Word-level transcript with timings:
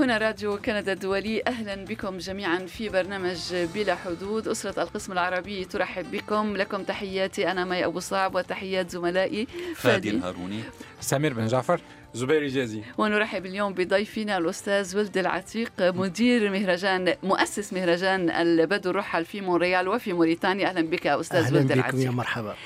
هنا 0.00 0.18
راديو 0.18 0.58
كندا 0.58 0.92
الدولي 0.92 1.42
أهلا 1.46 1.74
بكم 1.74 2.18
جميعا 2.18 2.58
في 2.58 2.88
برنامج 2.88 3.38
بلا 3.74 3.94
حدود. 3.94 4.48
أسرة 4.48 4.82
القسم 4.82 5.12
العربي 5.12 5.64
ترحب 5.64 6.10
بكم. 6.10 6.56
لكم 6.56 6.82
تحياتي 6.82 7.50
أنا 7.50 7.64
مي 7.64 7.84
أبو 7.84 8.00
صعب 8.00 8.34
وتحيات 8.34 8.90
زملائي 8.90 9.46
فادي 9.76 10.10
الهاروني. 10.10 10.60
سمير 11.00 11.34
بن 11.34 11.46
جعفر 11.46 11.80
زبير 12.14 12.48
جازي 12.48 12.82
ونرحب 12.98 13.46
اليوم 13.46 13.74
بضيفنا 13.74 14.38
الأستاذ 14.38 14.96
ولد 14.96 15.18
العتيق 15.18 15.72
مدير 15.80 16.50
مهرجان 16.50 17.14
مؤسس 17.22 17.72
مهرجان 17.72 18.30
البدو 18.30 18.90
الرحل 18.90 19.24
في 19.24 19.40
مونريال 19.40 19.88
وفي 19.88 20.12
موريتانيا. 20.12 20.68
أهلا 20.68 20.80
بك 20.80 21.06
أستاذ 21.06 21.38
أهلا 21.38 21.58
ولد 21.58 21.66
بكم 21.66 21.80
العتيق. 21.80 22.06
يا 22.06 22.10
مرحبا. 22.10 22.56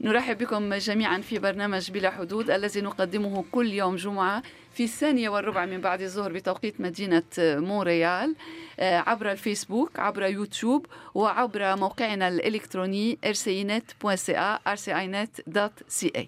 نرحب 0.00 0.38
بكم 0.38 0.74
جميعا 0.74 1.20
في 1.20 1.38
برنامج 1.38 1.90
بلا 1.90 2.10
حدود 2.10 2.50
الذي 2.50 2.80
نقدمه 2.80 3.44
كل 3.52 3.72
يوم 3.72 3.96
جمعة. 3.96 4.42
في 4.74 4.84
الثانية 4.84 5.28
والربع 5.28 5.66
من 5.66 5.80
بعد 5.80 6.02
الظهر 6.02 6.32
بتوقيت 6.32 6.80
مدينة 6.80 7.22
مونريال 7.38 8.34
آه، 8.80 8.98
عبر 8.98 9.30
الفيسبوك 9.32 9.98
عبر 9.98 10.22
يوتيوب 10.22 10.86
وعبر 11.14 11.76
موقعنا 11.76 12.28
الإلكتروني 12.28 13.18
rcinet.ca 13.26 14.58
rcinet.ca 14.74 16.20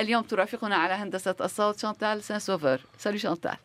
اليوم 0.00 0.22
ترافقنا 0.22 0.76
على 0.76 0.92
هندسة 0.94 1.34
الصوت 1.40 1.78
شانتال 1.80 2.22
سان 2.22 2.38
سوفر 2.38 2.80
salut 2.98 3.18
Chantal 3.18 3.56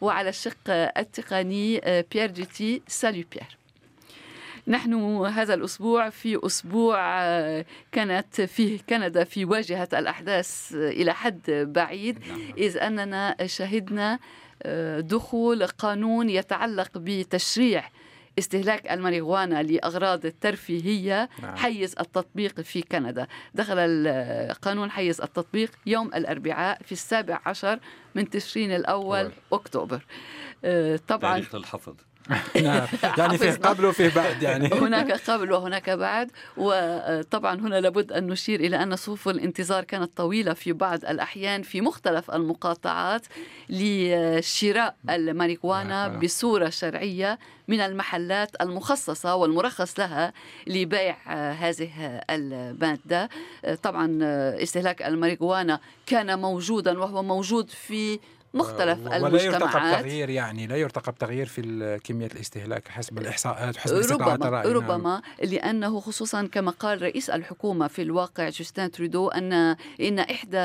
وعلى 0.00 0.28
الشق 0.28 0.70
التقني 0.70 1.80
آه، 1.84 2.04
بيير 2.12 2.30
دوتي 2.30 2.82
salut 2.88 3.24
Pierre 3.32 3.56
نحن 4.68 4.94
هذا 5.26 5.54
الأسبوع 5.54 6.10
في 6.10 6.46
أسبوع 6.46 6.98
آه، 7.22 7.64
كانت 7.92 8.40
فيه 8.40 8.78
كندا 8.88 9.24
في 9.24 9.44
واجهة 9.44 9.88
الأحداث 9.92 10.74
آه، 10.74 10.88
إلى 10.88 11.14
حد 11.14 11.50
بعيد 11.74 12.18
إذ 12.58 12.78
أننا 12.78 13.36
شهدنا 13.46 14.18
آه، 14.62 15.00
دخول 15.00 15.66
قانون 15.66 16.30
يتعلق 16.30 16.90
بتشريع 16.96 17.88
استهلاك 18.38 18.90
الماريجوانا 18.90 19.62
لأغراض 19.62 20.26
الترفيهية 20.26 21.28
نعم. 21.42 21.56
حيز 21.56 21.94
التطبيق 22.00 22.60
في 22.60 22.82
كندا 22.82 23.26
دخل 23.54 23.78
القانون 23.78 24.90
حيز 24.90 25.20
التطبيق 25.20 25.70
يوم 25.86 26.06
الأربعاء 26.06 26.82
في 26.82 26.92
السابع 26.92 27.40
عشر 27.46 27.78
من 28.14 28.30
تشرين 28.30 28.70
الأول 28.72 29.18
أول. 29.18 29.32
أكتوبر 29.52 30.06
طبعا 31.08 31.32
تاريخ 31.32 31.54
الحفظ 31.54 31.94
نعم 32.62 32.86
يعني 33.18 33.38
فيه. 33.38 33.50
قبل 33.50 33.84
وفيه 33.84 34.08
بعد 34.08 34.42
يعني 34.42 34.70
هناك 34.82 35.12
قبل 35.30 35.52
وهناك 35.52 35.90
بعد 35.90 36.30
وطبعا 36.56 37.60
هنا 37.60 37.80
لابد 37.80 38.12
أن 38.12 38.26
نشير 38.26 38.60
إلى 38.60 38.82
أن 38.82 38.96
صفوف 38.96 39.28
الانتظار 39.28 39.84
كانت 39.84 40.16
طويلة 40.16 40.52
في 40.52 40.72
بعض 40.72 41.04
الأحيان 41.04 41.62
في 41.62 41.80
مختلف 41.80 42.30
المقاطعات 42.30 43.22
لشراء 43.68 44.94
الماريجوانا 45.10 46.08
نعم. 46.08 46.20
بصورة 46.20 46.68
شرعية 46.68 47.38
من 47.68 47.80
المحلات 47.80 48.50
المخصصة 48.60 49.34
والمرخص 49.34 49.98
لها 49.98 50.32
لبيع 50.66 51.16
هذه 51.52 52.20
المادة 52.30 53.28
طبعا 53.82 54.18
استهلاك 54.62 55.02
الماريجوانا 55.02 55.80
كان 56.06 56.38
موجودا 56.38 56.98
وهو 56.98 57.22
موجود 57.22 57.70
في 57.70 58.18
مختلف 58.54 58.98
ولا 59.06 59.16
يرتقب 59.16 59.62
المجتمعات 59.62 60.00
تغيير 60.00 60.30
يعني 60.30 60.66
لا 60.66 60.76
يرتقب 60.76 61.14
تغيير 61.14 61.46
في 61.46 62.00
كمية 62.04 62.26
الاستهلاك 62.26 62.88
حسب 62.88 63.18
الإحصاءات 63.18 63.76
وحسب 63.76 64.12
ربما 64.12 64.34
الرأي 64.34 64.72
نعم. 64.72 64.76
ربما 64.76 65.22
لأنه 65.42 66.00
خصوصا 66.00 66.46
كما 66.46 66.70
قال 66.70 67.02
رئيس 67.02 67.30
الحكومة 67.30 67.88
في 67.88 68.02
الواقع 68.02 68.48
جوستين 68.48 68.90
ترودو 68.90 69.28
أن 69.28 69.52
إن 70.00 70.18
إحدى 70.18 70.58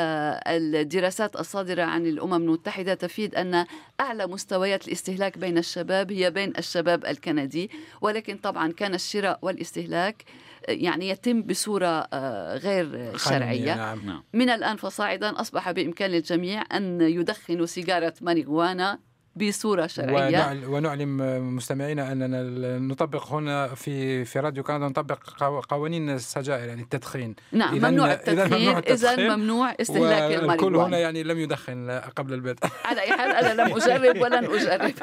الدراسات 0.48 1.36
الصادرة 1.36 1.84
عن 1.84 2.06
الأمم 2.06 2.34
المتحدة 2.34 2.94
تفيد 2.94 3.36
أن 3.36 3.66
أعلى 4.00 4.28
مستويات 4.28 4.88
الاستهلاك 4.88 5.38
بين 5.38 5.58
الشباب 5.58 6.12
هي 6.12 6.32
بين 6.32 6.54
الشباب 6.58 7.06
الكندي 7.06 7.72
ولكن 8.02 8.38
طبعا 8.38 8.72
كان 8.72 8.94
الشراء 8.94 9.40
والاستهلاك 9.42 10.26
يعني 10.68 11.10
يتم 11.10 11.42
بصورة 11.42 12.08
آه، 12.14 12.58
غير 12.58 13.18
شرعية. 13.18 13.76
نعم. 13.76 14.06
نعم. 14.06 14.24
من 14.34 14.50
الآن 14.50 14.76
فصاعدا 14.78 15.42
أصبح 15.42 15.72
بإمكان 15.72 16.14
الجميع 16.14 16.64
أن 16.74 17.02
يدخنوا 17.02 17.66
سيجارة 17.66 18.14
ماريجوانا 18.22 19.00
بصورة 19.36 19.88
شرعية. 19.88 20.28
ونعل- 20.40 20.66
ونعلم 20.66 21.18
مستمعينا 21.56 22.12
أننا 22.12 22.44
نطبق 22.80 23.32
هنا 23.32 23.68
في 23.68 24.26
في 24.26 24.40
راديو 24.40 24.64
كندا 24.64 24.88
نطبق 24.88 25.20
قو- 25.30 25.66
قوانين 25.70 26.10
السجائر 26.10 26.68
يعني 26.68 26.82
التدخين. 26.82 27.36
نعم 27.52 27.80
إذن- 27.80 27.84
ممنوع 27.86 28.14
التدخين 28.14 28.70
إذا 28.70 28.78
التدخين. 28.80 29.32
ممنوع 29.32 29.74
استهلاك 29.82 30.22
والكل 30.22 30.36
هنا 30.36 30.54
الماريجوانا 30.54 30.98
يعني 31.00 31.24
لم 31.24 31.40
يدخن 31.40 31.92
قبل 32.16 32.34
البدء 32.34 32.68
على 32.86 33.02
أي 33.02 33.12
حال 33.12 33.30
أنا 33.32 33.62
لم 33.62 33.76
أجرب 33.76 34.22
ولن 34.22 34.46
أجرب. 34.46 34.94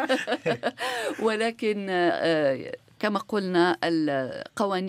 ولكن 1.26 1.86
آه، 1.90 2.72
كما 2.98 3.18
قلنا 3.18 3.78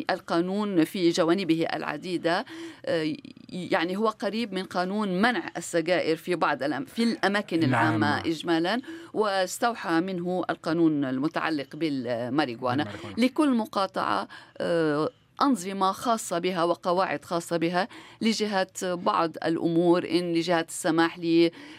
القانون 0.10 0.84
في 0.84 1.10
جوانبه 1.10 1.68
العديدة 1.74 2.46
آه، 2.86 3.16
يعني 3.50 3.98
هو 3.98 4.10
قريب 4.10 4.54
من 4.54 4.64
قانون 4.64 5.22
منع 5.22 5.52
السجائر 5.58 6.16
في 6.16 6.36
بعض 6.36 6.64
الأم 6.64 6.86
في 6.86 7.04
الأماكن 7.04 7.60
نعم. 7.60 7.70
العامة 7.70 8.20
إجمالا 8.20 8.82
واستوحى 9.14 10.02
منه 10.02 10.44
القانون 10.50 11.06
المتعلق 11.06 11.76
بالماريجوانا 11.76 12.84
الماريجوانا. 12.84 12.86
لكل 13.18 13.54
مقاطعة 13.54 14.28
آه، 14.58 15.10
أنظمة 15.42 15.92
خاصة 15.92 16.40
بها 16.40 16.64
وقواعد 16.64 17.26
خاصة 17.26 17.58
بها 17.58 17.88
لجهة 18.22 18.68
بعض 18.84 19.32
الأمور 19.46 20.10
إن 20.10 20.34
لجهة 20.34 20.66
السماح 20.70 21.20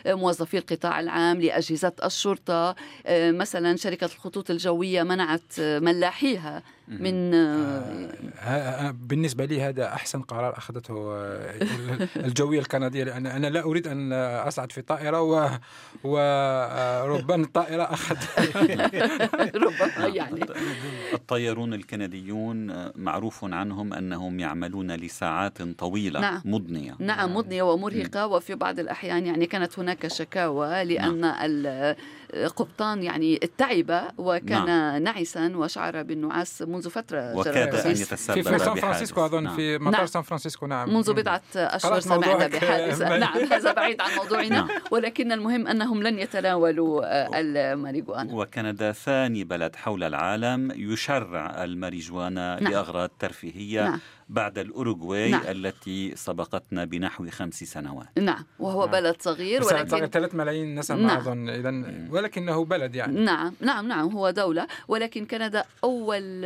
لموظفي 0.06 0.58
القطاع 0.58 1.00
العام 1.00 1.40
لأجهزة 1.40 1.92
الشرطة. 2.04 2.74
آه، 3.06 3.30
مثلا 3.30 3.76
شركة 3.76 4.04
الخطوط 4.04 4.50
الجوية 4.50 5.02
منعت 5.02 5.60
ملاحيها 5.60 6.62
من 6.90 7.34
آه، 7.34 8.08
ه- 8.38 8.90
بالنسبة 8.90 9.44
لي 9.44 9.62
هذا 9.62 9.86
أحسن 9.86 10.22
قرار 10.22 10.58
أخذته 10.58 11.12
آه، 11.12 11.54
الجوية 12.16 12.60
الكندية 12.60 13.04
لأن 13.04 13.26
أنا 13.26 13.46
لا 13.46 13.64
أريد 13.64 13.86
أن 13.86 14.12
أصعد 14.12 14.72
في 14.72 14.82
طائرة 14.82 15.20
و- 15.22 15.48
وربان 16.04 17.42
الطائرة 17.44 17.82
أخذ 17.82 18.16
ربما 19.64 20.06
يعني. 20.06 20.40
الطيارون 21.14 21.74
الكنديون 21.74 22.70
آه، 22.70 22.92
معروف 22.96 23.44
عنهم 23.44 23.92
أنهم 23.94 24.40
يعملون 24.40 24.90
لساعات 24.92 25.62
طويلة 25.62 26.20
نعم. 26.20 26.42
مضنية. 26.44 26.96
نعم 26.98 27.34
مضنية 27.36 27.62
ومرهقة 27.62 28.26
وفي 28.26 28.54
بعض 28.54 28.78
الأحيان 28.78 29.26
يعني 29.26 29.46
كانت 29.46 29.78
هناك 29.78 30.06
شكاوى 30.06 30.84
لأن 30.84 31.24
القبطان 32.34 33.02
يعني 33.02 33.36
تعب 33.58 34.02
وكان 34.18 35.02
نعسا 35.02 35.56
وشعر 35.56 36.02
بالنعاس 36.02 36.62
منذ 36.62 36.90
فترة 36.90 37.36
وكاد 37.36 37.74
أن. 37.74 37.90
يتسبب 37.90 38.34
في, 38.34 38.42
في 38.42 38.58
سان. 38.58 38.74
فرانسيسكو 38.74 39.24
أظن 39.24 39.42
نعم. 39.42 39.56
في 39.56 39.78
مطار 39.78 39.92
نعم. 39.92 40.06
سان 40.06 40.22
فرانسيسكو 40.22 40.66
نعم 40.66 40.94
منذ 40.94 41.12
بضعة 41.12 41.42
أشهر 41.56 42.00
سمعنا 42.00 42.46
بحادثة 42.46 43.16
نعم 43.18 43.36
هذا 43.36 43.72
بعيد 43.72 44.00
عن 44.00 44.16
موضوعنا 44.16 44.48
نعم. 44.48 44.68
ولكن 44.90 45.32
المهم 45.32 45.66
أنهم 45.66 46.02
لن 46.02 46.18
يتناولوا 46.18 47.04
آه، 47.04 47.30
الماريجوانا 47.34 48.34
وكندا 48.34 48.92
ثاني 48.92 49.44
بلد 49.44 49.76
حول 49.76 50.04
العالم 50.04 50.72
يشرع 50.76 51.64
الماريجوانا 51.64 52.60
نعم. 52.60 52.72
لأغراض 52.72 53.10
ترفيهية 53.18 53.82
نعم. 53.82 54.00
بعد 54.28 54.58
الأوروغواي 54.58 55.30
نعم. 55.30 55.42
التي 55.48 56.16
سبقتنا 56.16 56.84
بنحو 56.84 57.30
خمس 57.30 57.64
سنوات 57.64 58.18
نعم 58.18 58.44
وهو 58.58 58.84
نعم. 58.84 58.92
بلد 58.92 59.16
صغير 59.20 59.64
ولكن 59.64 60.06
3 60.06 60.36
ملايين 60.36 60.78
نسمة 60.78 60.96
نعم. 60.96 61.16
أظن 61.16 61.48
إذا 61.48 61.84
ولكنه 62.10 62.64
بلد 62.64 62.94
يعني 62.94 63.20
نعم 63.20 63.54
نعم 63.60 63.88
نعم 63.88 64.08
هو 64.08 64.30
دولة 64.30 64.66
ولكن 64.88 65.26
كندا 65.26 65.64
أول 65.84 66.40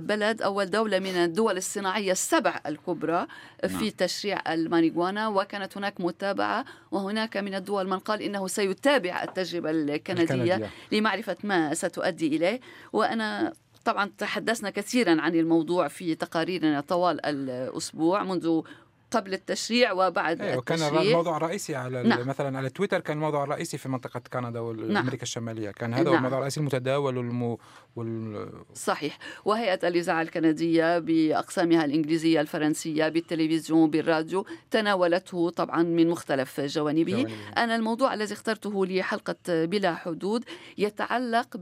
بلد 0.00 0.42
أول 0.42 0.66
دولة 0.66 0.98
من 0.98 1.16
الدول 1.16 1.56
الصناعية 1.56 2.12
السبع 2.12 2.60
الكبرى 2.66 3.26
في 3.68 3.74
نعم. 3.74 3.88
تشريع 3.88 4.52
الماريجوانا 4.52 5.28
وكانت 5.28 5.76
هناك 5.76 6.00
متابعة 6.00 6.64
وهناك 6.90 7.36
من 7.36 7.54
الدول 7.54 7.88
من 7.88 7.98
قال 7.98 8.22
إنه 8.22 8.46
سيتابع 8.46 9.22
التجربة 9.22 9.70
الكندية 9.70 10.22
الكندية. 10.22 10.70
لمعرفة 10.92 11.36
ما 11.44 11.74
ستؤدي 11.74 12.36
إليه 12.36 12.60
وأنا 12.92 13.52
طبعا 13.88 14.10
تحدثنا 14.18 14.70
كثيرا 14.70 15.20
عن 15.20 15.34
الموضوع 15.34 15.88
في 15.88 16.14
تقاريرنا 16.14 16.80
طوال 16.80 17.26
الأسبوع 17.26 18.22
منذ 18.22 18.62
قبل 19.10 19.34
التشريع 19.34 19.92
وبعد 19.92 20.40
أيوة 20.40 20.62
كان 20.62 20.78
التشريع 20.78 21.02
الموضوع 21.02 21.36
الرئيسي 21.36 21.74
على 21.74 22.02
نعم. 22.02 22.28
مثلا 22.28 22.58
على 22.58 22.70
تويتر 22.70 23.00
كان 23.00 23.16
الموضوع 23.16 23.44
الرئيسي 23.44 23.78
في 23.78 23.88
منطقة 23.88 24.20
كندا 24.32 24.60
والأمريكا 24.60 25.22
الشمالية 25.22 25.70
كان 25.70 25.94
هذا 25.94 26.04
نعم. 26.04 26.14
الموضوع 26.14 26.38
الرئيسي 26.38 26.60
المتداول 26.60 27.16
والمو 27.16 27.58
وال... 27.96 28.48
صحيح 28.74 29.18
وهيئة 29.44 29.88
الإذاعة 29.88 30.22
الكندية 30.22 30.98
بأقسامها 30.98 31.84
الإنجليزية 31.84 32.40
الفرنسية 32.40 33.08
بالتلفزيون 33.08 33.90
بالراديو 33.90 34.46
تناولته 34.70 35.50
طبعا 35.50 35.82
من 35.82 36.08
مختلف 36.08 36.60
جوانبه. 36.60 37.26
أنا 37.56 37.76
الموضوع 37.76 38.14
الذي 38.14 38.34
اخترته 38.34 38.86
لحلقة 38.86 39.64
بلا 39.64 39.94
حدود 39.94 40.44
يتعلق 40.78 41.56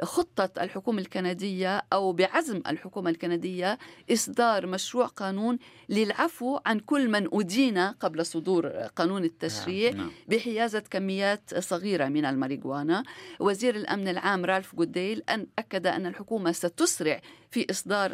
بخطة 0.00 0.62
الحكومة 0.62 1.00
الكندية 1.00 1.82
أو 1.92 2.12
بعزم 2.12 2.62
الحكومة 2.66 3.10
الكندية 3.10 3.78
إصدار 4.12 4.66
مشروع 4.66 5.06
قانون 5.06 5.58
للعفو 5.88 6.58
عن 6.66 6.78
كل 6.78 7.08
من 7.08 7.28
أدين 7.32 7.78
قبل 7.78 8.26
صدور 8.26 8.66
قانون 8.68 9.24
التشريع 9.24 9.92
نعم. 9.92 10.10
بحيازة 10.28 10.82
كميات 10.90 11.58
صغيرة 11.58 12.08
من 12.08 12.24
الماريجوانا 12.24 13.02
وزير 13.40 13.76
الأمن 13.76 14.08
العام 14.08 14.44
رالف 14.44 14.74
جوديل 14.74 15.22
أن 15.28 15.46
أكد 15.58 15.86
أن 15.86 16.06
الحكومة 16.06 16.52
ستسرع 16.52 17.20
في 17.50 17.66
إصدار 17.70 18.12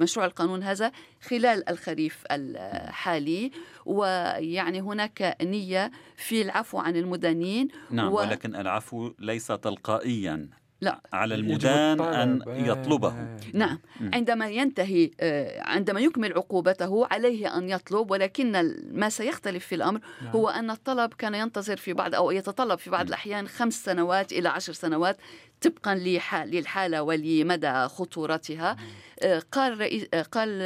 مشروع 0.00 0.26
القانون 0.26 0.62
هذا 0.62 0.92
خلال 1.22 1.68
الخريف 1.68 2.24
الحالي. 2.30 3.50
ويعني 3.86 4.80
هناك 4.80 5.36
نية 5.42 5.90
في 6.16 6.42
العفو 6.42 6.78
عن 6.78 6.96
المدانين 6.96 7.68
نعم 7.90 8.12
و... 8.12 8.16
ولكن 8.16 8.54
العفو 8.54 9.12
ليس 9.18 9.46
تلقائيا. 9.46 10.48
لا. 10.80 11.00
على 11.12 11.34
المدان 11.34 12.00
أن 12.00 12.42
يطلبه. 12.46 13.14
نعم. 13.52 13.78
عندما 14.00 14.48
ينتهي 14.48 15.10
آه، 15.20 15.62
عندما 15.62 16.00
يكمل 16.00 16.32
عقوبته 16.32 17.06
عليه 17.10 17.58
أن 17.58 17.68
يطلب 17.68 18.10
ولكن 18.10 18.74
ما 18.92 19.08
سيختلف 19.08 19.66
في 19.66 19.74
الأمر 19.74 20.00
نعم. 20.22 20.32
هو 20.32 20.48
أن 20.48 20.70
الطلب 20.70 21.14
كان 21.14 21.34
ينتظر 21.34 21.76
في 21.76 21.92
بعض 21.92 22.14
أو 22.14 22.30
يتطلب 22.30 22.78
في 22.78 22.90
بعض 22.90 23.06
الأحيان 23.06 23.48
خمس 23.48 23.84
سنوات 23.84 24.32
إلى 24.32 24.48
عشر 24.48 24.72
سنوات 24.72 25.16
طبقا 25.60 25.94
للحالة 26.44 27.02
ولمدى 27.02 27.88
خطورتها. 27.88 28.76
آه، 29.22 29.42
قال 29.52 29.80
رئيس 29.80 30.06
آه، 30.14 30.22
قال 30.22 30.62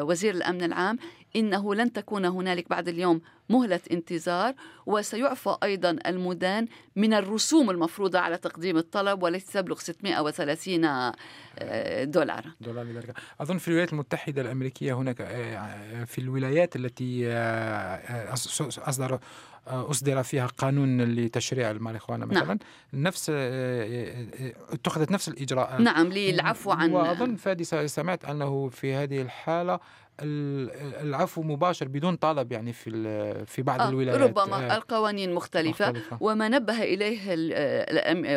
وزير 0.00 0.34
الأمن 0.34 0.62
العام 0.62 0.98
إنه 1.36 1.74
لن 1.74 1.92
تكون 1.92 2.24
هنالك 2.24 2.68
بعد 2.68 2.88
اليوم 2.88 3.20
مهلة 3.50 3.80
انتظار 3.90 4.54
وسيعفى 4.86 5.56
أيضا 5.62 5.96
المدان 6.06 6.66
من 6.96 7.14
الرسوم 7.14 7.70
المفروضة 7.70 8.18
على 8.18 8.36
تقديم 8.36 8.76
الطلب 8.76 9.22
والتي 9.22 9.52
تبلغ 9.52 9.78
630 9.78 10.84
آه، 10.84 12.04
دولار 12.04 12.44
دولار 12.60 12.84
لذلك 12.84 13.14
أظن 13.40 13.58
في 13.58 13.68
الولايات 13.68 13.92
المتحدة 13.92 14.42
الأمريكية 14.42 14.92
هناك 14.92 15.20
آه، 15.20 16.04
في 16.04 16.18
الولايات 16.18 16.76
التي 16.76 17.28
آه، 17.28 18.34
أصدر 18.88 19.20
أصدر 19.66 20.22
فيها 20.22 20.46
قانون 20.46 21.02
لتشريع 21.02 21.70
الماريخوانا 21.70 22.26
مثلا 22.26 22.44
نعم. 22.44 22.58
نفس 22.92 23.30
اتخذت 24.70 25.10
نفس 25.10 25.28
الإجراءات. 25.28 25.80
نعم 25.80 26.06
للعفو 26.06 26.70
عن 26.70 26.92
وأظن 26.92 27.36
فادي 27.36 27.64
سمعت 27.88 28.24
أنه 28.24 28.68
في 28.68 28.94
هذه 28.94 29.22
الحالة 29.22 29.80
العفو 30.22 31.42
مباشر 31.42 31.88
بدون 31.88 32.16
طلب 32.16 32.52
يعني 32.52 32.72
في 32.72 32.90
في 33.46 33.62
بعض 33.62 33.80
آه 33.80 33.88
الولايات 33.88 34.20
ربما 34.20 34.56
آه 34.56 34.76
القوانين 34.76 35.34
مختلفة, 35.34 35.90
مختلفة 35.90 36.18
وما 36.20 36.48
نبه 36.48 36.82
إليه 36.82 37.20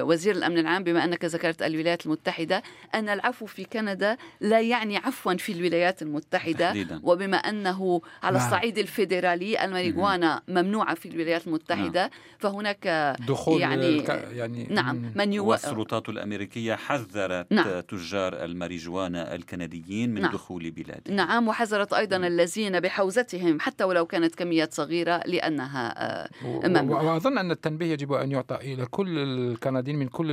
وزير 0.01 0.35
الأمن 0.35 0.57
العام 0.57 0.83
بما 0.83 1.03
أنك 1.03 1.25
ذكرت 1.25 1.61
الولايات 1.61 2.05
المتحدة 2.05 2.63
أن 2.95 3.09
العفو 3.09 3.45
في 3.45 3.65
كندا 3.65 4.17
لا 4.41 4.61
يعني 4.61 4.97
عفوا 4.97 5.33
في 5.33 5.51
الولايات 5.51 6.01
المتحدة 6.01 6.67
تحديدا. 6.67 6.99
وبما 7.03 7.37
أنه 7.37 8.01
على 8.23 8.37
نعم. 8.37 8.47
الصعيد 8.47 8.77
الفيدرالي 8.77 9.65
الماريجوانا 9.65 10.41
ممنوعة 10.47 10.95
في 10.95 11.09
الولايات 11.09 11.47
المتحدة 11.47 12.01
نعم. 12.01 12.09
فهناك 12.39 13.15
دخول 13.27 13.61
يعني, 13.61 13.89
الك... 13.89 14.09
يعني 14.33 14.67
نعم 14.69 15.11
من 15.15 15.33
يو... 15.33 15.45
والسلطات 15.45 16.09
الأمريكية 16.09 16.75
حذرت 16.75 17.51
نعم. 17.51 17.79
تجار 17.79 18.43
الماريجوانا 18.43 19.35
الكنديين 19.35 20.13
من 20.13 20.21
نعم. 20.21 20.31
دخول 20.31 20.71
بلادهم 20.71 21.15
نعم 21.15 21.47
وحذرت 21.47 21.72
حذرت 21.73 21.93
أيضا 21.93 22.17
الذين 22.17 22.79
بحوزتهم 22.79 23.59
حتى 23.59 23.83
ولو 23.83 24.05
كانت 24.05 24.35
كميات 24.35 24.73
صغيرة 24.73 25.21
لأنها 25.25 25.93
آه، 25.97 26.29
ممنوعة 26.43 27.13
وأظن 27.13 27.37
أن 27.37 27.51
التنبيه 27.51 27.91
يجب 27.91 28.13
أن 28.13 28.31
يعطى 28.31 28.55
إلى 28.55 28.85
كل 28.85 29.17
الكنديين 29.17 29.99
من 29.99 30.07
كل 30.07 30.27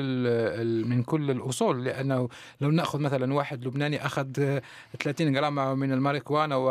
من 0.84 1.02
كل 1.02 1.30
الأصول 1.30 1.84
لأنه 1.84 2.28
لو 2.60 2.70
نأخذ 2.70 3.00
مثلا 3.00 3.34
واحد 3.34 3.64
لبناني 3.64 4.06
أخذ 4.06 4.26
30 5.02 5.32
جرام 5.32 5.78
من 5.78 5.92
الماريكوانا 5.92 6.56
و, 6.56 6.68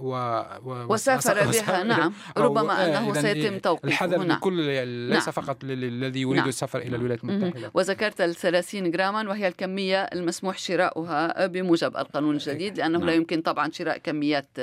و, 0.00 0.14
و 0.62 0.92
وسافر 0.92 1.50
بها 1.50 1.82
نعم 1.82 2.12
ربما 2.36 2.86
أنه 2.86 3.14
سيتم 3.14 3.58
توقيفه 3.58 3.88
الحذر 3.88 4.18
نعم. 4.18 4.36
لكل 4.36 4.86
ليس 4.86 5.28
نعم. 5.28 5.32
فقط 5.32 5.64
الذي 5.64 6.20
يريد 6.20 6.36
نعم. 6.36 6.48
السفر 6.48 6.78
إلى 6.78 6.96
الولايات 6.96 7.24
المتحدة 7.24 7.70
وذكرت 7.74 8.20
ال 8.20 8.34
30 8.34 8.90
جراما 8.90 9.28
وهي 9.28 9.48
الكمية 9.48 10.02
المسموح 10.02 10.58
شراؤها 10.58 11.46
بموجب 11.46 11.96
القانون 11.96 12.34
الجديد 12.34 12.78
لأنه 12.78 12.98
نعم. 12.98 13.06
لا 13.06 13.14
يمكن 13.14 13.40
طبعا 13.40 13.70
شراء 13.70 13.98
كميات 14.10 14.58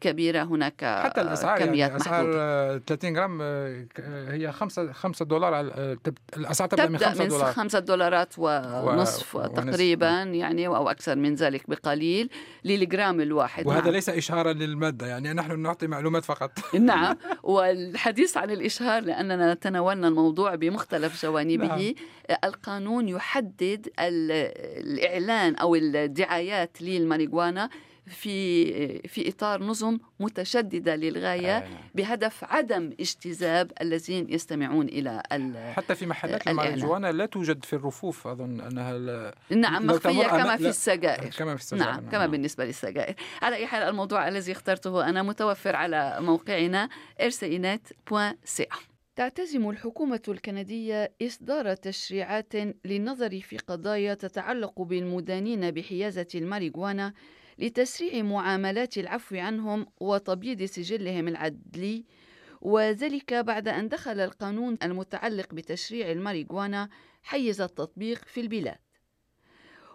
كبيرة 0.00 0.42
هناك 0.42 0.84
حتى 0.84 1.20
الأسعار 1.20 1.58
كميات 1.58 1.90
يعني 1.90 1.96
أسعار 1.96 2.78
30 2.86 3.12
جرام 3.12 3.38
آه، 3.42 3.86
هي 4.30 4.52
5 4.52 4.92
5 4.92 5.24
دولار 5.24 5.54
آه، 5.54 5.96
الأسعار 6.36 6.68
تبدأ 6.68 6.88
من 6.88 6.98
5 6.98 7.24
دولار. 7.24 7.52
5 7.52 7.78
دولارات 7.78 8.34
ونصف 8.38 9.36
و... 9.36 9.46
تقريبا 9.46 10.22
يعني 10.22 10.66
أو 10.66 10.90
أكثر 10.90 11.16
من 11.16 11.34
ذلك 11.34 11.70
بقليل 11.70 12.30
للجرام 12.64 13.20
الواحد. 13.20 13.66
وهذا 13.66 13.84
نعم. 13.84 13.92
ليس 13.92 14.08
إشهارا 14.08 14.52
للمادة 14.52 15.06
يعني 15.06 15.32
نحن 15.32 15.60
نعطي 15.60 15.86
معلومات 15.86 16.24
فقط. 16.24 16.50
نعم. 16.74 17.16
والحديث 17.42 18.36
عن 18.36 18.50
الإشهار 18.50 19.02
لأننا 19.02 19.54
تناولنا 19.54 20.08
الموضوع 20.08 20.54
بمختلف 20.54 21.22
جوانبه. 21.22 21.66
نعم. 21.66 21.94
القانون 22.44 23.08
يحدد 23.08 23.88
الإعلان 23.98 25.54
أو 25.54 25.74
الدعايات 25.74 26.82
للماريجوانا 26.82 27.70
في 28.06 29.08
في 29.08 29.28
إطار 29.28 29.62
نظم 29.62 29.98
متشددة 30.20 30.96
للغاية 30.96 31.58
آه. 31.58 31.68
بهدف 31.94 32.44
عدم 32.44 32.92
اجتذاب 33.00 33.72
الذين 33.80 34.32
يستمعون 34.32 34.88
إلى 34.88 35.22
حتى 35.76 35.94
في 35.94 36.06
محلات 36.06 36.48
الماريجوانا 36.48 37.12
لا 37.12 37.26
توجد 37.26 37.64
في 37.64 37.72
الرفوف 37.72 38.26
أظن 38.26 38.60
أنها 38.60 38.98
لا 38.98 39.34
نعم 39.50 39.86
مخفية 39.86 40.26
كما 40.26 40.56
في 40.56 40.68
السجائر. 40.68 41.30
كما 41.30 41.56
في 41.56 41.62
السجائر. 41.62 41.84
نعم, 41.84 42.00
نعم. 42.00 42.10
كما 42.10 42.26
بالنسبة 42.26 42.64
للسجائر. 42.64 43.14
على 43.42 43.56
أي 43.56 43.66
حال 43.66 43.82
الموضوع 43.82 44.28
الذي 44.28 44.52
اخترته 44.52 45.08
أنا 45.08 45.22
متوفر 45.22 45.76
على 45.76 46.16
موقعنا 46.20 46.88
rcinet.ca 47.22 48.94
تعتزم 49.16 49.70
الحكومة 49.70 50.22
الكندية 50.28 51.12
إصدار 51.22 51.74
تشريعات 51.74 52.52
للنظر 52.84 53.40
في 53.40 53.58
قضايا 53.58 54.14
تتعلق 54.14 54.82
بالمدانين 54.82 55.70
بحيازة 55.70 56.26
الماريجوانا 56.34 57.12
لتسريع 57.58 58.22
معاملات 58.22 58.98
العفو 58.98 59.36
عنهم 59.36 59.86
وتبييض 60.00 60.62
سجلهم 60.62 61.28
العدلي 61.28 62.04
وذلك 62.60 63.34
بعد 63.34 63.68
أن 63.68 63.88
دخل 63.88 64.20
القانون 64.20 64.78
المتعلق 64.82 65.54
بتشريع 65.54 66.10
الماريجوانا 66.10 66.88
حيز 67.22 67.60
التطبيق 67.60 68.24
في 68.24 68.40
البلاد. 68.40 68.78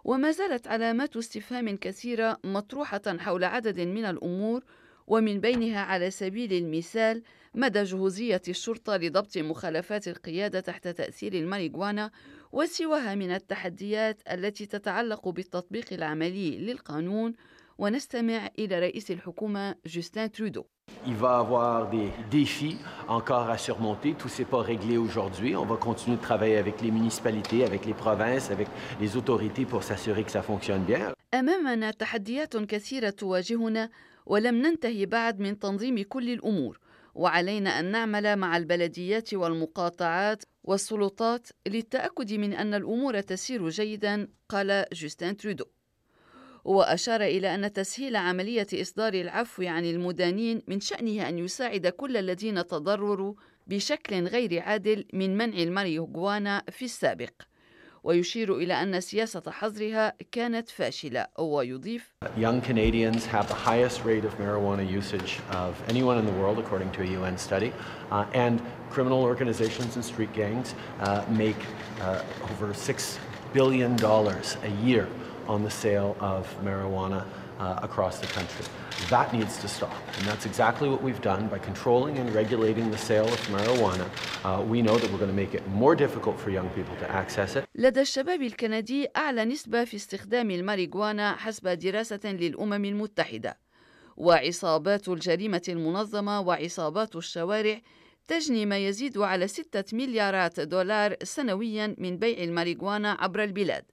وما 0.03 0.31
زالت 0.31 0.67
علامات 0.67 1.17
استفهام 1.17 1.77
كثيرة 1.77 2.37
مطروحة 2.43 3.01
حول 3.19 3.43
عدد 3.43 3.79
من 3.79 4.05
الأمور 4.05 4.63
ومن 5.07 5.39
بينها 5.39 5.79
على 5.79 6.11
سبيل 6.11 6.53
المثال 6.53 7.23
مدى 7.53 7.83
جهوزية 7.83 8.41
الشرطة 8.47 8.97
لضبط 8.97 9.37
مخالفات 9.37 10.07
القيادة 10.07 10.59
تحت 10.59 10.87
تأثير 10.87 11.33
الماريجوانا 11.33 12.11
وسواها 12.51 13.15
من 13.15 13.31
التحديات 13.31 14.21
التي 14.31 14.65
تتعلق 14.65 15.29
بالتطبيق 15.29 15.93
العملي 15.93 16.57
للقانون 16.57 17.33
ونستمع 17.77 18.49
إلى 18.59 18.79
رئيس 18.79 19.11
الحكومة 19.11 19.75
جوستين 19.85 20.31
ترودو 20.31 20.65
Il 21.05 21.13
va 21.13 21.37
avoir 21.37 21.89
des 21.89 22.09
défis 22.31 22.77
encore 23.07 23.47
à 23.49 23.57
surmonter. 23.57 24.15
Tout 24.21 24.31
n'est 24.37 24.51
pas 24.55 24.61
réglé 24.61 24.97
aujourd'hui. 24.97 25.55
On 25.55 25.65
va 25.65 25.77
continuer 25.77 26.17
de 26.17 26.21
travailler 26.21 26.57
avec 26.57 26.81
les 26.81 26.91
municipalités, 26.91 27.63
avec 27.63 27.85
les 27.85 27.93
provinces, 27.93 28.49
avec 28.51 28.67
les 28.99 29.15
autorités 29.15 29.65
pour 29.65 29.83
s'assurer 29.83 30.23
que 30.23 30.31
ça 30.31 30.41
fonctionne 30.41 30.83
bien. 30.83 31.13
أمامنا 31.33 31.91
تحديات 31.91 32.57
كثيرة 32.57 33.09
تواجهنا 33.09 33.89
ولم 34.25 34.55
ننتهي 34.55 35.05
بعد 35.05 35.39
من 35.39 35.59
تنظيم 35.59 36.03
كل 36.03 36.29
الأمور. 36.29 36.79
وعلينا 37.15 37.79
أن 37.79 37.91
نعمل 37.91 38.35
مع 38.35 38.57
البلديات 38.57 39.33
والمقاطعات 39.33 40.43
والسلطات 40.69 41.47
للتأكد 41.67 42.33
من 42.33 42.53
أن 42.53 42.73
الأمور 42.73 43.21
تسير 43.21 43.69
جيدا 43.69 44.27
قال 44.49 44.85
جوستين 44.93 45.37
ترودو. 45.37 45.65
وأشار 46.65 47.21
إلى 47.21 47.55
أن 47.55 47.73
تسهيل 47.73 48.15
عملية 48.15 48.67
إصدار 48.73 49.13
العفو 49.13 49.63
عن 49.63 49.85
المدانين 49.85 50.61
من 50.67 50.79
شأنه 50.79 51.29
أن 51.29 51.39
يساعد 51.39 51.87
كل 51.87 52.17
الذين 52.17 52.67
تضرروا 52.67 53.33
بشكل 53.67 54.23
غير 54.27 54.59
عادل 54.59 55.05
من 55.13 55.37
منع 55.37 55.57
الماريجوانا 55.57 56.63
في 56.71 56.85
السابق. 56.85 57.33
ويشير 58.04 58.56
إلى 58.56 58.82
أن 58.82 59.00
سياسة 59.00 59.42
حظرها 59.50 60.12
كانت 60.32 60.68
فاشلة 60.68 61.26
ويضيف 61.38 62.12
Young 62.36 62.60
Canadians 62.60 63.24
have 63.26 63.48
the 63.48 63.54
highest 63.54 64.04
rate 64.04 64.24
of 64.24 64.36
marijuana 64.38 64.88
usage 64.88 65.40
of 65.52 65.74
anyone 65.88 66.18
in 66.18 66.26
the 66.26 66.32
world 66.32 66.58
according 66.58 66.90
to 66.92 67.02
a 67.02 67.06
UN 67.18 67.38
study 67.38 67.72
uh, 68.10 68.26
and 68.34 68.60
criminal 68.90 69.22
organizations 69.22 69.96
and 69.96 70.04
street 70.04 70.32
gangs 70.34 70.74
uh, 71.00 71.24
make 71.30 71.56
uh, 72.02 72.22
over 72.50 72.74
6 72.74 73.18
billion 73.54 73.96
dollars 73.96 74.56
a 74.64 74.70
year 74.86 75.08
on 75.48 75.62
the 75.62 75.70
sale 75.70 76.16
of 76.20 76.46
marijuana 76.62 77.24
Uh, 77.59 77.87
across 77.87 78.15
the 78.19 78.27
country. 78.37 78.65
That 79.09 79.27
needs 79.33 79.57
to 79.63 79.67
stop. 79.67 79.95
And 80.17 80.23
that's 80.29 80.45
exactly 80.45 80.87
what 80.89 81.01
we've 81.01 81.21
done 81.21 81.47
by 81.47 81.59
controlling 81.69 82.17
and 82.17 82.27
regulating 82.41 82.91
the 82.91 82.97
sale 82.97 83.27
of 83.27 83.39
marijuana. 83.55 84.05
Uh, 84.43 84.61
we 84.73 84.81
know 84.81 84.97
that 84.97 85.09
we're 85.11 85.23
going 85.25 85.35
to 85.35 85.41
make 85.43 85.53
it 85.53 85.63
more 85.67 85.95
difficult 85.95 86.39
for 86.39 86.49
young 86.49 86.69
people 86.77 86.95
to 87.03 87.07
access 87.11 87.55
it. 87.55 87.65
لدى 87.75 88.01
الشباب 88.01 88.41
الكندي 88.41 89.07
أعلى 89.17 89.45
نسبة 89.45 89.83
في 89.83 89.95
استخدام 89.97 90.51
الماريجوانا 90.51 91.35
حسب 91.35 91.67
دراسة 91.67 92.19
للأمم 92.25 92.85
المتحدة. 92.85 93.57
وعصابات 94.17 95.09
الجريمة 95.09 95.61
المنظمة 95.69 96.39
وعصابات 96.39 97.15
الشوارع 97.15 97.81
تجني 98.27 98.65
ما 98.65 98.77
يزيد 98.77 99.17
على 99.17 99.47
ستة 99.47 99.97
مليارات 99.97 100.59
دولار 100.59 101.15
سنويا 101.23 101.95
من 101.97 102.17
بيع 102.17 102.43
الماريجوانا 102.43 103.17
عبر 103.19 103.43
البلاد 103.43 103.83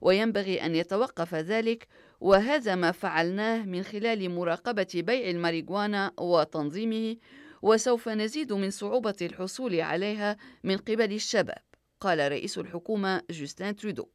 وينبغي 0.00 0.66
أن 0.66 0.74
يتوقف 0.74 1.34
ذلك 1.34 1.88
وهذا 2.20 2.74
ما 2.74 2.92
فعلناه 2.92 3.64
من 3.64 3.82
خلال 3.82 4.30
مراقبة 4.30 4.86
بيع 4.94 5.30
الماريجوانا 5.30 6.12
وتنظيمه 6.18 7.16
وسوف 7.62 8.08
نزيد 8.08 8.52
من 8.52 8.70
صعوبة 8.70 9.16
الحصول 9.22 9.80
عليها 9.80 10.36
من 10.64 10.76
قبل 10.76 11.12
الشباب 11.12 11.58
قال 12.00 12.32
رئيس 12.32 12.58
الحكومة 12.58 13.22
جوستين 13.30 13.76
ترودو. 13.76 14.08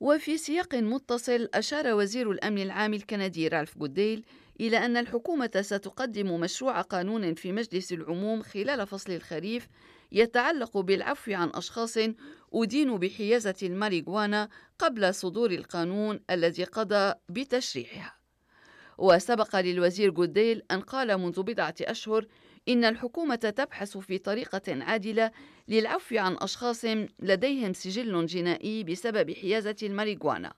وفي 0.00 0.38
سياق 0.38 0.74
متصل 0.74 1.48
أشار 1.54 1.94
وزير 1.94 2.30
الأمن 2.30 2.62
العام 2.62 2.94
الكندي 2.94 3.48
رالف 3.48 3.78
جوديل 3.78 4.24
إلى 4.60 4.78
أن 4.78 4.96
الحكومة 4.96 5.50
ستقدم 5.60 6.40
مشروع 6.40 6.80
قانون 6.80 7.34
في 7.34 7.52
مجلس 7.52 7.92
العموم 7.92 8.42
خلال 8.42 8.86
فصل 8.86 9.12
الخريف 9.12 9.68
يتعلق 10.12 10.78
بالعفو 10.78 11.32
عن 11.32 11.50
أشخاص 11.54 11.98
أدينوا 12.54 12.98
بحيازة 12.98 13.54
الماريجوانا 13.62 14.48
قبل 14.78 15.14
صدور 15.14 15.50
القانون 15.50 16.20
الذي 16.30 16.64
قضى 16.64 17.14
بتشريعها. 17.28 18.16
وسبق 18.98 19.56
للوزير 19.56 20.10
جوديل 20.10 20.62
أن 20.70 20.80
قال 20.80 21.18
منذ 21.18 21.42
بضعة 21.42 21.74
أشهر 21.80 22.26
إن 22.68 22.84
الحكومة 22.84 23.34
تبحث 23.34 23.98
في 23.98 24.18
طريقة 24.18 24.84
عادلة 24.84 25.30
للعفو 25.68 26.18
عن 26.18 26.36
أشخاص 26.40 26.84
لديهم 27.18 27.72
سجل 27.72 28.26
جنائي 28.26 28.84
بسبب 28.84 29.32
حيازة 29.32 29.76
الماريجوانا. 29.82 30.52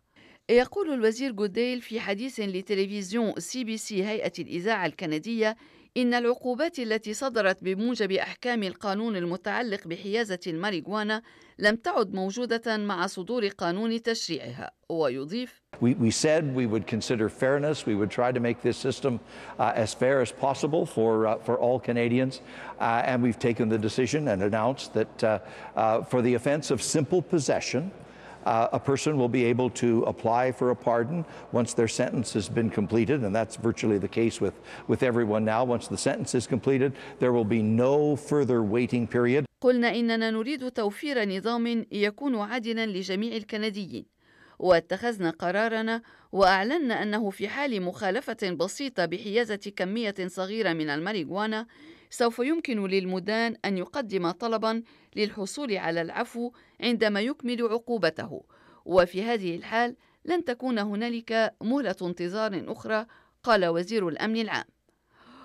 يقول 0.50 0.92
الوزير 0.92 1.32
جوديل 1.32 1.80
في 1.80 2.00
حديث 2.00 2.40
لتلفزيون 2.40 3.32
CBC 3.38 4.04
هيئة 4.04 4.32
الإذاعة 4.38 4.86
الكندية 4.86 5.56
إن 5.96 6.14
العقوبات 6.14 6.78
التي 6.78 7.14
صدرت 7.14 7.64
بموجب 7.64 8.12
أحكام 8.12 8.62
القانون 8.62 9.16
المتعلق 9.16 9.88
بحيازة 9.88 10.38
الماريجوانا 10.46 11.22
لم 11.59 11.75
تعد 11.75 12.13
موجودة 12.13 12.77
مع 12.77 13.07
صدور 13.07 13.47
قانون 13.47 14.01
تشريعها 14.01 14.71
ويضيف 14.89 15.63
We, 15.81 15.95
we 15.95 16.11
said 16.11 16.55
we 16.55 16.65
would 16.65 16.87
consider 16.87 17.29
fairness. 17.29 17.85
We 17.85 17.95
would 17.95 18.11
try 18.11 18.31
to 18.31 18.39
make 18.39 18.61
this 18.61 18.77
system 18.77 19.19
uh, 19.59 19.73
as 19.75 19.93
fair 19.93 20.21
as 20.21 20.31
possible 20.31 20.85
for, 20.85 21.27
uh, 21.27 21.37
for 21.37 21.57
all 21.57 21.79
Canadians. 21.79 22.41
Uh, 22.79 23.01
and 23.05 23.21
we've 23.21 23.39
taken 23.39 23.69
the 23.69 23.77
decision 23.77 24.27
and 24.29 24.43
announced 24.43 24.93
that 24.93 25.23
uh, 25.23 25.39
uh, 25.75 26.03
for 26.03 26.21
the 26.21 26.35
offense 26.35 26.71
of 26.71 26.81
simple 26.81 27.21
possession, 27.21 27.91
uh, 28.45 28.67
a 28.71 28.79
person 28.79 29.17
will 29.17 29.29
be 29.29 29.45
able 29.45 29.69
to 29.69 30.03
apply 30.03 30.51
for 30.51 30.69
a 30.69 30.75
pardon 30.75 31.25
once 31.51 31.73
their 31.73 31.87
sentence 31.87 32.33
has 32.33 32.49
been 32.49 32.69
completed, 32.69 33.23
and 33.23 33.35
that's 33.35 33.55
virtually 33.55 33.97
the 33.97 34.07
case 34.07 34.39
with, 34.41 34.53
with 34.87 35.03
everyone 35.03 35.43
now. 35.45 35.63
Once 35.63 35.87
the 35.87 35.97
sentence 35.97 36.35
is 36.35 36.45
completed, 36.47 36.93
there 37.19 37.31
will 37.31 37.45
be 37.45 37.61
no 37.61 38.15
further 38.15 38.61
waiting 38.61 39.07
period. 39.07 39.45
قلنا 39.60 39.94
إننا 39.94 40.30
نريد 40.30 40.70
توفير 40.70 41.28
نظام 41.28 41.86
يكون 41.92 42.38
عادلا 42.38 42.86
لجميع 42.86 43.36
الكنديين 43.36 44.06
واتخذنا 44.58 45.30
قرارنا 45.30 46.02
وأعلنا 46.32 47.02
أنه 47.02 47.30
في 47.30 47.48
حال 47.48 47.82
مخالفة 47.82 48.50
بسيطة 48.50 49.04
بحيازة 49.04 49.72
كمية 49.76 50.14
صغيرة 50.26 50.72
من 50.72 50.90
الماريجوانا 50.90 51.66
سوف 52.10 52.38
يمكن 52.38 52.86
للمدان 52.86 53.56
أن 53.64 53.78
يقدم 53.78 54.30
طلبا 54.30 54.82
للحصول 55.16 55.76
على 55.76 56.02
العفو 56.02 56.52
عندما 56.80 57.20
يكمل 57.20 57.62
عقوبته. 57.62 58.44
وفي 58.84 59.22
هذه 59.22 59.56
الحال 59.56 59.96
لن 60.24 60.44
تكون 60.44 60.78
هنالك 60.78 61.54
مهلة 61.62 61.96
انتظار 62.02 62.64
أخرى 62.68 63.06
قال 63.42 63.66
وزير 63.66 64.08
الأمن 64.08 64.40
العام. 64.40 64.64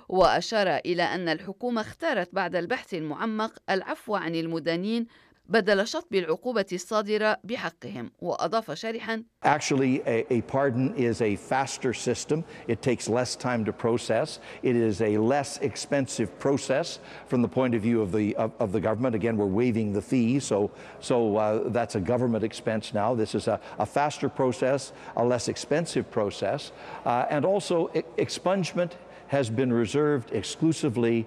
واشار 0.09 0.67
إلى 0.85 1.03
ان 1.03 1.29
الحكومة 1.29 1.81
اختارت 1.81 2.29
بعد 2.35 2.55
البحث 2.55 2.93
المعمق 2.93 3.53
العفو 3.69 4.15
عن 4.15 4.35
المدانين 4.35 5.07
بدل 5.49 5.87
شطب 5.87 6.15
العقوبة 6.15 6.65
الصادرة 6.73 7.37
بحقهم 7.43 8.11
وأضاف 8.21 8.71
شارحا 8.71 9.23
Actually, 9.43 10.01
a, 10.05 10.25
a 10.33 10.41
pardon 10.41 10.93
is 10.95 11.21
a 11.21 11.35
faster 11.35 11.93
system. 11.93 12.45
It 12.69 12.81
takes 12.81 13.09
less 13.09 13.35
time 13.35 13.65
to 13.65 13.73
process. 13.73 14.39
It 14.63 14.77
is 14.77 15.01
a 15.01 15.17
less 15.17 15.57
expensive 15.57 16.39
process 16.39 16.99
from 17.27 17.41
the 17.41 17.49
point 17.49 17.75
of 17.75 17.81
view 17.81 18.01
of 18.01 18.13
the, 18.13 18.33
of, 18.37 18.53
of 18.59 18.71
the 18.71 18.79
government. 18.79 19.15
Again, 19.15 19.35
we're 19.35 19.45
waiving 19.63 19.91
the 19.91 20.01
fee, 20.01 20.39
so, 20.39 20.71
so 21.01 21.35
uh, 21.35 21.69
that's 21.77 21.95
a 21.95 21.99
government 21.99 22.45
expense 22.45 22.93
now. 22.93 23.13
This 23.13 23.35
is 23.35 23.49
a, 23.49 23.59
a 23.79 23.85
faster 23.85 24.29
process, 24.29 24.93
a 25.17 25.25
less 25.25 25.49
expensive 25.49 26.09
process. 26.09 26.71
Uh, 27.05 27.25
and 27.29 27.43
also, 27.43 27.91
e- 27.93 28.01
expungement 28.17 28.91
has 29.33 29.49
been 29.49 29.73
reserved 29.83 30.29
exclusively 30.41 31.17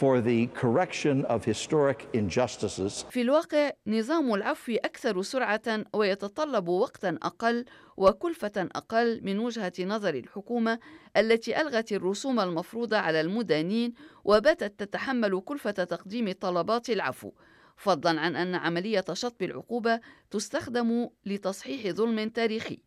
for 0.00 0.20
the 0.20 0.40
correction 0.60 1.16
of 1.24 1.44
historic 1.44 1.98
injustices. 2.14 3.04
في 3.10 3.22
الواقع 3.22 3.70
نظام 3.86 4.34
العفو 4.34 4.72
أكثر 4.72 5.22
سرعة 5.22 5.84
ويتطلب 5.92 6.68
وقتا 6.68 7.18
أقل 7.22 7.64
وكلفة 7.96 8.52
أقل 8.56 9.20
من 9.24 9.38
وجهة 9.38 9.72
نظر 9.80 10.14
الحكومة 10.14 10.78
التي 11.16 11.60
ألغت 11.60 11.92
الرسوم 11.92 12.40
المفروضة 12.40 12.96
على 12.96 13.20
المدانين 13.20 13.92
وباتت 14.24 14.80
تتحمل 14.80 15.40
كلفة 15.40 15.70
تقديم 15.70 16.32
طلبات 16.32 16.90
العفو 16.90 17.32
فضلا 17.76 18.20
عن 18.20 18.36
أن 18.36 18.54
عملية 18.54 19.04
شطب 19.12 19.42
العقوبة 19.42 20.00
تستخدم 20.30 21.08
لتصحيح 21.26 21.94
ظلم 21.94 22.28
تاريخي 22.28 22.78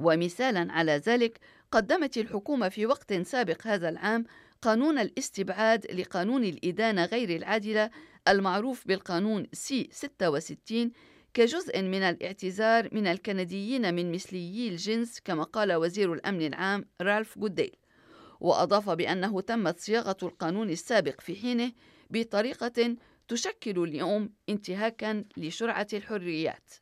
ومثالا 0.00 0.72
على 0.72 0.92
ذلك 0.92 1.40
قدمت 1.72 2.18
الحكومة 2.18 2.68
في 2.68 2.86
وقت 2.86 3.12
سابق 3.14 3.66
هذا 3.66 3.88
العام 3.88 4.24
قانون 4.62 4.98
الاستبعاد 4.98 5.92
لقانون 5.92 6.44
الإدانة 6.44 7.04
غير 7.04 7.36
العادلة 7.36 7.90
المعروف 8.28 8.86
بالقانون 8.86 9.46
سي 9.52 9.88
66 9.92 10.92
كجزء 11.34 11.82
من 11.82 12.02
الاعتذار 12.02 12.88
من 12.94 13.06
الكنديين 13.06 13.94
من 13.94 14.12
مثليي 14.12 14.68
الجنس 14.68 15.20
كما 15.20 15.42
قال 15.42 15.72
وزير 15.72 16.12
الأمن 16.12 16.46
العام 16.46 16.84
رالف 17.00 17.38
جوديل. 17.38 17.76
وأضاف 18.40 18.90
بأنه 18.90 19.40
تمت 19.40 19.80
صياغة 19.80 20.16
القانون 20.22 20.70
السابق 20.70 21.20
في 21.20 21.36
حينه 21.36 21.72
بطريقة 22.10 22.96
تشكل 23.28 23.82
اليوم 23.82 24.30
انتهاكا 24.48 25.24
لشرعة 25.36 25.86
الحريات. 25.92 26.72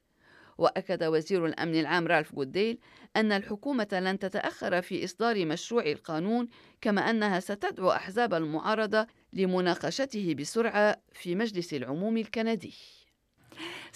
وأكد 0.59 1.05
وزير 1.05 1.47
الأمن 1.47 1.81
العام 1.81 2.07
رالف 2.07 2.35
جوديل 2.35 2.79
أن 3.17 3.33
الحكومة 3.33 3.89
لن 3.93 4.19
تتأخر 4.19 4.83
في 4.83 5.05
إصدار 5.05 5.47
مشروع 5.47 5.87
القانون 5.87 6.49
كما 6.81 7.11
أنها 7.11 7.41
ستدعو 7.41 7.91
أحزاب 7.91 8.35
المعارضة 8.35 9.07
لمناقشته 9.33 10.35
بسرعة 10.35 10.97
في 11.13 11.35
مجلس 11.35 11.75
العموم 11.75 12.17
الكندي. 12.17 12.75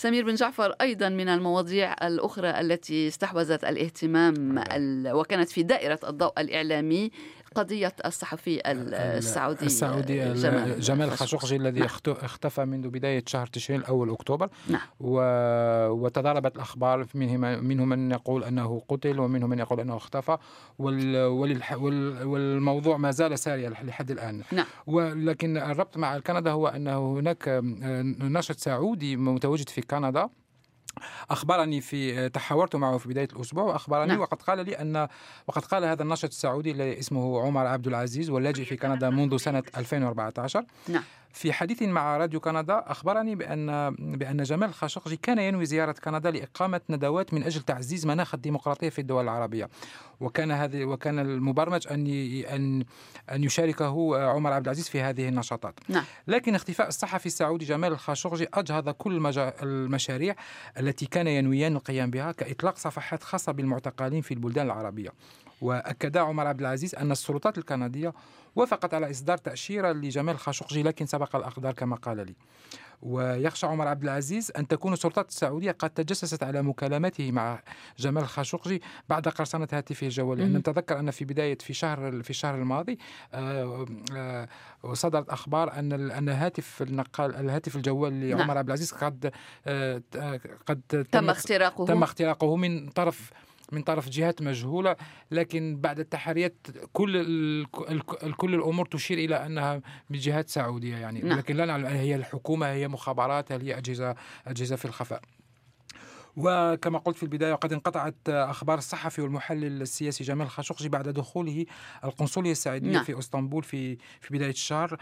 سمير 0.00 0.24
بن 0.24 0.34
جعفر 0.34 0.74
أيضا 0.80 1.08
من 1.08 1.28
المواضيع 1.28 1.92
الأخرى 2.06 2.60
التي 2.60 3.08
استحوذت 3.08 3.64
الاهتمام 3.64 4.64
وكانت 5.06 5.50
في 5.50 5.62
دائرة 5.62 5.98
الضوء 6.08 6.40
الإعلامي 6.40 7.10
قضية 7.54 7.92
الصحفي 8.04 8.60
السعودي 8.66 9.66
السعودي 9.66 10.34
جمال, 10.34 10.80
جمال 10.80 11.10
خاشقجي 11.10 11.56
الذي 11.56 11.80
نعم. 11.80 11.88
اختفى 12.06 12.64
منذ 12.64 12.88
بداية 12.88 13.24
شهر 13.26 13.46
تشرين 13.46 13.80
الأول 13.80 14.10
أكتوبر 14.10 14.48
نعم. 14.68 14.80
و... 15.00 15.20
وتضاربت 15.88 16.56
الأخبار 16.56 17.06
منهم 17.14 17.64
منهم 17.64 17.88
من 17.88 18.10
يقول 18.10 18.44
أنه 18.44 18.82
قتل 18.88 19.20
ومنهم 19.20 19.50
من 19.50 19.58
يقول 19.58 19.80
أنه 19.80 19.96
اختفى 19.96 20.38
وال... 20.78 21.16
والح... 21.16 21.72
وال... 21.72 22.26
والموضوع 22.26 22.96
ما 22.96 23.10
زال 23.10 23.38
ساريا 23.38 23.70
لحد 23.70 24.10
الآن 24.10 24.42
نعم. 24.52 24.66
ولكن 24.86 25.56
الربط 25.56 25.96
مع 25.96 26.18
كندا 26.18 26.50
هو 26.50 26.68
أنه 26.68 27.18
هناك 27.18 27.62
ناشط 28.18 28.56
سعودي 28.56 29.16
متواجد 29.16 29.68
في 29.68 29.78
كندا 29.90 30.28
أخبرني 31.30 31.80
في 31.80 32.28
تحاورت 32.28 32.76
معه 32.76 32.98
في 32.98 33.08
بداية 33.08 33.28
الأسبوع 33.32 33.64
وأخبرني 33.64 34.06
نعم. 34.06 34.20
وقد 34.20 34.42
قال 34.42 34.66
لي 34.66 34.80
أن 34.80 35.08
وقد 35.46 35.64
قال 35.64 35.84
هذا 35.84 36.02
الناشط 36.02 36.28
السعودي 36.28 36.70
الذي 36.70 36.98
اسمه 36.98 37.40
عمر 37.40 37.66
عبد 37.66 37.86
العزيز 37.86 38.30
واللاجئ 38.30 38.64
في 38.64 38.76
كندا 38.76 39.10
منذ 39.10 39.36
سنة 39.36 39.62
2014 39.76 40.64
نعم. 40.88 41.02
في 41.32 41.52
حديث 41.52 41.82
مع 41.82 42.16
راديو 42.16 42.40
كندا 42.40 42.84
أخبرني 42.86 43.34
بان 43.34 43.94
بأن 43.98 44.42
جمال 44.42 44.74
خاشقجي 44.74 45.16
كان 45.16 45.38
ينوي 45.38 45.66
زيارة 45.66 45.92
كندا 45.92 46.30
لإقامة 46.30 46.80
ندوات 46.90 47.34
من 47.34 47.42
أجل 47.42 47.60
تعزيز 47.60 48.06
مناخ 48.06 48.34
الديمقراطية 48.34 48.88
في 48.88 48.98
الدول 48.98 49.24
العربية. 49.24 49.68
وكان 50.20 50.50
هذه 50.50 50.84
وكان 50.84 51.18
المبرمج 51.18 51.88
أن 51.90 52.06
ان 52.44 52.84
أن 53.32 53.44
يشاركه 53.44 54.22
عمر 54.30 54.52
عبد 54.52 54.66
العزيز 54.66 54.88
في 54.88 55.00
هذه 55.00 55.28
النشاطات. 55.28 55.74
نعم. 55.88 56.04
لكن 56.26 56.54
اختفاء 56.54 56.88
الصحفي 56.88 57.26
السعودي 57.26 57.64
جمال 57.64 57.92
الخاشقجي 57.92 58.48
أجهض 58.54 58.88
كل 58.88 59.32
المشاريع 59.62 60.34
التي 60.78 61.06
كان 61.06 61.26
ينويان 61.26 61.76
القيام 61.76 62.10
بها 62.10 62.32
كإطلاق 62.32 62.76
صفحات 62.76 63.22
خاصة 63.22 63.52
بالمعتقلين 63.52 64.22
في 64.22 64.34
البلدان 64.34 64.66
العربية. 64.66 65.10
وأكد 65.60 66.16
عمر 66.16 66.46
عبد 66.46 66.60
العزيز 66.60 66.94
أن 66.94 67.12
السلطات 67.12 67.58
الكندية 67.58 68.12
وافقت 68.56 68.94
على 68.94 69.10
إصدار 69.10 69.36
تأشيرة 69.36 69.92
لجمال 69.92 70.38
خاشقجي 70.38 70.82
لكن 70.82 71.06
سبق 71.06 71.36
الأقدار 71.36 71.72
كما 71.72 71.96
قال 71.96 72.16
لي. 72.16 72.34
ويخشى 73.02 73.66
عمر 73.66 73.88
عبد 73.88 74.02
العزيز 74.02 74.52
أن 74.58 74.68
تكون 74.68 74.92
السلطات 74.92 75.28
السعودية 75.28 75.72
قد 75.72 75.90
تجسست 75.90 76.42
على 76.42 76.62
مكالمته 76.62 77.32
مع 77.32 77.62
جمال 77.98 78.28
خاشقجي 78.28 78.82
بعد 79.08 79.28
قرصنة 79.28 79.68
هاتفه 79.72 80.06
الجوالي. 80.06 80.44
أن 80.44 80.56
نتذكر 80.56 80.98
أن 80.98 81.10
في 81.10 81.24
بداية 81.24 81.58
في 81.58 81.74
شهر 81.74 82.22
في 82.22 82.30
الشهر 82.30 82.54
الماضي 82.54 82.98
آه، 83.34 83.86
آه، 84.16 84.48
صدرت 84.92 85.28
أخبار 85.28 85.72
أن 85.78 86.10
أن 86.10 86.28
هاتف 86.28 86.82
النقال 86.82 87.36
الهاتف 87.36 87.76
الجوال 87.76 88.28
لعمر 88.28 88.46
نعم. 88.46 88.58
عبد 88.58 88.68
العزيز 88.68 88.92
قد 88.92 89.32
آه، 89.66 90.02
قد 90.66 91.06
تم 91.12 91.30
اختراقه. 91.30 91.86
تم 91.86 92.02
اختراقه 92.02 92.56
من 92.56 92.88
طرف 92.88 93.32
من 93.72 93.82
طرف 93.82 94.08
جهات 94.08 94.42
مجهولة 94.42 94.96
لكن 95.30 95.76
بعد 95.80 96.00
التحريات 96.00 96.66
كل 96.92 97.66
كل 98.36 98.54
الأمور 98.54 98.86
تشير 98.86 99.18
إلى 99.18 99.46
أنها 99.46 99.82
من 100.10 100.18
جهات 100.18 100.48
سعودية 100.48 100.96
يعني 100.96 101.20
نعم. 101.20 101.38
لكن 101.38 101.56
لا 101.56 101.64
نعلم 101.64 101.86
هي 101.86 102.14
الحكومة 102.14 102.66
هي 102.66 102.88
مخابرات 102.88 103.52
هل 103.52 103.62
هي 103.62 103.78
أجهزة 103.78 104.14
أجهزة 104.46 104.76
في 104.76 104.84
الخفاء 104.84 105.20
وكما 106.36 106.98
قلت 106.98 107.16
في 107.16 107.22
البداية 107.22 107.54
قد 107.54 107.72
انقطعت 107.72 108.14
أخبار 108.28 108.78
الصحفي 108.78 109.22
والمحلل 109.22 109.82
السياسي 109.82 110.24
جمال 110.24 110.50
خاشقجي 110.50 110.88
بعد 110.88 111.08
دخوله 111.08 111.66
القنصلية 112.04 112.52
السعودية 112.52 112.92
نعم. 112.92 113.04
في 113.04 113.18
إسطنبول 113.18 113.62
في 113.62 113.96
في 114.20 114.34
بداية 114.34 114.50
الشهر 114.50 114.96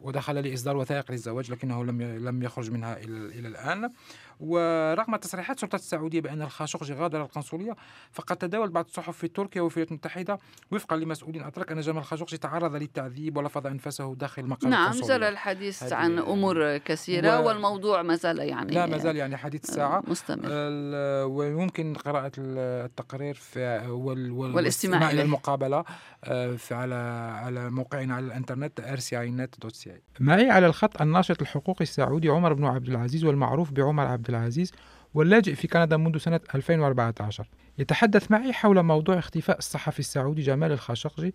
ودخل 0.00 0.34
لإصدار 0.34 0.76
وثائق 0.76 1.10
للزواج 1.10 1.50
لكنه 1.50 1.84
لم 1.84 2.02
لم 2.02 2.42
يخرج 2.42 2.70
منها 2.70 2.96
إلى 2.98 3.48
الآن 3.48 3.90
ورغم 4.40 5.16
تصريحات 5.16 5.56
السلطات 5.56 5.80
السعودية 5.80 6.20
بأن 6.20 6.42
الخاشقجي 6.42 6.94
غادر 6.94 7.22
القنصلية 7.22 7.76
فقد 8.12 8.36
تداول 8.36 8.70
بعض 8.70 8.84
الصحف 8.84 9.18
في 9.18 9.28
تركيا 9.28 9.62
وفي 9.62 9.84
الولايات 9.84 9.90
المتحدة 9.90 10.38
وفقا 10.70 10.96
لمسؤولين 10.96 11.42
أتراك 11.42 11.72
أن 11.72 11.80
جمال 11.80 11.98
الخاشقجي 11.98 12.36
تعرض 12.36 12.76
للتعذيب 12.76 13.36
ولفظ 13.36 13.66
أنفسه 13.66 14.14
داخل 14.14 14.46
مقر 14.46 14.68
نعم 14.68 15.00
جرى 15.00 15.28
الحديث 15.28 15.92
عن 15.92 16.18
أمور 16.18 16.78
كثيرة 16.78 17.40
و... 17.40 17.46
والموضوع 17.48 18.02
ما 18.02 18.16
زال 18.16 18.38
يعني 18.38 18.74
لا 18.74 18.86
ما 18.86 18.98
زال 18.98 19.16
يعني 19.16 19.36
حديث 19.36 19.64
الساعة 19.64 20.02
مستمر. 20.06 20.48
ويمكن 21.26 21.94
قراءة 21.94 22.32
التقرير 22.38 23.34
في 23.34 23.86
وال... 23.88 24.30
والاستماع 24.32 25.10
إلى 25.10 25.22
المقابلة 25.22 25.84
آه، 26.24 26.56
في 26.56 26.74
على 26.74 26.94
على 27.44 27.70
موقعنا 27.70 28.14
على 28.14 28.26
الإنترنت 28.26 28.80
rcinet.ca 28.80 30.20
معي 30.20 30.50
على 30.50 30.66
الخط 30.66 31.02
الناشط 31.02 31.40
الحقوقي 31.40 31.82
السعودي 31.82 32.28
عمر 32.28 32.52
بن 32.52 32.64
عبد 32.64 32.88
العزيز 32.88 33.24
والمعروف 33.24 33.72
بعمر 33.72 34.06
عبد 34.06 34.23
العزيز 34.28 34.72
واللاجئ 35.14 35.54
في 35.54 35.68
كندا 35.68 35.96
منذ 35.96 36.18
سنة 36.18 36.40
2014 36.54 37.48
يتحدث 37.78 38.30
معي 38.30 38.52
حول 38.52 38.82
موضوع 38.82 39.18
اختفاء 39.18 39.58
الصحفي 39.58 39.98
السعودي 39.98 40.42
جمال 40.42 40.72
الخاشقجي 40.72 41.34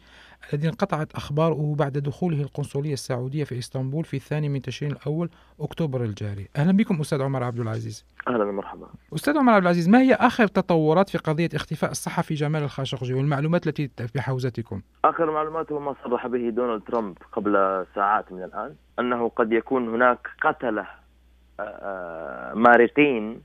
الذي 0.54 0.68
انقطعت 0.68 1.16
أخباره 1.16 1.76
بعد 1.78 1.98
دخوله 1.98 2.42
القنصلية 2.42 2.94
السعودية 2.94 3.44
في 3.44 3.60
إسطنبول 3.60 4.04
في 4.04 4.18
الثاني 4.18 4.50
من 4.50 4.62
تشرين 4.62 4.92
الأول 4.92 5.30
أكتوبر 5.60 6.04
الجاري. 6.04 6.48
أهلا 6.58 6.72
بكم 6.72 7.00
أستاذ 7.00 7.22
عمر 7.22 7.44
عبد 7.44 7.60
العزيز. 7.60 8.06
أهلا 8.28 8.44
ومرحبا. 8.44 8.88
أستاذ 9.16 9.38
عمر 9.38 9.54
عبد 9.54 9.64
العزيز 9.64 9.90
ما 9.90 10.02
هي 10.02 10.14
آخر 10.14 10.48
تطورات 10.48 11.10
في 11.10 11.18
قضية 11.18 11.50
اختفاء 11.56 11.92
الصحفي 11.92 12.34
جمال 12.34 12.64
الخاشقجي 12.64 13.14
والمعلومات 13.14 13.68
التي 13.68 13.90
بحوزتكم 14.16 14.82
آخر 15.06 15.32
معلومات 15.32 15.72
هو 15.72 15.80
ما 15.80 15.96
صرح 16.04 16.28
به 16.28 16.50
دونالد 16.50 16.84
ترامب 16.84 17.18
قبل 17.32 17.86
ساعات 17.96 18.32
من 18.32 18.44
الآن 18.44 18.76
أنه 19.00 19.30
قد 19.30 19.52
يكون 19.52 19.90
هناك 19.90 20.28
قتلة 20.42 20.88
مارقين 22.56 23.42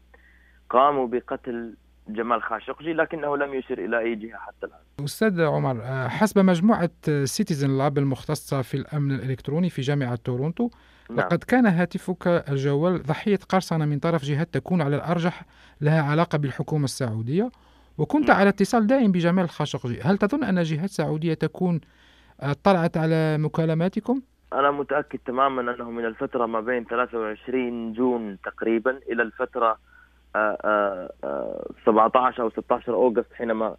قاموا 0.70 1.06
بقتل 1.06 1.74
جمال 2.08 2.42
خاشقجي 2.42 2.92
لكنه 2.92 3.36
لم 3.36 3.54
يشر 3.54 3.78
إلى 3.78 3.98
أي 3.98 4.14
جهة 4.14 4.38
حتى 4.38 4.66
الآن 4.66 5.04
أستاذ 5.04 5.42
عمر 5.42 5.82
آه، 5.82 6.08
حسب 6.08 6.38
مجموعة 6.38 6.90
سيتيزن 7.24 7.78
لاب 7.78 7.98
المختصة 7.98 8.62
في 8.62 8.74
الأمن 8.74 9.12
الإلكتروني 9.12 9.70
في 9.70 9.82
جامعة 9.82 10.18
تورونتو 10.24 10.70
نعم. 11.10 11.18
لقد 11.18 11.44
كان 11.44 11.66
هاتفك 11.66 12.26
الجوال 12.26 13.02
ضحية 13.02 13.38
قرصنة 13.48 13.84
من 13.84 13.98
طرف 13.98 14.24
جهات 14.24 14.54
تكون 14.54 14.82
على 14.82 14.96
الأرجح 14.96 15.42
لها 15.80 16.02
علاقة 16.02 16.38
بالحكومة 16.38 16.84
السعودية 16.84 17.50
وكنت 17.98 18.28
نعم. 18.28 18.36
على 18.36 18.48
اتصال 18.48 18.86
دائم 18.86 19.12
بجمال 19.12 19.44
الخاشقجي 19.44 20.00
هل 20.02 20.18
تظن 20.18 20.44
أن 20.44 20.62
جهات 20.62 20.90
سعودية 20.90 21.34
تكون 21.34 21.80
اطلعت 22.40 22.96
على 22.96 23.38
مكالماتكم؟ 23.38 24.20
أنا 24.58 24.70
متأكد 24.70 25.18
تماما 25.26 25.74
أنه 25.74 25.90
من 25.90 26.04
الفترة 26.04 26.46
ما 26.46 26.60
بين 26.60 26.84
23 26.84 27.92
جون 27.92 28.38
تقريبا 28.44 28.90
إلى 29.10 29.22
الفترة 29.22 29.78
17 31.86 32.42
أو 32.42 32.50
16 32.50 32.94
أوغست 32.94 33.32
حينما 33.34 33.76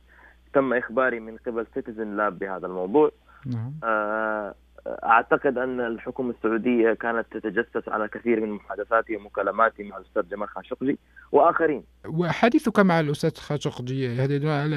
تم 0.54 0.74
إخباري 0.74 1.20
من 1.20 1.38
قبل 1.38 1.66
سيتيزن 1.74 2.18
لاب 2.18 2.40
بهذا 2.40 2.68
الموضوع 2.68 3.12
نعم. 3.46 3.74
آه، 3.84 4.56
أعتقد 4.88 5.58
أن 5.58 5.80
الحكومة 5.80 6.30
السعودية 6.38 6.94
كانت 6.94 7.26
تتجسس 7.32 7.90
على 7.90 8.08
كثير 8.08 8.42
من 8.42 8.52
محادثاتي 8.52 9.16
ومكالماتي 9.16 9.84
مع 9.84 9.98
الأستاذ 9.98 10.30
جمال 10.30 10.50
خاشقجي 10.50 10.98
وآخرين. 11.32 11.84
وحديثك 12.06 12.80
مع 12.80 13.00
الأستاذ 13.00 13.36
خاشقجي 13.36 14.28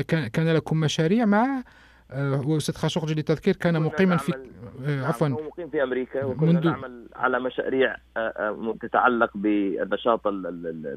كان 0.04 0.54
لكم 0.54 0.80
مشاريع 0.80 1.24
معه 1.24 1.64
آه، 2.10 2.42
وأستاذ 2.46 2.74
خاشقجي 2.74 3.14
للتذكير 3.14 3.56
كان 3.56 3.82
مقيما 3.82 4.16
في 4.16 4.32
آه، 4.34 4.90
نعم، 4.90 5.04
عفوا. 5.04 5.28
مقيم 5.28 5.68
في 5.68 5.82
أمريكا 5.82 6.24
وكنا 6.24 6.52
منذ... 6.52 6.66
نعمل 6.66 7.08
على 7.16 7.40
مشاريع 7.40 7.96
آه، 8.16 8.76
تتعلق 8.80 9.30
بنشاط 9.34 10.20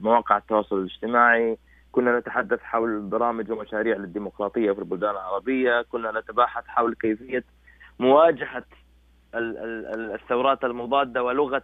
مواقع 0.01 0.37
التواصل 0.37 0.79
الاجتماعي. 0.79 1.57
كنا 1.91 2.19
نتحدث 2.19 2.59
حول 2.59 2.99
برامج 2.99 3.51
ومشاريع 3.51 3.97
للديمقراطيه 3.97 4.71
في 4.71 4.79
البلدان 4.79 5.09
العربية. 5.11 5.81
كنا 5.81 6.19
نتباحث 6.19 6.63
حول 6.67 6.95
كيفية 6.95 7.43
مواجهة 7.99 8.65
الثورات 9.35 10.63
المضادة 10.63 11.23
ولغة 11.23 11.63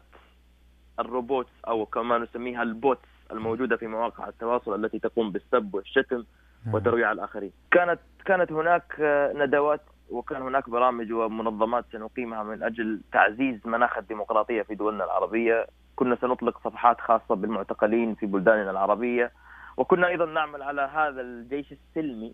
الروبوتس 0.99 1.49
أو 1.67 1.85
كما 1.85 2.17
نسميها 2.17 2.63
ال 2.63 2.72
bots 2.72 3.07
الموجودة 3.31 3.77
في 3.77 3.87
مواقع 3.87 4.27
التواصل 4.27 4.85
التي 4.85 4.99
تقوم 4.99 5.31
بالسب 5.31 5.73
والشتم. 5.73 6.23
نعم. 6.65 6.75
وترويع 6.75 7.11
الآخرين. 7.11 7.51
كانت 7.71 7.99
كانت 8.25 8.51
هناك 8.51 8.95
ندوات 9.35 9.81
وكان 10.09 10.41
هناك 10.41 10.69
برامج 10.69 11.11
ومنظمات 11.11 11.85
سنقيمها 11.91 12.43
من 12.43 12.63
أجل 12.63 13.01
تعزيز 13.11 13.67
مناخ 13.67 13.97
الديمقراطية 13.97 14.61
في 14.61 14.75
دولنا 14.75 15.03
العربية، 15.03 15.67
كنا 15.95 16.17
سنطلق 16.21 16.63
صفحات 16.63 17.01
خاصة 17.01 17.35
بالمعتقلين 17.35 18.15
في 18.15 18.25
بلداننا 18.25 18.71
العربية، 18.71 19.31
وكنا 19.77 20.07
أيضا 20.07 20.25
نعمل 20.25 20.61
على 20.61 20.81
هذا 20.81 21.21
الجيش 21.21 21.71
السلمي 21.71 22.33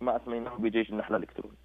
ما 0.00 0.16
أسميناه 0.16 0.54
بجيش 0.54 0.90
النحل 0.90 1.14
الإلكتروني. 1.14 1.56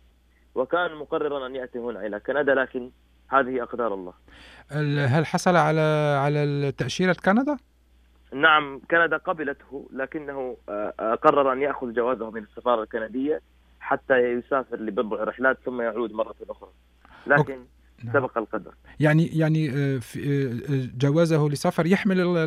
وكان 0.55 0.95
مقررا 0.95 1.47
أن 1.47 1.55
يأتي 1.55 1.79
هنا 1.79 2.05
إلى 2.05 2.19
كندا 2.19 2.55
لكن 2.55 2.91
هذه 3.29 3.63
أقدار 3.63 3.93
الله. 3.93 4.13
هل 5.07 5.25
حصل 5.25 5.55
على 5.55 5.81
على 6.23 6.71
تأشيرة 6.71 7.15
كندا؟ 7.25 7.57
نعم 8.33 8.81
كندا 8.91 9.17
قبلته 9.17 9.89
لكنه 9.93 10.57
آه، 10.69 10.93
آه، 10.99 11.15
قرر 11.15 11.53
أن 11.53 11.61
يأخذ 11.61 11.93
جوازه 11.93 12.31
من 12.31 12.43
السفارة 12.43 12.83
الكندية 12.83 13.41
حتى 13.79 14.17
يسافر 14.17 14.79
لبضع 14.79 15.23
رحلات 15.23 15.57
ثم 15.65 15.81
يعود 15.81 16.11
مرة 16.11 16.35
أخرى. 16.49 16.69
لكن 17.27 17.59
نعم. 18.03 18.13
سبق 18.13 18.37
القدر. 18.37 18.73
يعني 18.99 19.27
يعني 19.27 19.69
آه، 19.69 19.99
جوازه 20.97 21.49
لسفر 21.49 21.85
يحمل 21.85 22.37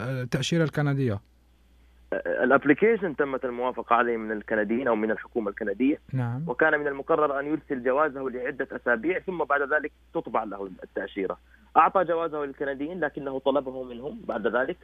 التأشيرة 0.00 0.64
الكندية. 0.64 1.20
الابلكيشن 2.12 3.16
تمت 3.16 3.44
الموافقة 3.44 3.96
عليه 3.96 4.16
من 4.16 4.32
الكنديين 4.32 4.88
أو 4.88 4.96
من 4.96 5.10
الحكومة 5.10 5.50
الكندية 5.50 5.98
نعم 6.12 6.44
وكان 6.46 6.80
من 6.80 6.86
المقرر 6.86 7.40
أن 7.40 7.46
يرسل 7.46 7.84
جوازه 7.84 8.30
لعدة 8.30 8.68
أسابيع 8.72 9.18
ثم 9.18 9.44
بعد 9.44 9.60
ذلك 9.62 9.92
تطبع 10.14 10.44
له 10.44 10.70
التأشيرة 10.82 11.38
أعطى 11.76 12.04
جوازه 12.04 12.44
للكنديين 12.44 13.00
لكنه 13.00 13.38
طلبه 13.38 13.82
منهم 13.82 14.20
بعد 14.28 14.46
ذلك 14.46 14.76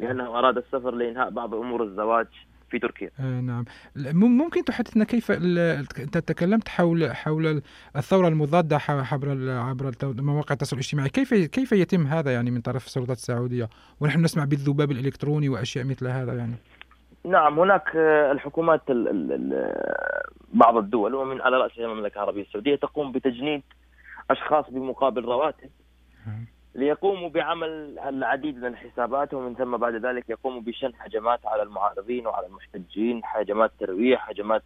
لأنه 0.00 0.38
أراد 0.38 0.56
السفر 0.56 0.94
لإنهاء 0.94 1.30
بعض 1.30 1.54
أمور 1.54 1.82
الزواج 1.82 2.26
في 2.72 2.78
تركيا. 2.78 3.10
آه 3.20 3.40
نعم 3.40 3.64
ممكن 4.14 4.64
تحدثنا 4.64 5.04
كيف 5.04 5.30
أنت 5.30 6.18
تكلمت 6.18 6.68
حول 6.68 7.14
حول 7.14 7.62
الثورة 7.96 8.28
المضادة 8.28 8.78
عبر 8.88 9.50
عبر 9.50 9.92
مواقع 10.04 10.52
التواصل 10.52 10.76
الاجتماعي، 10.76 11.08
كيف 11.08 11.34
كيف 11.34 11.72
يتم 11.72 12.06
هذا 12.06 12.32
يعني 12.32 12.50
من 12.50 12.60
طرف 12.60 12.86
السلطات 12.86 13.16
السعودية؟ 13.16 13.68
ونحن 14.00 14.20
نسمع 14.20 14.44
بالذباب 14.44 14.90
الإلكتروني 14.90 15.48
وأشياء 15.48 15.84
مثل 15.84 16.06
هذا 16.06 16.34
يعني. 16.34 16.54
نعم 17.24 17.58
هناك 17.60 17.96
الحكومات 18.32 18.80
بعض 20.54 20.76
الدول 20.76 21.14
ومن 21.14 21.40
على 21.40 21.56
راسها 21.56 21.84
المملكة 21.84 22.14
العربية 22.14 22.42
السعودية 22.42 22.76
تقوم 22.76 23.12
بتجنيد 23.12 23.62
أشخاص 24.30 24.70
بمقابل 24.70 25.24
رواتب. 25.24 25.70
ليقوموا 26.74 27.28
بعمل 27.28 27.98
العديد 27.98 28.56
من 28.58 28.66
الحسابات 28.66 29.34
ومن 29.34 29.54
ثم 29.54 29.76
بعد 29.76 29.94
ذلك 29.94 30.30
يقوموا 30.30 30.60
بشن 30.60 30.92
هجمات 30.98 31.46
على 31.46 31.62
المعارضين 31.62 32.26
وعلى 32.26 32.46
المحتجين 32.46 33.20
هجمات 33.24 33.70
ترويح 33.80 34.28
هجمات 34.30 34.62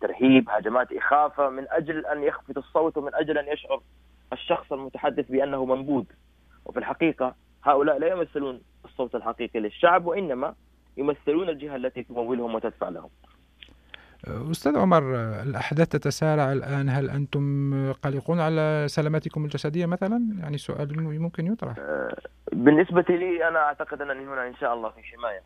ترهيب 0.00 0.48
هجمات 0.50 0.92
إخافة 0.92 1.48
من 1.48 1.66
أجل 1.70 2.06
أن 2.06 2.22
يخفت 2.22 2.56
الصوت 2.56 2.96
ومن 2.96 3.14
أجل 3.14 3.38
أن 3.38 3.48
يشعر 3.48 3.80
الشخص 4.32 4.72
المتحدث 4.72 5.28
بأنه 5.30 5.64
منبوذ 5.64 6.04
وفي 6.64 6.78
الحقيقة 6.78 7.34
هؤلاء 7.64 7.98
لا 7.98 8.06
يمثلون 8.08 8.60
الصوت 8.84 9.14
الحقيقي 9.14 9.60
للشعب 9.60 10.06
وإنما 10.06 10.54
يمثلون 10.98 11.48
الجهة 11.48 11.76
التي 11.76 12.02
تمولهم 12.02 12.54
وتدفع 12.54 12.88
لهم. 12.88 13.10
أستاذ 14.50 14.78
عمر 14.78 15.02
الأحداث 15.42 15.88
تتسارع 15.88 16.52
الآن. 16.52 16.88
هل 16.88 17.10
أنتم 17.10 17.42
قلقون 17.92 18.40
على 18.40 18.84
سلامتكم 18.88 19.44
الجسدية 19.44 19.86
مثلا؟ 19.86 20.20
يعني 20.40 20.58
سؤال 20.58 21.20
ممكن 21.20 21.46
يطرح. 21.46 21.76
بالنسبة 22.52 23.04
لي 23.08 23.48
أنا 23.48 23.58
أعتقد 23.58 24.02
أنني 24.02 24.24
هنا 24.24 24.46
إن 24.46 24.54
شاء 24.56 24.74
الله 24.74 24.90
في 24.90 25.02
حماية 25.02 25.42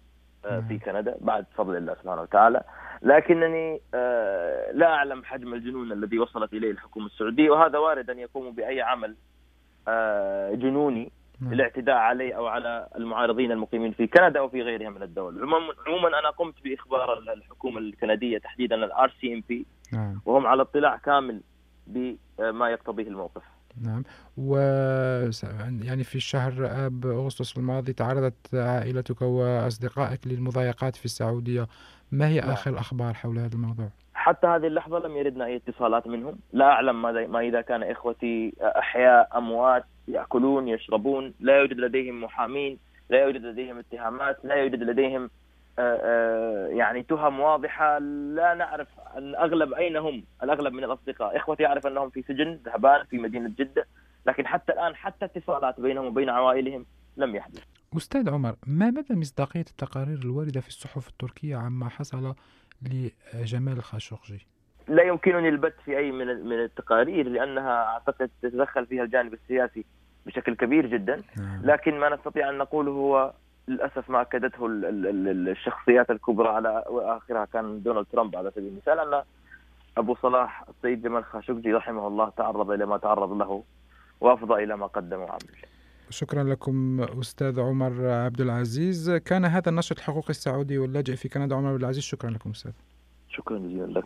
في 0.69 0.79
كندا 0.79 1.17
بعد 1.21 1.47
فضل 1.57 1.77
الله 1.77 1.95
سبحانه 1.95 2.23
وتعالى. 2.23 2.63
لكنني 3.03 3.81
لا 4.73 4.87
أعلم 4.87 5.25
حجم 5.25 5.55
الجنون 5.55 5.93
الذي 5.93 6.19
وصلت 6.19 6.53
إليه 6.53 6.71
الحكومة 6.71 7.07
السعودية 7.07 7.51
وهذا 7.51 7.79
وارد 7.79 8.11
أن 8.11 8.19
يقوموا 8.19 8.53
بأي 8.53 8.83
عمل 8.83 9.17
جنوني. 10.59 11.13
نعم. 11.43 11.53
الاعتداء 11.53 11.97
علي 11.97 12.37
أو 12.37 12.47
على 12.47 12.89
المعارضين 12.97 13.53
المقيمين 13.53 13.93
في 13.93 14.07
كندا 14.07 14.41
أو 14.41 14.49
في 14.49 14.63
غيرها 14.63 14.91
من 14.91 15.03
الدول. 15.03 15.39
عموما 15.87 16.09
أنا 16.19 16.31
قمت 16.31 16.55
بإخبار 16.65 17.19
الحكومة 17.19 17.79
الكندية 17.79 18.39
تحديدا 18.39 18.77
ال 18.77 19.13
RCMP 19.21 19.67
وهم 20.27 20.47
على 20.47 20.63
اطلاع 20.63 20.97
كامل 20.97 21.41
بما 21.87 22.71
يقتضيه 22.71 23.09
الموقف. 23.09 23.43
نعم. 23.85 24.03
و 24.37 24.57
يعني 25.83 26.05
في 26.05 26.21
شهر 26.21 26.53
اب 26.87 27.07
اغسطس 27.07 27.59
الماضي 27.59 27.93
تعرضت 27.93 28.55
عائلتك 28.55 29.23
وأصدقائك 29.23 30.27
للمضايقات 30.27 30.97
في 30.97 31.05
السعودية. 31.05 31.67
ما 32.13 32.29
هي 32.29 32.41
نعم. 32.41 32.51
آخر 32.51 32.71
الأخبار 32.71 33.15
حول 33.15 33.39
هذا 33.39 33.55
الموضوع؟ 33.55 33.89
حتى 34.15 34.47
هذه 34.47 34.67
اللحظة 34.67 34.99
لم 34.99 35.17
يردنا 35.17 35.45
أي 35.45 35.57
اتصالات 35.57 36.07
منهم، 36.07 36.39
لا 36.53 36.65
أعلم 36.65 37.03
ماذا 37.03 37.27
ما 37.27 37.41
إذا 37.41 37.61
كان 37.61 37.83
إخوتي 37.83 38.55
أحياء 38.61 39.39
أموات 39.39 39.85
يأكلون 40.09 40.69
يشربون. 40.69 41.35
لا 41.41 41.59
يوجد 41.59 41.77
لديهم 41.77 42.25
محامين 42.25 42.79
لا 43.11 43.23
يوجد 43.23 43.43
لديهم 43.43 43.79
اتهامات 43.79 44.39
لا 44.45 44.55
يوجد 44.55 44.83
لديهم 44.83 45.31
آه، 45.79 46.01
آه، 46.03 46.67
يعني 46.67 47.03
تهم 47.03 47.41
واضحة. 47.41 47.99
لا 47.99 48.55
نعرف 48.55 48.89
الاغلب 49.17 49.73
أين 49.73 49.97
هم 49.97 50.25
الأغلب 50.43 50.73
من 50.73 50.85
الأصدقاء. 50.85 51.37
إخوتي 51.37 51.67
أعرف 51.67 51.87
أنهم 51.87 52.11
في 52.11 52.23
سجن 52.23 52.61
ذهبان 52.65 53.05
في 53.05 53.19
مدينة 53.19 53.53
جدة 53.59 53.87
لكن 54.27 54.47
حتى 54.47 54.73
الآن 54.73 54.97
حتى 54.97 55.25
اتصالات 55.25 55.81
بينهم 55.81 56.07
وبين 56.07 56.29
عوائلهم 56.29 56.87
لم 57.17 57.37
يحدث. 57.37 57.65
أستاذ 57.97 58.31
عمر 58.31 58.57
ما 58.67 58.91
مدى 58.91 59.15
مصداقية 59.15 59.61
التقارير 59.61 60.19
الواردة 60.19 60.61
في 60.61 60.69
الصحف 60.69 61.09
التركية 61.09 61.57
عما 61.57 61.89
حصل 61.89 62.35
لجمال 62.83 63.77
الخاشقجي؟ 63.77 64.47
لا 64.89 65.03
يمكنني 65.03 65.49
البت 65.49 65.75
في 65.85 65.99
أي 65.99 66.13
من 66.13 66.27
من 66.27 66.63
التقارير 66.65 67.29
لأنها 67.29 67.85
أعتقد 67.85 68.31
تتدخل 68.43 68.87
فيها 68.87 69.03
الجانب 69.03 69.35
السياسي 69.35 69.85
بشكل 70.27 70.55
كبير 70.55 70.87
جدا. 70.87 71.23
نعم. 71.37 71.63
لكن 71.65 72.01
ما 72.01 72.15
نستطيع 72.15 72.51
أن 72.51 72.59
نقوله 72.59 72.93
هو 72.93 73.33
للأسف 73.69 74.11
ما 74.11 74.21
أكدته 74.21 74.67
الشخصيات 74.67 76.11
الكبرى 76.11 76.49
على 76.49 76.85
واخرها 76.91 77.45
كان 77.45 77.83
دونالد 77.83 78.07
ترامب 78.13 78.37
على 78.37 78.51
سبيل 78.51 78.67
المثال 78.67 78.99
أن 78.99 79.23
أبو 79.97 80.17
صلاح 80.23 80.65
السيد 80.69 81.03
جمال 81.03 81.25
خاشقجي 81.25 81.73
رحمه 81.73 82.07
الله 82.07 82.29
تعرض 82.29 82.71
إلى 82.71 82.87
ما 82.87 82.97
تعرض 82.97 83.33
له 83.33 83.65
وأفضى 84.21 84.65
إلى 84.65 84.77
ما 84.77 84.87
قدم 84.87 85.19
وعمل. 85.19 85.57
شكرا 86.11 86.43
لكم 86.43 87.07
أستاذ 87.21 87.61
عمر 87.61 88.07
عبد 88.07 88.41
العزيز. 88.41 89.11
كان 89.11 89.45
هذا 89.45 89.69
النشر 89.69 89.97
الحقوقي 89.97 90.31
السعودي 90.31 90.79
واللاجئ 90.79 91.17
في 91.17 91.29
كندا 91.29 91.57
عمر 91.57 91.69
عبد 91.69 91.81
العزيز 91.81 92.03
شكرا 92.03 92.31
لكم 92.31 92.51
أستاذ. 92.51 92.73
شكرا 93.29 93.59
جزيلا 93.59 93.87
لك. 93.87 94.05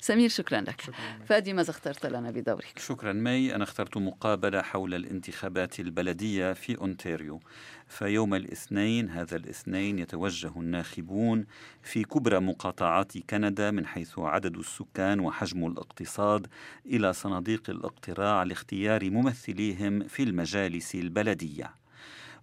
سمير 0.00 0.28
شكرا 0.28 0.60
لك. 0.60 0.80
شكرا 0.80 0.94
فادي 1.26 1.52
ماذا 1.52 1.70
اخترت 1.70 2.06
لنا 2.06 2.30
بدورك. 2.30 2.78
شكرا 2.78 3.12
مي 3.12 3.54
أنا 3.54 3.64
اخترت 3.64 3.96
مقابلة 3.96 4.62
حول 4.62 4.94
الانتخابات 4.94 5.80
البلدية 5.80 6.52
في 6.52 6.78
أونتاريو. 6.78 7.40
فيوم 7.88 8.34
الاثنين 8.34 9.10
هذا 9.10 9.36
الاثنين 9.36 9.98
يتوجه 9.98 10.52
الناخبون 10.56 11.46
في 11.82 12.04
كبرى 12.04 12.40
مقاطعات 12.40 13.18
كندا 13.18 13.70
من 13.70 13.86
حيث 13.86 14.18
عدد 14.18 14.56
السكان 14.56 15.20
وحجم 15.20 15.66
الاقتصاد 15.66 16.46
إلى 16.86 17.12
صناديق 17.12 17.70
الاقتراع 17.70 18.42
لاختيار 18.42 19.10
ممثليهم 19.10 20.08
في 20.08 20.22
المجالس 20.22 20.94
البلدية. 20.94 21.79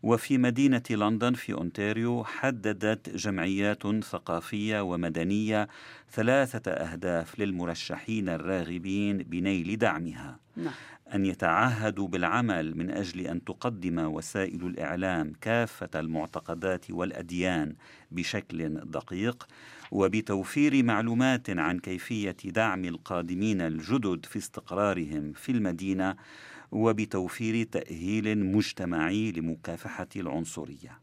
وفي 0.07 0.37
مدينة 0.37 0.83
لندن 0.89 1.33
في 1.33 1.53
أونتاريو 1.53 2.23
حددت 2.23 3.09
جمعيات 3.09 4.03
ثقافية 4.03 4.81
ومدنية 4.81 5.67
ثلاثة 6.11 6.71
أهداف 6.71 7.39
للمرشحين 7.39 8.29
الراغبين 8.29 9.17
بنيل 9.17 9.77
دعمها 9.77 10.39
نعم. 10.55 10.73
أن 11.13 11.25
يتعهدوا 11.25 12.07
بالعمل 12.07 12.77
من 12.77 12.91
أجل 12.91 13.27
أن 13.27 13.43
تقدم 13.43 13.99
وسائل 13.99 14.65
الإعلام 14.65 15.33
كافة 15.41 15.99
المعتقدات 15.99 16.91
والأديان 16.91 17.75
بشكل 18.11 18.69
دقيق 18.69 19.47
وبتوفير 19.91 20.83
معلومات 20.83 21.49
عن 21.49 21.79
كيفية 21.79 22.37
دعم 22.45 22.85
القادمين 22.85 23.61
الجدد 23.61 24.25
في 24.25 24.37
استقرارهم 24.37 25.33
في 25.33 25.51
المدينة 25.51 26.15
وبتوفير 26.71 27.63
تأهيل 27.63 28.45
مجتمعي 28.45 29.31
لمكافحة 29.31 30.07
العنصرية. 30.15 30.99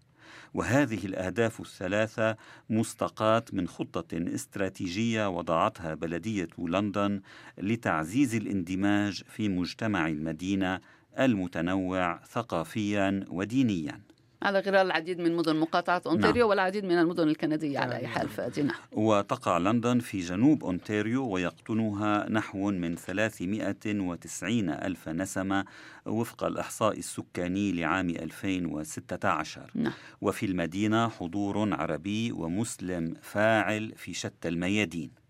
وهذه 0.55 1.07
الأهداف 1.07 1.61
الثلاثة 1.61 2.37
مستقاة 2.71 3.45
من 3.53 3.69
خطة 3.69 4.35
استراتيجية 4.35 5.29
وضعتها 5.29 5.95
بلدية 5.95 6.49
لندن 6.59 7.21
لتعزيز 7.59 8.35
الاندماج 8.35 9.23
في 9.29 9.49
مجتمع 9.49 10.09
المدينة 10.09 10.81
المتنوع 11.19 12.25
ثقافيا 12.25 13.25
ودينيا. 13.29 14.01
على 14.45 14.59
غرار 14.61 14.81
العديد 14.87 15.19
من 15.21 15.37
مدن 15.37 15.57
مقاطعة 15.57 16.03
أونتاريو 16.07 16.43
نعم. 16.43 16.51
والعديد 16.51 16.85
من 16.85 16.99
المدن 16.99 17.29
الكندية 17.29 17.79
على 17.79 17.97
أي 17.97 18.07
حال 18.07 18.29
نعم. 18.59 18.77
وتقع 18.93 19.59
لندن 19.59 19.99
في 19.99 20.21
جنوب 20.21 20.65
أونتاريو 20.65 21.29
ويقطنها 21.29 22.31
نحو 22.31 22.71
من 22.71 22.97
390 22.97 24.71
ألف 24.71 25.09
نسمة 25.09 25.65
وفق 26.07 26.45
الإحصاء 26.45 26.99
السكاني 26.99 27.73
لعام 27.73 28.11
2016 28.11 29.71
نعم. 29.75 29.93
وفي 30.21 30.47
المدينة 30.47 31.09
حضور 31.09 31.75
عربي 31.75 32.33
ومسلم 32.33 33.15
فاعل 33.23 33.93
في 33.97 34.15
شتى 34.15 34.49
الميادين 34.49 35.24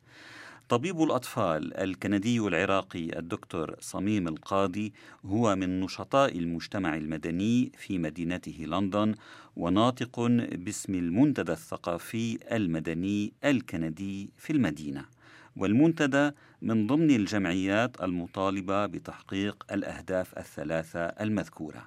طبيب 0.69 1.03
الأطفال 1.03 1.75
الكندي 1.77 2.39
العراقي 2.39 3.19
الدكتور 3.19 3.77
صميم 3.81 4.29
القاضي 4.29 4.93
هو 5.27 5.57
من 5.57 5.81
نشطاء 5.81 6.39
المجتمع 6.39 6.95
المدني 6.97 7.73
في 7.79 7.99
مدينته 7.99 8.65
لندن 8.67 9.15
وناطق 9.57 10.21
باسم 10.53 10.95
المنتدى 10.95 11.53
الثقافي 11.53 12.39
المدني 12.57 13.33
الكندي 13.45 14.31
في 14.39 14.53
المدينة. 14.53 15.05
والمنتدى 15.57 16.31
من 16.63 16.87
ضمن 16.87 17.11
الجمعيات 17.11 18.03
المطالبة 18.03 18.87
بتحقيق 18.87 19.65
الأهداف 19.73 20.39
الثلاثة 20.39 21.01
المذكورة. 21.01 21.87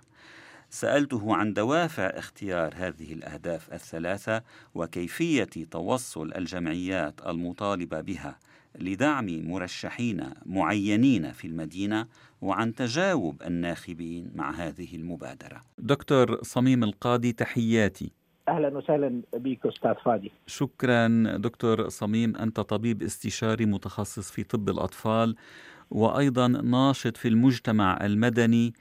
سألته 0.70 1.36
عن 1.36 1.54
دوافع 1.54 2.04
اختيار 2.06 2.74
هذه 2.76 3.14
الأهداف 3.14 3.74
الثلاثة 3.74 4.42
وكيفية 4.76 5.50
توصل 5.72 6.34
الجمعيات 6.36 7.22
المطالبة 7.28 8.02
بها. 8.02 8.38
لدعم 8.80 9.26
مرشحين 9.48 10.24
معينين 10.46 11.32
في 11.32 11.48
المدينة 11.48 12.08
وعن 12.42 12.76
تجاوب 12.76 13.42
الناخبين 13.44 14.32
مع 14.36 14.52
هذه 14.52 14.96
المبادرة. 14.96 15.62
دكتور 15.78 16.44
صميم 16.44 16.84
القاضي 16.84 17.32
تحياتي. 17.32 18.12
أهلا 18.48 18.78
وسهلا 18.78 19.22
بك 19.34 19.66
أستاذ 19.66 19.94
فادي. 20.06 20.32
شكرا 20.48 21.08
دكتور 21.38 21.90
صميم 21.90 22.36
أنت 22.36 22.60
طبيب 22.60 23.04
استشاري 23.04 23.66
متخصص 23.66 24.32
في 24.32 24.44
طب 24.44 24.70
الأطفال 24.70 25.36
وأيضا 25.92 26.48
ناشط 26.48 27.18
في 27.18 27.28
المجتمع 27.28 28.06
المدني 28.06 28.74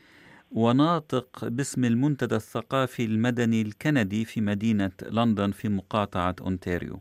وناطق 0.52 1.48
باسم 1.48 1.84
المنتدى 1.84 2.34
الثقافي 2.36 3.04
المدني 3.04 3.62
الكندي 3.62 4.24
في 4.24 4.40
مدينة 4.40 4.90
لندن 5.10 5.50
في 5.50 5.68
مقاطعة 5.68 6.36
أونتاريو. 6.40 7.00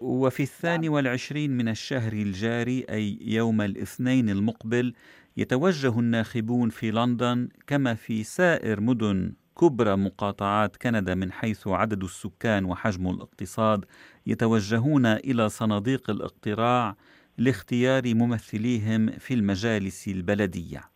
وفي 0.00 0.42
الثاني 0.42 0.86
نعم. 0.86 0.94
والعشرين 0.94 1.56
من 1.56 1.68
الشهر 1.68 2.12
الجاري 2.12 2.86
أي 2.90 3.18
يوم 3.20 3.60
الاثنين 3.60 4.30
المقبل 4.30 4.94
يتوجه 5.36 5.98
الناخبون 5.98 6.70
في 6.70 6.90
لندن 6.90 7.48
كما 7.66 7.94
في 7.94 8.24
سائر 8.24 8.80
مدن 8.80 9.32
كبرى 9.60 9.96
مقاطعات 9.96 10.76
كندا 10.76 11.14
من 11.14 11.32
حيث 11.32 11.68
عدد 11.68 12.04
السكان 12.04 12.64
وحجم 12.64 13.10
الاقتصاد 13.10 13.84
يتوجهون 14.26 15.06
إلى 15.06 15.48
صناديق 15.48 16.10
الاقتراع 16.10 16.96
لاختيار 17.38 18.14
ممثليهم 18.14 19.10
في 19.10 19.34
المجالس 19.34 20.08
البلدية 20.08 20.90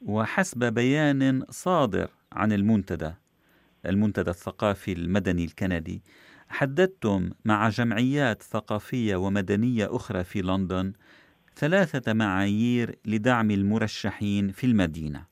وحسب 0.00 0.64
بيان 0.64 1.44
صادر 1.50 2.10
عن 2.32 2.52
المنتدى 2.52 3.12
المنتدى 3.86 4.30
الثقافي 4.30 4.92
المدني 4.92 5.44
الكندي 5.44 6.02
حددتم 6.48 7.30
مع 7.44 7.68
جمعيات 7.68 8.42
ثقافية 8.42 9.16
ومدنية 9.16 9.96
أخرى 9.96 10.24
في 10.24 10.42
لندن 10.42 10.92
ثلاثة 11.56 12.12
معايير 12.12 12.98
لدعم 13.04 13.50
المرشحين 13.50 14.52
في 14.52 14.66
المدينة 14.66 15.24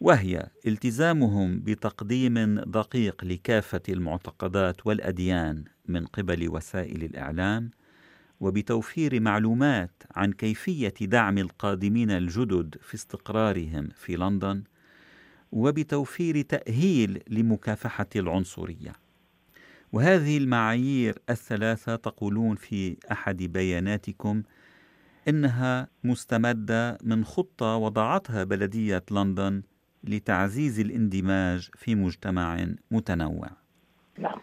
وهي 0.00 0.46
التزامهم 0.66 1.60
بتقديم 1.60 2.60
دقيق 2.60 3.24
لكافة 3.24 3.82
المعتقدات 3.88 4.86
والأديان 4.86 5.64
من 5.88 6.06
قبل 6.06 6.48
وسائل 6.48 7.04
الإعلام 7.04 7.70
وبتوفير 8.40 9.20
معلومات 9.20 10.02
عن 10.16 10.32
كيفية 10.32 10.94
دعم 11.00 11.38
القادمين 11.38 12.10
الجدد 12.10 12.76
في 12.82 12.94
استقرارهم 12.94 13.88
في 13.96 14.16
لندن 14.16 14.62
وبتوفير 15.52 16.42
تأهيل 16.42 17.22
لمكافحة 17.28 18.08
العنصرية. 18.16 19.03
وهذه 19.94 20.38
المعايير 20.38 21.18
الثلاثة 21.30 21.96
تقولون 21.96 22.56
في 22.56 22.96
أحد 23.12 23.36
بياناتكم 23.36 24.42
إنها 25.28 25.88
مستمدة 26.04 26.98
من 27.02 27.24
خطة 27.24 27.76
وضعتها 27.76 28.44
بلدية 28.44 29.02
لندن 29.10 29.62
لتعزيز 30.04 30.80
الاندماج 30.80 31.70
في 31.74 31.94
مجتمع 31.94 32.66
متنوع. 32.90 33.50
نعم. 34.18 34.38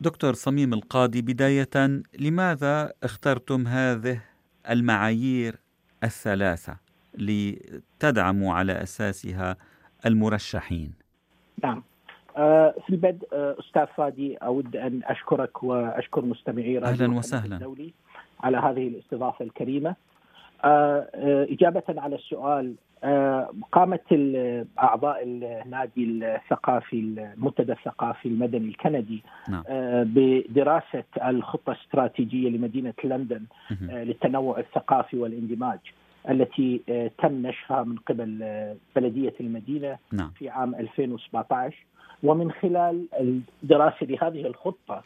دكتور 0.00 0.34
صميم 0.34 0.74
القاضي 0.74 1.22
بداية 1.22 2.02
لماذا 2.18 2.92
اخترتم 3.02 3.66
هذه 3.66 4.22
المعايير 4.70 5.56
الثلاثة 6.04 6.76
لتدعموا 7.14 8.54
على 8.54 8.72
أساسها 8.72 9.56
المرشحين؟ 10.06 10.92
نعم. 11.64 11.82
آه، 12.40 12.74
في 12.86 12.90
البدء 12.90 13.28
آه، 13.32 13.56
أستاذ 13.60 13.86
فادي 13.86 14.36
أود 14.36 14.76
أن 14.76 15.00
أشكرك 15.04 15.62
وأشكر 15.62 16.24
مستمعي 16.24 16.78
أهلا 16.78 17.18
وسهلا 17.18 17.56
الدولي 17.56 17.92
على 18.40 18.56
هذه 18.56 18.88
الاستضافة 18.88 19.44
الكريمة. 19.44 19.94
آه، 20.64 21.08
إجابة 21.50 21.82
على 21.88 22.16
السؤال 22.16 22.74
قامت 23.72 24.02
اعضاء 24.78 25.22
النادي 25.24 26.04
الثقافي 26.04 26.96
المنتدى 26.98 27.72
الثقافي 27.72 28.28
المدني 28.28 28.68
الكندي 28.68 29.22
نعم. 29.48 29.62
بدراسة 30.04 31.04
الخطة 31.24 31.72
الاستراتيجية 31.72 32.48
لمدينة 32.48 32.94
لندن 33.04 33.42
للتنوع 33.80 34.58
الثقافي 34.58 35.16
والاندماج 35.16 35.78
التي 36.30 36.80
تم 37.18 37.46
نشرها 37.46 37.84
من 37.84 37.96
قبل 37.96 38.44
بلدية 38.96 39.34
المدينة 39.40 39.98
نعم. 40.12 40.30
في 40.38 40.48
عام 40.48 40.74
2017 40.74 41.76
ومن 42.22 42.52
خلال 42.52 43.06
الدراسة 43.20 44.06
لهذه 44.06 44.46
الخطة 44.46 45.02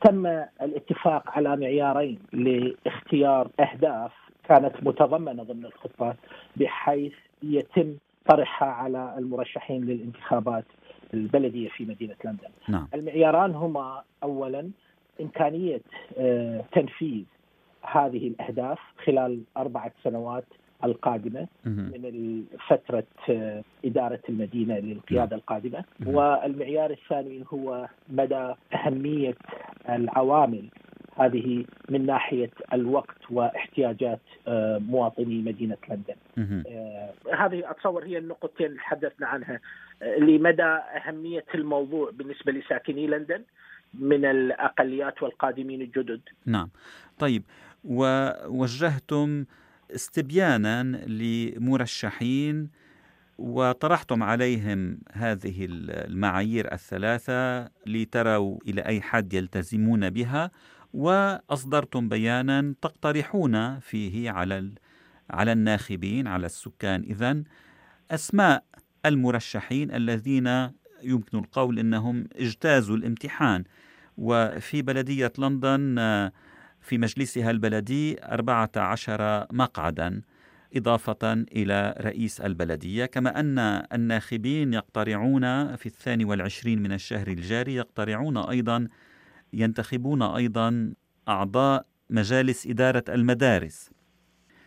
تم 0.00 0.26
الاتفاق 0.62 1.22
على 1.30 1.56
معيارين 1.56 2.18
لاختيار 2.32 3.50
أهداف 3.60 4.12
كانت 4.48 4.74
متضمنة 4.82 5.42
ضمن 5.42 5.64
الخطة 5.64 6.16
بحيث 6.56 7.12
يتم 7.42 7.94
طرحها 8.28 8.68
على 8.68 9.14
المرشحين 9.18 9.84
للانتخابات 9.84 10.64
البلدية 11.14 11.68
في 11.68 11.84
مدينة 11.84 12.14
لندن. 12.24 12.48
نعم. 12.68 12.88
المعياران 12.94 13.54
هما 13.54 14.02
اولا 14.22 14.70
إمكانية 15.20 15.80
تنفيذ 16.72 17.24
هذه 17.82 18.28
الأهداف 18.28 18.78
خلال 19.04 19.40
أربعة 19.56 19.92
سنوات 20.04 20.44
القادمة 20.84 21.48
من 21.64 22.44
فترة 22.68 23.04
إدارة 23.84 24.20
المدينة 24.28 24.78
للقيادة 24.78 25.36
القادمة. 25.36 25.84
والمعيار 26.06 26.90
الثاني 26.90 27.44
هو 27.52 27.88
مدى 28.08 28.54
أهمية 28.74 29.34
العوامل. 29.88 30.64
هذه 31.16 31.64
من 31.88 32.06
ناحية 32.06 32.50
الوقت 32.72 33.30
واحتياجات 33.30 34.20
مواطني 34.78 35.42
مدينة 35.42 35.76
لندن. 35.88 36.14
هذه 37.34 37.70
أتصور 37.70 38.04
هي 38.04 38.18
النقطتين 38.18 38.66
اللي 38.66 38.78
تحدثنا 38.78 39.26
عنها. 39.26 39.60
لمدى 40.18 40.62
أهمية 40.62 41.44
الموضوع 41.54 42.10
بالنسبة 42.10 42.52
لساكني 42.52 43.06
لندن 43.06 43.42
من 43.94 44.24
الأقليات 44.24 45.22
والقادمين 45.22 45.82
الجدد. 45.82 46.20
نعم. 46.46 46.70
طيب 47.18 47.42
ووجهتم 47.84 49.44
استبيانا 49.94 50.82
لمرشحين 51.06 52.68
وطرحتم 53.38 54.22
عليهم 54.22 54.98
هذه 55.12 55.66
المعايير 55.70 56.72
الثلاثة 56.72 57.70
لتروا 57.86 58.58
إلى 58.66 58.80
أي 58.82 59.00
حد 59.00 59.34
يلتزمون 59.34 60.10
بها 60.10 60.50
وأصدرتم 60.92 62.08
بيانا 62.08 62.74
تقترحون 62.82 63.78
فيه 63.78 64.30
على 64.30 64.70
على 65.30 65.52
الناخبين 65.52 66.26
على 66.26 66.46
السكان. 66.46 67.02
اذا 67.02 67.42
أسماء 68.10 68.64
المرشحين 69.06 69.94
الذين 69.94 70.70
يمكن 71.02 71.38
القول 71.38 71.78
إنهم 71.78 72.28
اجتازوا 72.36 72.96
الامتحان. 72.96 73.64
وفي 74.18 74.82
بلدية 74.82 75.32
لندن 75.38 75.98
في 76.88 76.98
مجلسها 76.98 77.50
البلدي 77.50 78.24
14 78.24 79.46
مقعدا 79.52 80.22
إضافة 80.76 81.32
إلى 81.32 81.94
رئيس 82.00 82.40
البلدية. 82.40 83.06
كما 83.06 83.40
أن 83.40 83.58
الناخبين 83.92 84.74
يقترعون 84.74 85.76
في 85.76 85.86
الثاني 85.86 86.24
والعشرين 86.24 86.82
من 86.82 86.92
الشهر 86.92 87.28
الجاري 87.28 87.74
يقترعون 87.74 88.36
أيضا 88.36 88.88
ينتخبون 89.52 90.22
أيضا 90.22 90.94
أعضاء 91.28 91.86
مجالس 92.10 92.66
إدارة 92.66 93.04
المدارس. 93.08 93.90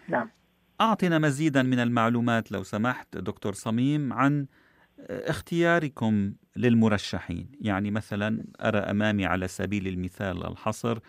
نعم. 0.08 0.30
أعطنا 0.82 1.20
مزيدا 1.20 1.64
من 1.64 1.80
المعلومات 1.80 2.52
لو 2.52 2.64
سمحت 2.64 3.18
دكتور 3.18 3.54
صميم 3.54 4.14
عن 4.14 4.46
اختياركم 5.10 6.34
للمرشحين. 6.56 7.52
يعني 7.62 7.92
مثلا 7.92 8.44
أرى 8.62 8.80
أمامي 8.80 9.26
على 9.26 9.48
سبيل 9.48 9.88
المثال 9.88 10.48
الحصر 10.48 11.00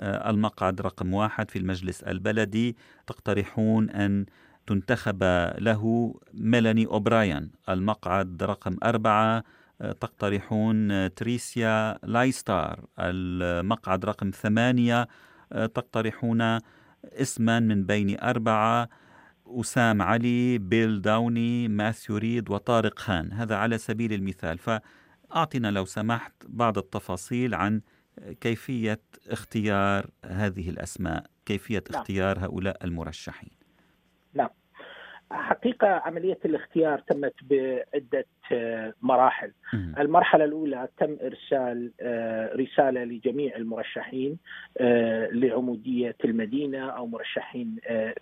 المقعد 0.00 0.80
رقم 0.80 1.14
واحد 1.14 1.50
في 1.50 1.58
المجلس 1.58 2.02
البلدي. 2.02 2.76
تقترحون 3.06 3.90
أن 3.90 4.26
تنتخب 4.66 5.22
له 5.58 6.14
ميلاني 6.34 6.86
أوبرايان 6.86 7.50
المقعد 7.68 8.42
رقم 8.42 8.76
أربعة 8.84 9.44
تقترحون 9.80 11.14
تريسيا 11.14 11.98
لايستار. 12.02 12.84
المقعد 12.98 14.04
رقم 14.04 14.30
ثمانية 14.30 15.08
تقترحون 15.50 16.58
اسما 17.04 17.60
من 17.60 17.84
بين 17.84 18.20
أربعة 18.20 18.88
أسام 19.46 20.02
علي 20.02 20.58
بيل 20.58 21.02
داوني 21.02 21.68
ماثيو 21.68 22.16
ريد 22.16 22.50
وطارق 22.50 22.98
خان. 22.98 23.32
هذا 23.32 23.56
على 23.56 23.78
سبيل 23.78 24.12
المثال. 24.12 24.58
فأعطنا 24.58 25.70
لو 25.70 25.84
سمحت 25.84 26.32
بعض 26.48 26.78
التفاصيل 26.78 27.54
عن 27.54 27.80
كيفية 28.40 29.00
اختيار 29.28 30.06
هذه 30.24 30.70
الأسماء؟ 30.70 31.24
كيفية 31.46 31.82
نعم. 31.90 32.00
اختيار 32.00 32.38
هؤلاء 32.38 32.84
المرشحين؟ 32.84 33.50
نعم. 34.34 34.48
حقيقة 35.32 35.88
عملية 35.88 36.38
الاختيار 36.44 36.98
تمت 36.98 37.34
بعدة 37.42 38.26
مراحل. 39.02 39.52
م. 39.72 39.92
المرحلة 39.98 40.44
الأولى 40.44 40.88
تم 40.98 41.16
إرسال 41.22 41.92
رسالة 42.60 43.04
لجميع 43.04 43.56
المرشحين 43.56 44.38
لعمودية 45.32 46.16
المدينة 46.24 46.90
أو 46.90 47.06
مرشحين 47.06 47.76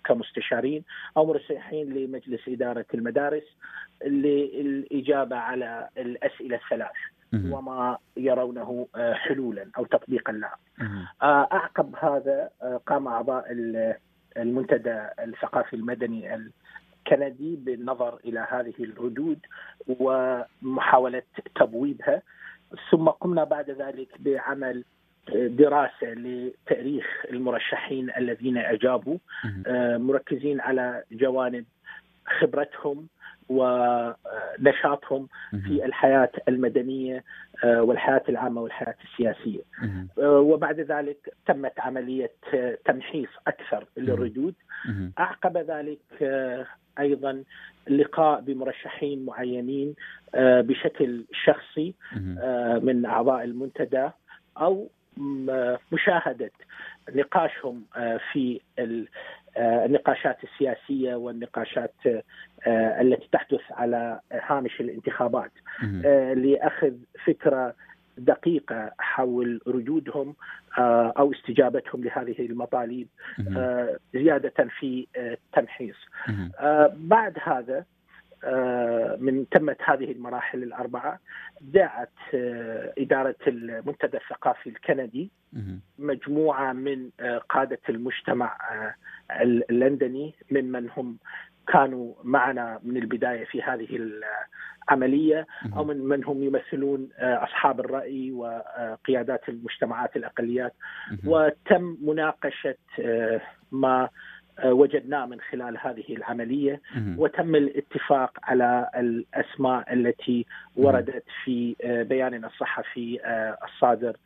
كمستشارين 0.05 0.83
أو 1.17 1.25
مرشحين 1.25 1.93
لمجلس 1.93 2.41
إدارة 2.47 2.85
المدارس 2.93 3.43
للإجابة 4.05 5.35
على 5.35 5.89
الأسئلة 5.97 6.55
الثلاث. 6.63 6.91
وما 7.33 7.97
يرونه 8.17 8.87
حلولا 9.13 9.65
أو 9.77 9.85
تطبيقا 9.85 10.31
لها. 10.31 10.57
أعقب 11.23 11.95
هذا 11.99 12.49
قام 12.85 13.07
أعضاء 13.07 13.45
المنتدى 14.37 15.07
الثقافي 15.19 15.75
المدني 15.75 16.35
الكندي 16.35 17.55
بالنظر 17.55 18.19
إلى 18.25 18.47
هذه 18.49 18.73
الردود 18.79 19.39
ومحاولة 19.87 21.21
تبويبها. 21.55 22.21
ثم 22.91 23.09
قمنا 23.09 23.43
بعد 23.43 23.69
ذلك 23.69 24.09
بعمل 24.19 24.83
دراسة 25.33 26.07
لتأريخ 26.13 27.25
المرشحين 27.29 28.11
الذين 28.17 28.57
أجابوا. 28.57 29.17
مركزين 29.97 30.61
على 30.61 31.03
جوانب 31.11 31.65
خبرتهم 32.25 33.07
ونشاطهم 33.49 35.27
في 35.51 35.85
الحياة 35.85 36.31
المدنية 36.47 37.23
والحياة 37.63 38.23
العامة 38.29 38.61
والحياة 38.61 38.95
السياسية. 39.03 39.61
وبعد 40.17 40.79
ذلك 40.79 41.33
تمت 41.45 41.79
عملية 41.79 42.31
تمحيص 42.85 43.29
أكثر 43.47 43.85
للردود. 43.97 44.55
أعقب 45.19 45.57
ذلك 45.57 45.99
أيضا 46.99 47.43
لقاء 47.89 48.41
بمرشحين 48.41 49.25
معينين 49.25 49.95
بشكل 50.37 51.25
شخصي 51.45 51.93
من 52.81 53.05
أعضاء 53.05 53.43
المنتدى 53.43 54.09
أو 54.57 54.89
مشاهدة 55.91 56.51
نقاشهم 57.15 57.83
في 58.31 58.61
النقاشات 59.57 60.37
السياسية 60.43 61.15
والنقاشات 61.15 61.93
التي 62.67 63.29
تحدث 63.31 63.61
على 63.71 64.19
هامش 64.31 64.81
الانتخابات. 64.81 65.51
لأخذ 66.35 66.93
فكرة 67.25 67.73
دقيقة 68.17 68.91
حول 68.99 69.61
ردودهم 69.67 70.35
أو 71.17 71.31
استجابتهم 71.31 72.03
لهذه 72.03 72.39
المطالب 72.39 73.07
زيادة 74.13 74.67
في 74.79 75.07
التمحيص. 75.17 75.97
بعد 76.93 77.37
هذا 77.43 77.85
من 79.17 79.45
تمت 79.51 79.77
هذه 79.85 80.11
المراحل 80.11 80.63
الأربعة 80.63 81.19
دعت 81.61 82.09
إدارة 82.97 83.35
المنتدى 83.47 84.17
الثقافي 84.17 84.69
الكندي 84.69 85.31
مجموعة 85.99 86.73
من 86.73 87.09
قادة 87.49 87.79
المجتمع 87.89 88.57
اللندني 89.41 90.33
ممن 90.51 90.89
هم 90.89 91.17
كانوا 91.67 92.13
معنا 92.23 92.79
من 92.83 92.97
البداية 92.97 93.45
في 93.45 93.61
هذه 93.61 94.09
العملية 94.89 95.47
أو 95.77 95.83
من 95.83 95.97
من 95.97 96.23
هم 96.23 96.43
يمثلون 96.43 97.09
أصحاب 97.19 97.79
الرأي 97.79 98.31
وقيادات 98.31 99.49
المجتمعات 99.49 100.15
الأقليات. 100.15 100.73
وتم 101.25 101.97
مناقشة 102.01 102.75
ما 103.71 104.09
وجدناه 104.65 105.25
من 105.25 105.41
خلال 105.41 105.77
هذه 105.81 106.03
العملية. 106.09 106.81
وتم 107.17 107.55
الاتفاق 107.55 108.37
على 108.43 108.89
الأسماء 108.95 109.93
التي 109.93 110.45
وردت 110.75 111.23
في 111.43 111.75
بياننا 112.09 112.47
الصحفي 112.47 113.19
الصادر 113.63 114.17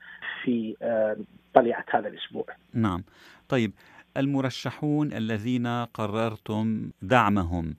في 0.44 0.76
طليعة 1.54 1.86
هذا 1.90 2.08
الأسبوع. 2.08 2.46
نعم. 2.74 3.04
طيب 3.50 3.72
المرشحون 4.18 5.14
الذين 5.14 5.68
قررتم 5.86 6.90
دعمهم. 7.02 7.76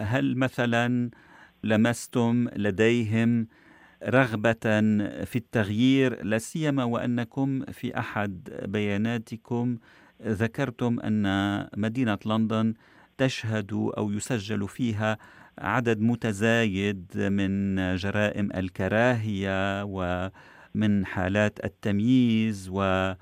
هل 0.00 0.36
مثلا 0.36 1.10
لمستم 1.64 2.48
لديهم 2.56 3.46
رغبة 4.04 4.64
في 5.24 5.36
التغيير؟ 5.36 6.24
لا 6.24 6.38
سيما 6.38 6.84
وأنكم 6.84 7.64
في 7.64 7.98
أحد 7.98 8.50
بياناتكم 8.64 9.78
ذكرتم 10.26 11.00
أن 11.00 11.68
مدينة 11.76 12.18
لندن 12.26 12.74
تشهد 13.18 13.72
أو 13.72 14.10
يسجل 14.12 14.68
فيها 14.68 15.18
عدد 15.58 16.00
متزايد 16.00 17.06
من 17.16 17.76
جرائم 17.96 18.48
الكراهية 18.54 19.84
ومن 19.84 21.06
حالات 21.06 21.64
التمييز 21.64 22.68
واللا 22.68 23.16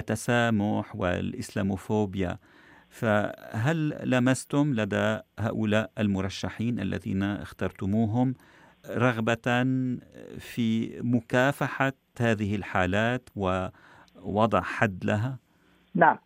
تسامح 0.00 0.96
والإسلاموفوبيا 0.96 2.38
فهل 2.88 4.10
لمستم 4.10 4.74
لدى 4.74 5.18
هؤلاء 5.38 5.90
المرشحين 5.98 6.80
الذين 6.80 7.22
اخترتموهم 7.22 8.34
رغبة 8.88 9.64
في 10.38 11.00
مكافحة 11.02 11.92
هذه 12.20 12.54
الحالات 12.56 13.28
ووضع 13.36 14.60
حد 14.60 15.04
لها؟ 15.04 15.38
نعم 15.94 16.18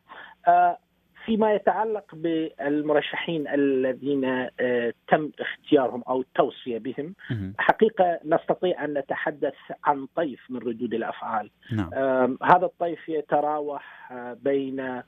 فيما 1.28 1.54
يتعلق 1.54 2.14
بالمرشحين 2.14 3.48
الذين 3.48 4.48
تم 5.08 5.30
اختيارهم 5.40 6.02
أو 6.08 6.20
التوصية 6.20 6.78
بهم 6.78 7.14
حقيقة 7.58 8.20
نستطيع 8.24 8.84
أن 8.84 8.98
نتحدث 8.98 9.54
عن 9.84 10.06
طيف 10.16 10.50
من 10.50 10.58
ردود 10.58 10.94
الأفعال. 10.94 11.50
نعم. 11.72 12.38
هذا 12.42 12.66
الطيف 12.66 13.08
يتراوح 13.08 14.12
بين 14.42 15.02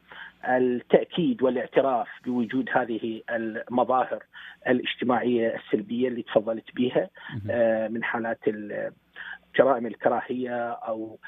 التأكيد 0.49 1.43
والاعتراف 1.43 2.09
بوجود 2.25 2.69
هذه 2.73 3.23
المظاهر 3.31 4.23
الاجتماعية 4.69 5.57
السلبية 5.57 6.09
اللي 6.09 6.23
تفضلت 6.23 6.77
بها 6.77 7.09
من 7.89 8.05
حالات 8.05 8.41
جرائم 9.59 9.87
الكراهية 9.87 10.71
أو 10.71 11.19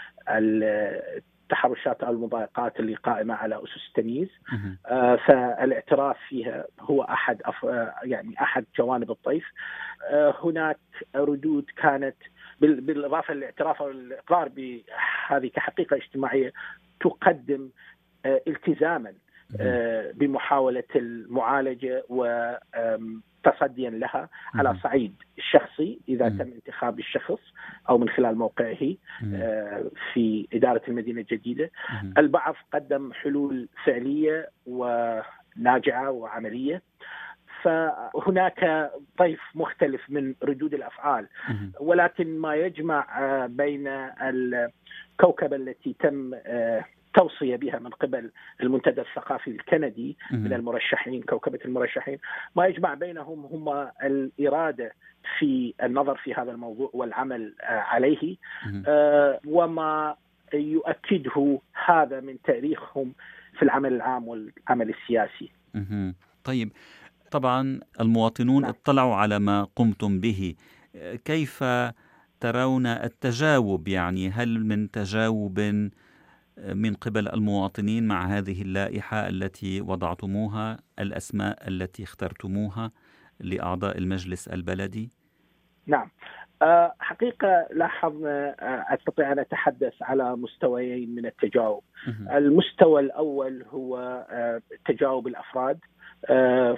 التحرشات 1.52 2.02
أو 2.02 2.12
المضايقات 2.12 2.80
اللي 2.80 2.94
قائمة 2.94 3.34
على 3.34 3.56
أسس 3.64 3.88
التمييز. 3.88 4.28
آه 4.86 5.16
فالاعتراف 5.16 6.16
فيها 6.28 6.64
هو 6.80 7.02
أحد 7.02 7.42
أف... 7.44 7.64
يعني 8.04 8.34
أحد 8.40 8.64
جوانب 8.78 9.10
الطيف 9.10 9.44
آه 10.10 10.34
هناك 10.44 10.78
ردود 11.16 11.64
كانت 11.76 12.16
بالإضافة 12.60 13.34
للاعتراف 13.34 13.82
أو 13.82 13.90
الإقرار 13.90 14.48
بهذه 14.48 15.46
كحقيقة 15.54 15.96
اجتماعية 15.96 16.52
تقدم 17.00 17.70
آه 18.26 18.42
التزاما 18.48 19.12
آه، 19.60 20.12
بمحاولة 20.12 20.84
المعالجة 20.96 22.04
و 22.08 22.52
تصديا 23.44 23.90
لها 23.90 24.28
على 24.55 24.76
صعيد 24.83 25.14
الشخصي 25.38 26.00
إذا 26.09 26.28
تم 26.28 26.52
انتخاب 26.52 26.98
الشخص 26.98 27.40
أو 27.88 27.98
من 27.98 28.09
خلال 28.09 28.38
موقعه 28.38 28.94
آه، 29.35 29.85
في 30.12 30.48
إدارة 30.52 30.83
المدينة 30.88 31.20
الجديدة. 31.20 31.70
البعض 32.18 32.55
قدم 32.72 33.12
حلول 33.12 33.68
فعلية 33.85 34.50
وناجعة 34.66 36.11
وعملية. 36.11 36.83
فهناك 37.62 38.90
طيف 39.18 39.40
مختلف 39.55 40.00
من 40.09 40.35
ردود 40.42 40.74
الأفعال. 40.74 41.28
ولكن 41.81 42.38
ما 42.38 42.55
يجمع 42.55 43.07
آه، 43.20 43.46
بين 43.46 43.87
الكوكبه 44.22 45.57
التي 45.57 45.96
تم 46.00 46.35
آه، 47.16 47.20
توصيه 47.20 47.57
بها 47.57 47.79
من 47.79 47.90
قبل 47.90 48.31
المنتدى 48.62 49.01
الثقافي 49.01 49.51
الكندي 49.51 50.16
من 50.31 50.53
المرشحين 50.53 51.22
كوكبة 51.22 51.59
المرشحين. 51.64 52.18
ما 52.57 52.66
يجمع 52.66 52.94
بينهم 52.94 53.46
هم 53.46 53.88
الإرادة 54.05 54.92
في 55.38 55.75
النظر 55.83 56.16
في 56.16 56.35
هذا 56.35 56.51
الموضوع 56.51 56.90
والعمل 56.92 57.55
عليه. 57.62 58.37
آه 58.87 59.40
وما 59.46 60.16
يؤكده 60.55 61.61
هذا 61.87 62.20
من 62.20 62.42
تاريخهم 62.42 63.14
في 63.59 63.62
العمل 63.62 63.92
العام 63.92 64.29
والعمل 64.29 64.90
السياسي. 64.90 65.51
طيب 66.44 66.72
طبعا 67.31 67.81
المواطنون 68.01 68.62
نعم. 68.62 68.70
اطلعوا 68.70 69.14
على 69.14 69.38
ما 69.38 69.68
قمتم 69.77 70.20
به. 70.20 70.55
كيف 71.25 71.64
ترون 72.40 72.87
التجاوب 72.87 73.88
يعني؟ 73.88 74.31
هل 74.31 74.64
من 74.66 74.90
تجاوب 74.90 75.61
من 76.58 76.94
قبل 76.94 77.28
المواطنين 77.28 78.08
مع 78.08 78.26
هذه 78.26 78.62
اللائحة 78.62 79.28
التي 79.28 79.80
وضعتموها 79.80 80.78
الأسماء 80.98 81.68
التي 81.68 82.02
اخترتموها 82.02 82.92
لأعضاء 83.40 83.98
المجلس 83.98 84.48
البلدي؟ 84.48 85.10
نعم. 85.86 86.10
آه، 86.62 86.94
حقيقة 86.98 87.66
لاحظنا 87.70 88.56
آه، 88.60 88.94
أستطيع 88.94 89.32
أن 89.32 89.38
أتحدث 89.38 90.02
على 90.02 90.36
مستويين 90.36 91.14
من 91.14 91.26
التجاوب. 91.26 91.82
المستوى 92.32 93.00
الأول 93.00 93.64
هو 93.70 93.98
آه، 94.30 94.62
تجاوب 94.86 95.26
الأفراد. 95.26 95.78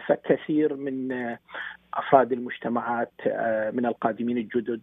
فكثير 0.07 0.76
من 0.76 1.12
أفراد 1.94 2.33
المجتمعات 2.33 3.12
من 3.74 3.87
القادمين 3.87 4.38
الجدد 4.38 4.80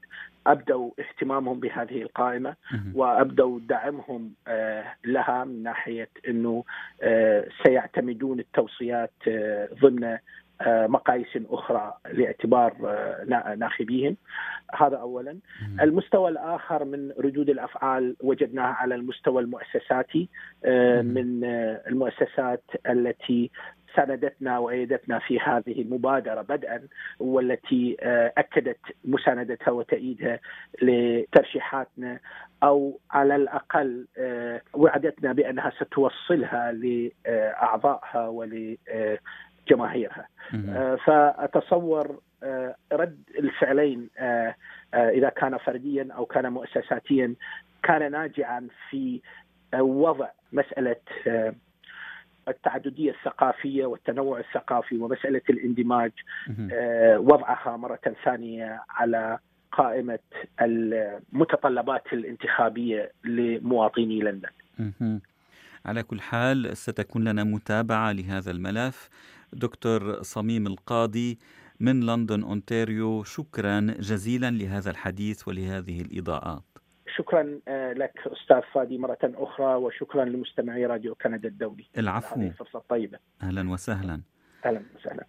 أبدوا 0.48 0.92
اهتمامهم 1.00 1.60
بهذه 1.60 2.02
القائمة 2.02 2.56
وأبدوا 2.96 3.60
دعمهم 3.70 4.34
لها 5.06 5.44
من 5.44 5.64
ناحية 5.64 6.10
إنه 6.28 6.64
سيعتمدون 7.64 8.40
التوصيات 8.40 9.12
ضمن 9.82 10.18
مقاييس 10.68 11.28
أخرى 11.50 11.94
لاعتبار 12.14 12.74
ناخبيهم. 13.58 14.18
هذا 14.76 14.98
اولا. 14.98 15.38
المستوى 15.82 16.30
الآخر 16.30 16.86
من 16.86 17.12
ردود 17.20 17.50
الأفعال 17.50 18.16
وجدناها 18.24 18.74
على 18.74 18.96
المستوى 18.96 19.42
المؤسساتي 19.42 20.30
من 21.04 21.44
المؤسسات 21.88 22.64
التي 22.90 23.52
ساندتنا 23.96 24.60
وأيدتنا 24.60 25.20
في 25.20 25.40
هذه 25.40 25.82
المبادرة 25.82 26.42
بدءا 26.42 26.88
والتي 27.20 27.98
أكدت 28.38 28.80
مساندتها 29.06 29.72
وتأييدها 29.72 30.40
لترشيحاتنا 30.82 32.20
أو 32.64 33.00
على 33.12 33.36
الأقل 33.36 34.08
وعدتنا 34.74 35.34
بأنها 35.34 35.70
ستوصلها 35.70 36.72
لأعضائها 36.72 38.28
ول 38.28 38.78
جماهيرها 39.68 40.28
فأتصور 41.06 42.20
رد 42.92 43.24
الفعلين 43.40 44.10
إذا 44.94 45.30
كان 45.30 45.58
فرديا 45.58 46.08
أو 46.18 46.26
كان 46.26 46.54
مؤسساتيا 46.54 47.36
كان 47.84 48.12
ناجعا 48.12 48.68
في 48.90 49.22
وضع 49.80 50.28
مسألة 50.52 50.96
التعددية 52.48 53.12
الثقافية 53.12 53.86
والتنوع 53.86 54.40
الثقافي 54.40 54.98
ومسألة 54.98 55.42
الاندماج 55.50 56.12
وضعها 57.18 57.78
مرة 57.78 58.00
ثانية 58.26 58.84
على 58.90 59.40
قائمة 59.72 60.20
المتطلبات 60.62 62.14
الانتخابية 62.14 63.12
لمواطني 63.24 64.20
لندن. 64.20 64.50
على 65.86 66.04
كل 66.04 66.22
حال 66.22 66.78
ستكون 66.78 67.24
لنا 67.24 67.44
متابعة 67.44 68.12
لهذا 68.12 68.52
الملف. 68.52 69.10
دكتور 69.54 70.22
صميم 70.22 70.68
القاضي 70.68 71.38
من 71.80 72.06
لندن 72.06 72.44
أونتاريو 72.44 73.24
شكرا 73.24 73.80
جزيلا 73.80 74.52
لهذا 74.52 74.92
الحديث 74.92 75.48
ولهذه 75.48 76.02
الإضاءات 76.02 76.71
شكرا 77.18 77.44
لك 77.94 78.14
أستاذ 78.28 78.62
فادي 78.74 78.98
مرة 78.98 79.18
أخرى 79.24 79.76
وشكرا 79.76 80.26
لمستمعي 80.26 80.86
راديو 80.86 81.16
كندا 81.16 81.50
الدولي. 81.50 81.86
العفو. 81.98 82.42
الفرصة 82.42 82.84
طيبه 82.90 83.20
أهلا 83.44 83.70
وسهلا. 83.70 84.22
أهلا 84.66 84.82
وسهلا. 84.96 85.26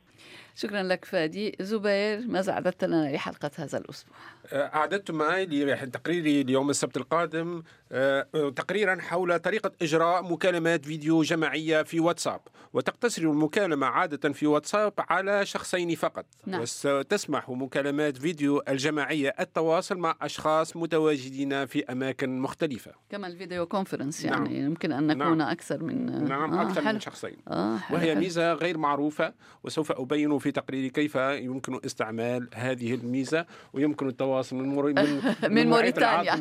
شكرا 0.55 0.82
لك 0.82 1.05
فادي 1.05 1.57
زبير 1.61 2.26
ماذا 2.26 2.53
أعددت 2.53 2.84
لنا 2.84 3.12
لحلقة 3.12 3.50
هذا 3.57 3.78
الأسبوع؟ 3.78 4.16
أعددت 4.53 5.11
معي 5.11 5.46
لتقريري 5.46 6.40
اليوم 6.40 6.70
السبت 6.70 6.96
القادم 6.96 7.62
آه، 7.92 8.26
تقريرا 8.57 9.00
حول 9.00 9.38
طريقة 9.38 9.72
إجراء 9.82 10.22
مكالمات 10.22 10.84
فيديو 10.84 11.22
جماعية 11.22 11.82
في 11.82 12.00
واتساب 12.00 12.40
وتقتصر 12.72 13.22
المكالمة 13.22 13.86
عادة 13.86 14.32
في 14.32 14.46
واتساب 14.46 14.92
على 14.98 15.46
شخصين 15.46 15.94
فقط 15.94 16.26
نعم. 16.46 16.64
وتسمح 16.84 17.50
مكالمات 17.50 18.16
فيديو 18.16 18.62
الجماعية 18.68 19.34
التواصل 19.40 19.98
مع 19.98 20.16
أشخاص 20.22 20.76
متواجدين 20.76 21.66
في 21.66 21.84
أماكن 21.84 22.38
مختلفة 22.38 22.92
كما 23.11 23.26
ال 23.26 23.33
video 23.33 23.66
conference 23.66 24.24
يعني 24.24 24.59
نعم. 24.59 24.66
يمكن 24.66 24.92
أن 24.92 25.07
نكون 25.07 25.38
نعم. 25.38 25.48
أكثر 25.48 25.82
من 25.82 26.24
نعم 26.28 26.55
آه 26.55 26.62
أكثر 26.62 26.82
حلو. 26.82 26.92
من 26.92 27.00
شخصين 27.00 27.36
آه 27.48 27.78
وهي 27.90 28.14
ميزة 28.14 28.53
غير 28.53 28.78
معروفة 28.78 29.34
وسوف 29.64 29.92
أبين 29.92 30.32
في 30.43 30.51
تقريري 30.51 30.90
كيف 30.90 31.14
يمكن 31.14 31.80
استعمال 31.86 32.49
هذه 32.55 32.95
الميزة 32.95 33.47
ويمكن 33.72 34.09
التواصل 34.09 34.57
من 34.57 34.68
مور... 34.68 34.93
من, 34.93 35.22
من 35.49 35.66
موريتانيا. 35.66 36.36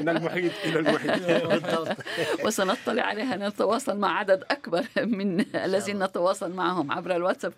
من 0.00 0.08
المحيط 0.08 0.52
إلى 0.64 0.78
المحيط. 0.78 1.96
وسنطلع 2.44 3.02
عليها. 3.02 3.36
نتواصل 3.36 3.98
مع 3.98 4.18
عدد 4.18 4.44
أكبر 4.50 4.84
من 4.96 5.44
الذين 5.54 6.04
نتواصل 6.04 6.52
معهم 6.52 6.92
عبر 6.92 7.16
الواتساب. 7.16 7.52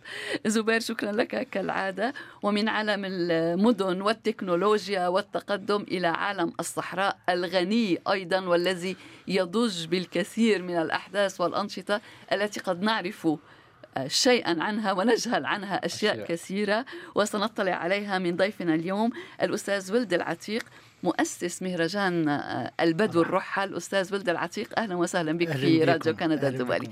زبير 0.46 0.80
شكرا 0.80 1.12
لك 1.12 1.48
كالعادة. 1.50 2.12
ومن 2.42 2.68
عالم 2.68 3.02
المدن 3.04 4.00
والتكنولوجيا 4.00 5.08
والتقدم 5.08 5.82
إلى 5.82 6.06
عالم 6.06 6.52
الصحراء 6.60 7.16
الغني 7.28 7.98
أيضا 8.08 8.40
والذي 8.40 8.96
يضج 9.28 9.86
بالكثير 9.86 10.62
من 10.62 10.76
الأحداث 10.76 11.40
والأنشطة 11.40 12.00
التي 12.32 12.60
قد 12.60 12.82
نعرف 12.82 13.28
شيئا 14.06 14.62
عنها 14.62 14.92
ونجهل 14.92 15.46
عنها 15.46 15.86
أشياء, 15.86 16.14
أشياء. 16.14 16.26
كثيرة 16.26 16.84
وسنطلع 17.14 17.72
عليها 17.72 18.18
من 18.18 18.36
ضيفنا 18.36 18.74
اليوم 18.74 19.10
الأستاذ 19.42 19.92
ولد 19.92 20.12
العتيق 20.12 20.64
مؤسس 21.02 21.62
مهرجان 21.62 22.28
البدو 22.80 23.22
الرحل. 23.22 23.76
أستاذ 23.76 24.14
ولد 24.14 24.28
العتيق 24.28 24.78
أهلا 24.78 24.94
وسهلا 24.94 25.32
بك 25.32 25.50
في 25.50 25.84
راديو 25.84 26.16
كندا 26.16 26.48
الدولي. 26.48 26.90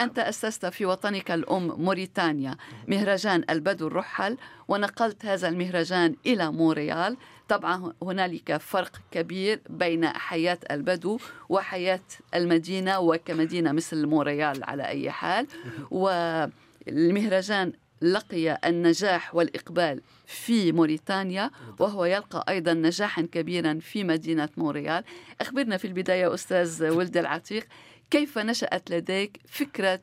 أنت 0.00 0.18
أسست 0.18 0.66
في 0.66 0.86
وطنك 0.86 1.30
الأم 1.30 1.66
موريتانيا 1.66 2.56
مهرجان 2.88 3.44
البدو 3.50 3.86
الرحل 3.86 4.36
ونقلت 4.68 5.26
هذا 5.26 5.48
المهرجان 5.48 6.16
إلى 6.26 6.52
مونريال. 6.52 7.16
طبعا 7.48 7.92
هنالك 8.02 8.56
فرق 8.56 8.96
كبير 9.10 9.60
بين 9.70 10.06
حياة 10.06 10.58
البدو 10.70 11.18
وحياة 11.48 12.00
المدينة 12.34 12.98
وكمدينة 12.98 13.72
مثل 13.72 14.06
مونريال 14.06 14.64
على 14.64 14.86
أي 14.88 15.10
حال. 15.10 15.46
والمهرجان 15.90 17.72
لقي 18.02 18.58
النجاح 18.64 19.34
والإقبال 19.34 20.00
في 20.26 20.72
موريتانيا 20.72 21.50
وهو 21.78 22.04
يلقى 22.04 22.44
أيضا 22.48 22.74
نجاحا 22.74 23.22
كبيرا 23.22 23.78
في 23.80 24.04
مدينة 24.04 24.48
مونريال. 24.56 25.04
أخبرنا 25.40 25.76
في 25.76 25.86
البداية 25.86 26.34
أستاذ 26.34 26.90
ولد 26.90 27.16
العتيق 27.16 27.66
كيف 28.10 28.38
نشأت 28.38 28.90
لديك 28.90 29.40
فكرة 29.48 30.00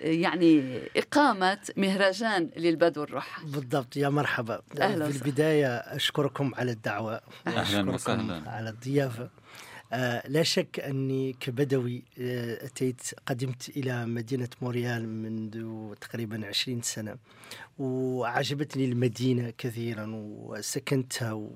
يعني 0.00 0.80
إقامة 0.96 1.58
مهرجان 1.76 2.50
للبدو 2.56 3.02
الرحى 3.02 3.42
بالضبط 3.46 3.96
يا 3.96 4.08
مرحبا. 4.08 4.62
أهلا 4.80 5.10
في 5.10 5.26
البداية 5.26 5.76
أشكركم 5.76 6.54
على 6.54 6.72
الدعوة. 6.72 7.20
أهلا 7.46 7.90
وسهلا. 7.90 8.50
على 8.50 8.70
الضيافة. 8.70 9.30
آه 9.92 10.28
لا 10.28 10.42
شك 10.42 10.80
أني 10.80 11.32
كبدوي 11.40 12.02
آه 12.20 12.66
أتيت 12.66 13.02
قدمت 13.26 13.68
إلى 13.68 14.06
مدينة 14.06 14.48
موريال 14.62 15.08
منذ 15.08 15.94
تقريبا 16.00 16.46
عشرين 16.46 16.82
سنة 16.82 17.16
وعجبتني 17.78 18.84
المدينة 18.84 19.52
كثيرا 19.58 20.06
وسكنتها 20.14 21.32
و... 21.32 21.50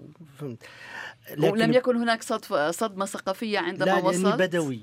لكن 1.31 1.53
ولم 1.53 1.73
يكن 1.73 1.97
هناك 1.97 2.23
صدمة 2.71 3.05
ثقافية 3.05 3.59
عندما 3.59 3.85
لا 3.85 3.95
وصلت؟ 3.95 4.25
لأني 4.25 4.37
بدوي. 4.37 4.81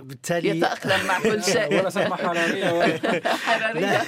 بالتالي 0.00 0.48
يتأقلم 0.48 1.06
مع 1.06 1.20
كل 1.20 1.42
شيء. 1.52 1.74
ولا 1.80 1.88
صدمة 1.88 2.16
حرارية 2.16 3.20
حرارية. 3.24 4.02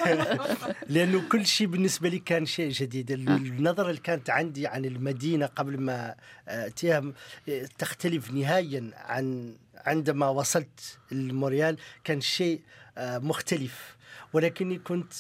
لأنه 0.89 1.29
كل 1.29 1.47
شيء 1.47 1.67
بالنسبة 1.67 2.09
لي 2.09 2.19
كان 2.19 2.47
شيء 2.47 2.71
جديد. 2.71 3.11
النظرة 3.11 3.91
اللي 3.91 4.01
كانت 4.01 4.31
عندي 4.31 4.67
عن 4.67 4.85
المدينة 4.85 5.47
قبل 5.47 5.81
ما 5.81 6.15
أتيها 6.49 7.13
تختلف 7.79 8.31
نهائيا 8.31 8.91
عن 8.95 9.57
عندما 9.77 10.29
وصلت 10.29 10.99
الموريال 11.13 11.77
كان 12.05 12.21
شيء 12.21 12.61
مختلف. 12.99 13.97
ولكني 14.33 14.79
كنت 14.79 15.13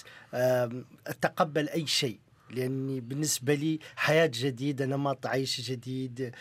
أتقبل 1.07 1.68
أي 1.68 1.87
شيء 1.87 2.18
لأني 2.51 3.01
بالنسبة 3.01 3.55
لي 3.55 3.78
حياة 3.97 4.30
جديدة 4.35 4.87
نمط 4.87 5.26
عيش 5.26 5.61
جديد 5.70 6.32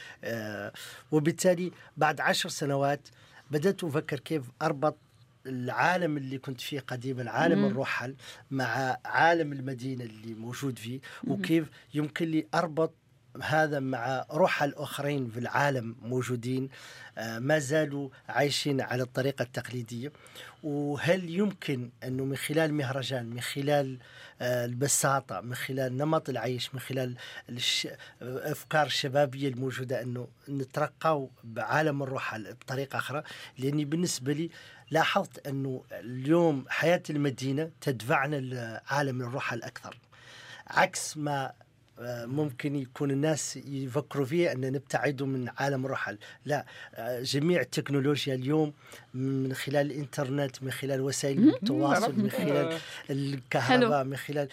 وبالتالي 1.12 1.72
بعد 1.98 2.22
عشر 2.22 2.50
سنوات 2.50 3.08
بدأت 3.54 3.84
أفكر 3.84 4.20
كيف 4.20 4.44
أربط 4.62 4.98
العالم 5.46 6.18
اللي 6.18 6.38
كنت 6.38 6.62
فيه 6.62 6.80
قديما 6.80 7.32
عالم 7.32 7.60
مم. 7.60 7.66
الرحل 7.66 8.16
مع 8.52 8.98
عالم 9.06 9.54
المدينة 9.54 10.04
اللي 10.04 10.34
موجود 10.34 10.80
فيه 10.80 11.00
وكيف 11.28 11.70
يمكن 11.94 12.26
لي 12.32 12.48
أربط 12.54 12.94
هذا 13.42 13.80
مع 13.80 14.26
رحل 14.32 14.74
أخرين 14.78 15.30
في 15.30 15.40
العالم 15.40 15.96
موجودين 16.02 16.70
ما 17.18 17.60
زالوا 17.60 18.10
عايشين 18.30 18.82
على 18.82 19.04
الطريقة 19.04 19.44
التقليدية. 19.44 20.12
وهل 20.64 21.30
يمكن 21.30 21.90
أنه 22.04 22.26
من 22.26 22.36
خلال 22.36 22.74
مهرجان 22.74 23.26
من 23.26 23.42
خلال 23.42 23.98
البساطة 24.42 25.42
من 25.42 25.56
خلال 25.56 25.98
نمط 25.98 26.30
العيش 26.30 26.74
من 26.74 26.80
خلال 26.80 27.16
الأفكار 28.22 28.86
الشبابية 28.86 29.48
الموجودة 29.48 30.02
أنه 30.02 30.28
نترقى 30.50 31.28
بعالم 31.44 32.04
الرحل 32.04 32.54
بطريقة 32.54 32.98
أخرى؟ 32.98 33.24
لأني 33.58 33.86
بالنسبة 33.86 34.34
لي 34.34 34.50
لاحظت 34.92 35.48
أنه 35.48 35.84
اليوم 35.92 36.66
حياة 36.70 37.04
المدينة 37.10 37.72
تدفعنا 37.82 38.36
لعالم 38.36 39.22
الرحل 39.22 39.64
أكثر 39.64 39.98
عكس 40.68 41.18
ما 41.18 41.54
ممكن 42.26 42.76
يكون 42.76 43.12
الناس 43.12 43.58
يفكروا 43.58 44.26
فيه 44.26 44.52
أن 44.52 44.62
نبتعد 44.62 45.24
من 45.24 45.50
عالم 45.58 45.86
الرحل. 45.86 46.18
لا 46.46 46.66
جميع 47.22 47.62
التكنولوجيا 47.62 48.36
اليوم 48.36 48.74
من 49.14 49.54
خلال 49.54 49.92
الإنترنت 49.92 50.64
من 50.64 50.72
خلال 50.72 51.02
وسائل 51.02 51.50
التواصل 51.50 52.20
من 52.20 52.30
خلال 52.30 52.78
الكهرباء 53.10 54.04
من 54.04 54.18
خلال 54.18 54.48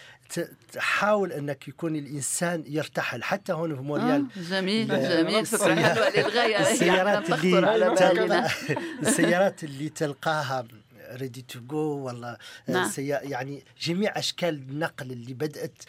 تحاول 0.72 1.32
أنك 1.32 1.68
يكون 1.68 1.96
الإنسان 1.96 2.64
يرتحل. 2.66 3.22
حتى 3.22 3.52
هون 3.52 3.76
في 3.76 3.82
موريال 3.82 4.26
آه 4.36 4.50
جميل 4.50 4.88
جميل. 4.88 5.46
حلوة 5.46 6.10
للغاية 6.16 6.60
السيارات 6.60 7.30
اللي 7.44 8.48
السيارات 9.02 9.64
اللي 9.64 9.88
تلقاها 9.88 10.66
ready 11.12 11.42
to 11.42 11.60
go 11.60 11.78
والله 11.78 12.36
نعم. 12.68 12.90
يعني 12.98 13.64
جميع 13.80 14.18
أشكال 14.18 14.54
النقل 14.54 15.12
اللي 15.12 15.34
بدأت 15.34 15.82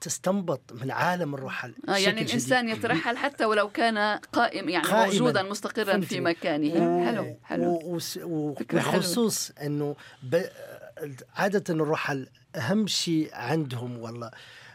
تستنبط 0.00 0.72
من 0.72 0.90
عالم 0.90 1.34
الرحل 1.34 1.74
آه 1.88 1.96
يعني 1.96 2.22
الإنسان 2.22 2.66
جديد. 2.66 2.78
يترحل 2.78 3.16
حتى 3.16 3.44
ولو 3.44 3.68
كان 3.68 4.18
قائم 4.18 4.68
يعني 4.68 4.86
قائماً 4.86 5.06
موجودا 5.06 5.42
مستقرا 5.42 6.00
في 6.00 6.20
مكانه 6.20 6.74
و... 6.74 7.04
حلو 7.04 7.36
حلو 7.44 7.98
وبخصوص 8.22 9.50
إنه 9.50 9.96
ب... 10.22 10.42
عادة 11.36 11.74
الرحل 11.74 12.28
أهم 12.56 12.86
شيء 12.86 13.30
عندهم 13.32 13.98
والله 13.98 14.30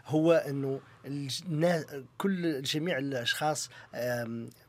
هو 0.06 0.34
إنه 0.34 0.80
الناس 1.06 1.86
كل 2.18 2.62
جميع 2.62 2.98
الأشخاص 2.98 3.70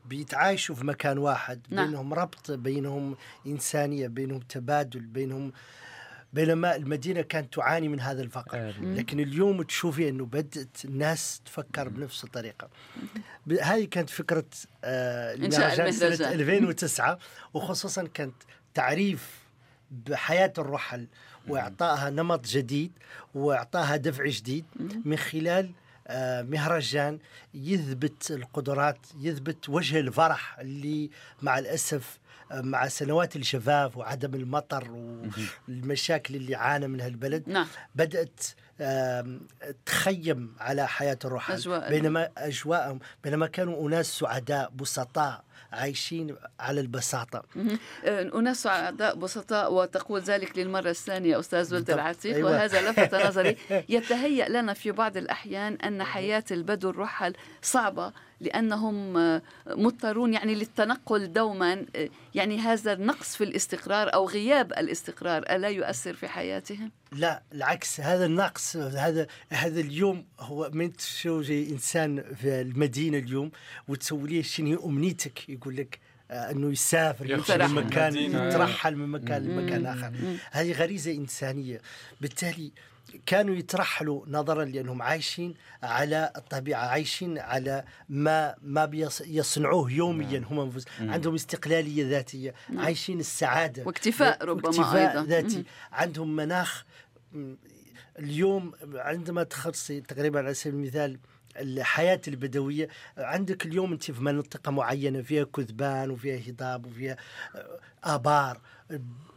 بيتعايشوا 0.04 0.74
في 0.74 0.86
مكان 0.86 1.18
واحد 1.18 1.60
نعم. 1.70 1.86
بينهم 1.86 2.14
ربط 2.14 2.50
بينهم 2.50 3.16
إنسانية 3.46 4.06
بينهم 4.06 4.40
تبادل 4.40 5.00
بينهم 5.00 5.52
بينما 6.33 6.76
المدينة 6.76 7.20
كانت 7.20 7.55
تعاني 7.55 7.89
من 7.89 8.01
هذا 8.01 8.22
الفقر. 8.22 8.59
لكن 8.83 9.20
اليوم 9.20 9.62
تشوفي 9.62 10.09
أنه 10.09 10.24
بدأت 10.26 10.85
الناس 10.85 11.41
تفكر 11.45 11.89
بنفس 11.89 12.24
الطريقة. 12.24 12.68
هذه 13.62 13.85
كانت 13.85 14.11
فكرة 14.11 14.45
آه 14.85 15.35
المهرجان 15.35 15.93
سنة 15.93 16.33
2009 16.33 17.18
وخصوصا 17.55 18.07
كانت 18.14 18.35
تعريف 18.74 19.41
بحياة 19.91 20.53
الرحل 20.59 21.07
وإعطائها 21.49 22.11
نمط 22.11 22.47
جديد 22.47 22.93
وإعطائها 23.35 23.97
دفع 23.97 24.26
جديد 24.26 24.64
من 25.05 25.16
خلال 25.16 25.70
آه 26.09 26.43
مهرجان 26.43 27.18
يثبت 27.55 28.31
القدرات 28.31 28.99
يثبت 29.20 29.68
وجه 29.68 30.01
الفرح 30.01 30.59
اللي 30.59 31.11
مع 31.43 31.59
الأسف 31.59 32.18
مع 32.53 32.88
سنوات 32.88 33.36
الجفاف 33.36 33.96
وعدم 33.96 34.34
المطر 34.34 34.90
والمشاكل 35.68 36.34
اللي 36.34 36.55
عانى 36.55 36.88
منها 36.88 37.07
البلد 37.07 37.48
نعم. 37.48 37.66
بدأت 37.94 38.40
تخيم 39.86 40.55
على 40.61 40.88
حياة 40.88 41.18
الرحل 41.24 41.55
أجواء 41.55 41.90
بينما 41.90 42.28
أجواءهم 42.36 42.98
بينما 43.24 43.46
كانوا 43.46 43.88
أناس 43.88 44.07
سعداء 44.07 44.70
بسطاء 44.70 45.44
عايشين 45.72 46.36
على 46.61 46.80
البساطة. 46.80 47.42
آه، 48.05 48.22
أناس 48.34 48.62
سعداء 48.62 49.14
بسطاء 49.16 49.72
وتقول 49.72 50.20
ذلك 50.20 50.59
للمرة 50.59 50.90
الثانية 50.90 51.40
أستاذ 51.40 51.74
ولد. 51.74 51.90
العتيق 51.90 52.34
أيوة. 52.34 52.51
وهذا 52.51 52.90
لفت 52.90 53.14
نظري 53.26 53.57
يتهيأ 53.88 54.48
لنا 54.48 54.74
في 54.74 54.90
بعض 54.90 55.16
الأحيان 55.16 55.74
أن 55.74 56.05
حياة 56.05 56.44
البدو 56.51 56.90
الرحل 56.90 57.34
صعبة 57.62 58.12
لأنهم 58.41 59.16
آه، 59.16 59.43
مضطرون 59.66 60.34
يعني 60.34 60.55
للتنقل 60.55 61.32
دوما 61.32 61.86
آه، 61.97 62.09
يعني 62.34 62.59
هذا 62.59 62.93
النقص 62.93 63.36
في 63.36 63.45
الاستقرار 63.45 64.14
أو 64.14 64.28
غياب 64.28 64.72
الاستقرار 64.72 65.43
ألا 65.43 65.68
يؤثر 65.68 66.14
في 66.14 66.28
حياتهم؟ 66.28 66.91
لا 67.12 67.43
العكس 67.53 68.01
هذا 68.01 68.26
النقص 68.26 68.76
هذا 68.76 69.26
هذا 69.51 69.80
اليوم 69.80 70.24
هو 70.41 70.70
من 70.72 70.93
تشوفي 70.93 71.70
إنسان 71.70 72.24
في 72.34 72.61
المدينة 72.61 73.18
اليوم 73.18 73.51
وتسوي 73.88 74.28
ليه 74.28 74.43
شنو 74.43 74.66
هي 74.68 74.84
أمنيتك 74.84 75.49
يقول 75.49 75.76
لك 75.76 75.99
آه، 76.30 76.51
أنه 76.51 76.72
يسافر 76.72 77.30
يمشي 77.30 77.59
من 77.59 77.74
مكان 77.74 78.16
المدينة. 78.16 78.49
يترحل 78.49 78.97
من 78.97 79.09
مكان 79.09 79.45
لمكان 79.45 79.86
آخر 79.86 80.12
هذه 80.51 80.72
غريزة 80.72 81.12
إنسانية 81.12 81.80
بالتالي 82.20 82.72
كانوا 83.26 83.54
يترحلوا 83.54 84.24
نظرا 84.28 84.64
لأنهم 84.64 85.02
عايشين 85.02 85.54
على 85.82 86.32
الطبيعة 86.36 86.86
عايشين 86.86 87.38
على 87.38 87.84
ما 88.08 88.54
ما 88.62 88.84
بيص- 88.84 89.20
يصنعوه 89.26 89.92
يوميا 89.92 90.44
هم 90.50 90.61
أنفسهم. 90.61 91.11
عندهم 91.11 91.34
استقلالية 91.34 92.08
ذاتية 92.08 92.54
عايشين 92.76 93.20
السعادة 93.20 93.84
واكتفاء 93.84 94.44
ربما 94.44 94.66
واكتفاء 94.68 95.11
أيضا. 95.11 95.24
ذاتي. 95.26 95.64
عندهم 95.92 96.36
مناخ 96.36 96.84
اليوم 98.18 98.72
عندما 98.94 99.42
تخصصي 99.42 100.00
تقريبا 100.00 100.38
على 100.38 100.54
سبيل 100.54 100.74
المثال 100.74 101.18
الحياة 101.56 102.20
البدوية 102.28 102.88
عندك 103.18 103.66
اليوم 103.66 103.92
أنت 103.92 104.11
في 104.11 104.22
منطقة 104.22 104.70
معينة 104.72 105.22
فيها 105.22 105.44
كذبان 105.44 106.11
وفيها 106.11 106.50
هضاب 106.50 106.86
وفيها 106.86 107.16
آه، 107.54 107.78
آبار 108.04 108.61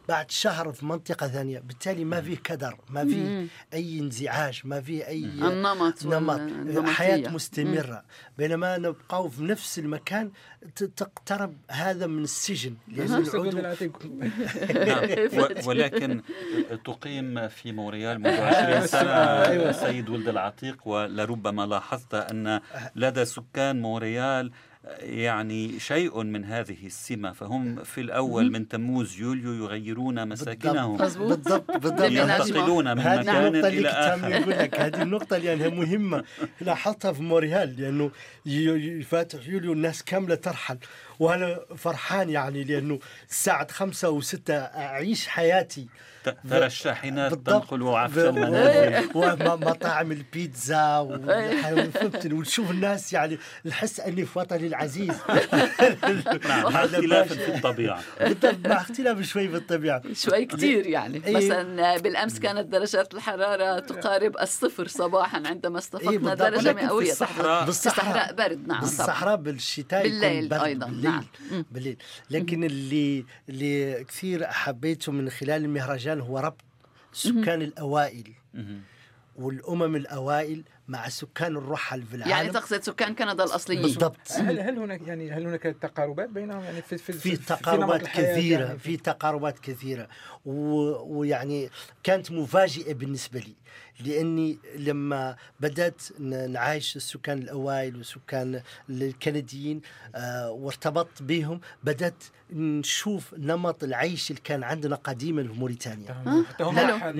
بعد 0.10 0.32
شهر 0.32 0.72
في 0.72 0.86
منطقة 0.86 1.28
ثانية. 1.28 1.60
بالتالي 1.60 2.06
ما 2.06 2.22
فيه 2.22 2.38
كدر 2.38 2.78
ما 2.90 3.06
فيه 3.06 3.48
أي 3.74 4.00
انزعاج 4.00 4.62
ما 4.64 4.82
فيه 4.82 5.08
أي 5.08 5.24
النمط 5.26 6.06
نمط. 6.06 6.42
حياة 6.90 7.30
مستمرة. 7.30 8.04
بينما 8.38 8.78
نبقى 8.78 9.30
في 9.30 9.44
نفس 9.44 9.80
المكان 9.80 10.32
تقترب 10.96 11.58
هذا 11.72 12.08
من 12.08 12.24
السجن. 12.24 12.76
العتيق. 12.98 14.00
نعم. 14.88 15.10
ولكن 15.68 16.22
تقيم 16.86 17.48
في 17.48 17.72
مونريال 17.72 18.20
منذ 18.20 18.40
20 18.42 18.88
سنة 18.88 19.72
سيد 19.72 20.10
ولد 20.10 20.28
العتيق 20.28 20.88
ولربما 20.88 21.66
لاحظت 21.66 22.14
أن 22.14 22.62
لدى 22.96 23.26
سكان 23.26 23.82
مونريال 23.82 24.52
يعني 25.00 25.80
شيء 25.80 26.24
من 26.24 26.46
هذه 26.46 26.86
السمة. 26.86 27.32
فهم 27.32 27.84
في 27.84 28.02
الأول 28.02 28.52
من 28.52 28.68
تموز 28.68 29.20
يوليو 29.20 29.54
يغيرون 29.54 30.28
مساكنهم. 30.28 30.98
بالضبط 30.98 31.72
بالضبط. 31.72 32.12
ينتقلون 32.20 32.92
من 32.92 33.00
هذه 33.00 33.20
مكان 33.20 33.46
النقطة 33.46 33.68
إلى 33.68 33.90
آخر. 33.90 34.32
يقول 34.32 34.52
لك 34.52 34.80
هذه 34.80 35.02
النقطة 35.02 35.38
لأنها 35.38 35.70
مهمة. 35.70 36.24
لاحظتها 36.62 37.12
في 37.12 37.24
موريال 37.24 37.76
لأنه 37.78 38.12
فاتح 39.04 39.48
يوليو 39.48 39.74
الناس 39.74 40.04
كاملة 40.04 40.36
ترحل. 40.36 40.78
وأنا 41.24 41.60
فرحان 41.78 42.30
يعني 42.30 42.64
لأنه 42.64 43.00
الساعة 43.30 43.68
خمسة 43.72 44.10
وستة 44.10 44.56
أعيش 44.58 45.28
حياتي. 45.28 45.88
ترى 46.50 46.66
الشاحنات. 46.66 47.34
تنقل 47.34 47.82
عفش 47.98 48.16
ب- 48.16 48.20
المنازل. 48.20 49.10
ومطاعم 49.16 50.12
البيتزا 50.12 51.00
ونشوف 52.32 52.72
الناس 52.72 53.14
يعني 53.14 53.38
نحس 53.66 54.00
أني 54.00 54.26
في 54.26 54.40
وطني 54.40 54.68
العزيز. 54.68 55.14
نعم 56.48 56.74
مع 56.74 56.84
اختلاف. 56.86 57.34
في 57.34 57.52
بالضبط 58.22 58.68
مع 58.68 58.82
اختلاف 58.82 59.22
شوي 59.22 59.48
بالطبيعه 59.48 60.02
شوي 60.14 60.46
كتير 60.46 60.88
يعني. 60.88 61.22
إيه. 61.28 61.36
مثلا 61.36 61.98
بالأمس 61.98 62.40
كانت 62.40 62.68
درجات 62.68 63.14
الحرارة 63.14 63.80
تقارب 63.80 64.38
الصفر 64.42 64.88
صباحا 64.88 65.38
عندما 65.46 65.74
إيه 65.74 65.80
استفقنا 65.80 66.18
بالضبط. 66.18 66.42
درجة 66.42 66.74
في 66.80 66.86
مئوية 66.86 67.12
الصحراء- 67.12 67.64
في 67.64 67.70
الصحراء 67.70 68.34
برد 68.34 68.68
نعم. 68.68 68.80
بالصحراء 68.80 69.36
بالشتاء 69.36 70.04
بالليل 70.04 70.54
أيضاً، 70.54 70.86
بالليل 70.86 71.13
نعم. 71.16 71.26
مم. 71.52 71.66
بالليل. 71.72 71.98
لكن 72.30 72.64
اللي 72.64 73.26
اللي 73.50 74.04
كثير 74.04 74.48
حبيته 74.48 75.12
من 75.12 75.30
خلال 75.30 75.66
المهرجان 75.66 76.20
هو 76.20 76.40
ربط 76.40 76.62
سكان 77.14 77.62
الأوائل. 77.62 78.34
والأمم 79.36 79.96
الأوائل 79.96 80.64
مع 80.88 81.10
سكان 81.10 81.58
الرحل 81.58 82.04
في 82.04 82.16
العالم. 82.16 82.32
يعني 82.32 82.50
تقصد 82.50 82.84
سكان 82.84 83.16
كندا 83.16 83.44
الأصليين. 83.44 83.82
بالضبط. 83.82 84.32
هل 84.32 84.60
هل 84.60 84.78
هناك 84.80 85.02
يعني 85.08 85.32
هل 85.32 85.48
هناك 85.48 85.62
تقاربات 85.62 86.30
بينهم؟ 86.30 86.64
يعني 86.64 86.82
في 86.82 86.98
في 86.98 87.14
في 87.14 87.38
تقاربات 87.38 88.02
الحياة 88.02 88.34
كثيرة 88.38 88.66
يعني 88.66 88.80
في 88.80 88.98
تقاربات 88.98 89.60
كثيرة. 89.60 90.04
و- 90.04 90.33
ويعني 90.46 91.70
كانت 92.04 92.32
مفاجئة 92.32 92.94
بالنسبة 92.94 93.40
لي. 93.40 93.54
لأني 94.06 94.58
لما 94.78 95.36
بدأت 95.60 96.02
ن- 96.20 96.52
نعايش 96.52 96.96
السكان 96.96 97.38
الأوائل 97.38 97.96
والسكان 97.98 98.62
الكنديين 98.90 99.82
آه 100.16 100.52
وارتبطت 100.52 101.24
بهم 101.24 101.62
بدأت 101.84 102.24
نشوف 102.52 103.34
نمط 103.38 103.84
العيش 103.84 104.32
اللي 104.32 104.42
كان 104.44 104.64
عندنا 104.64 104.96
قديما 104.96 105.44
في 105.44 105.60
موريتانيا. 105.60 106.44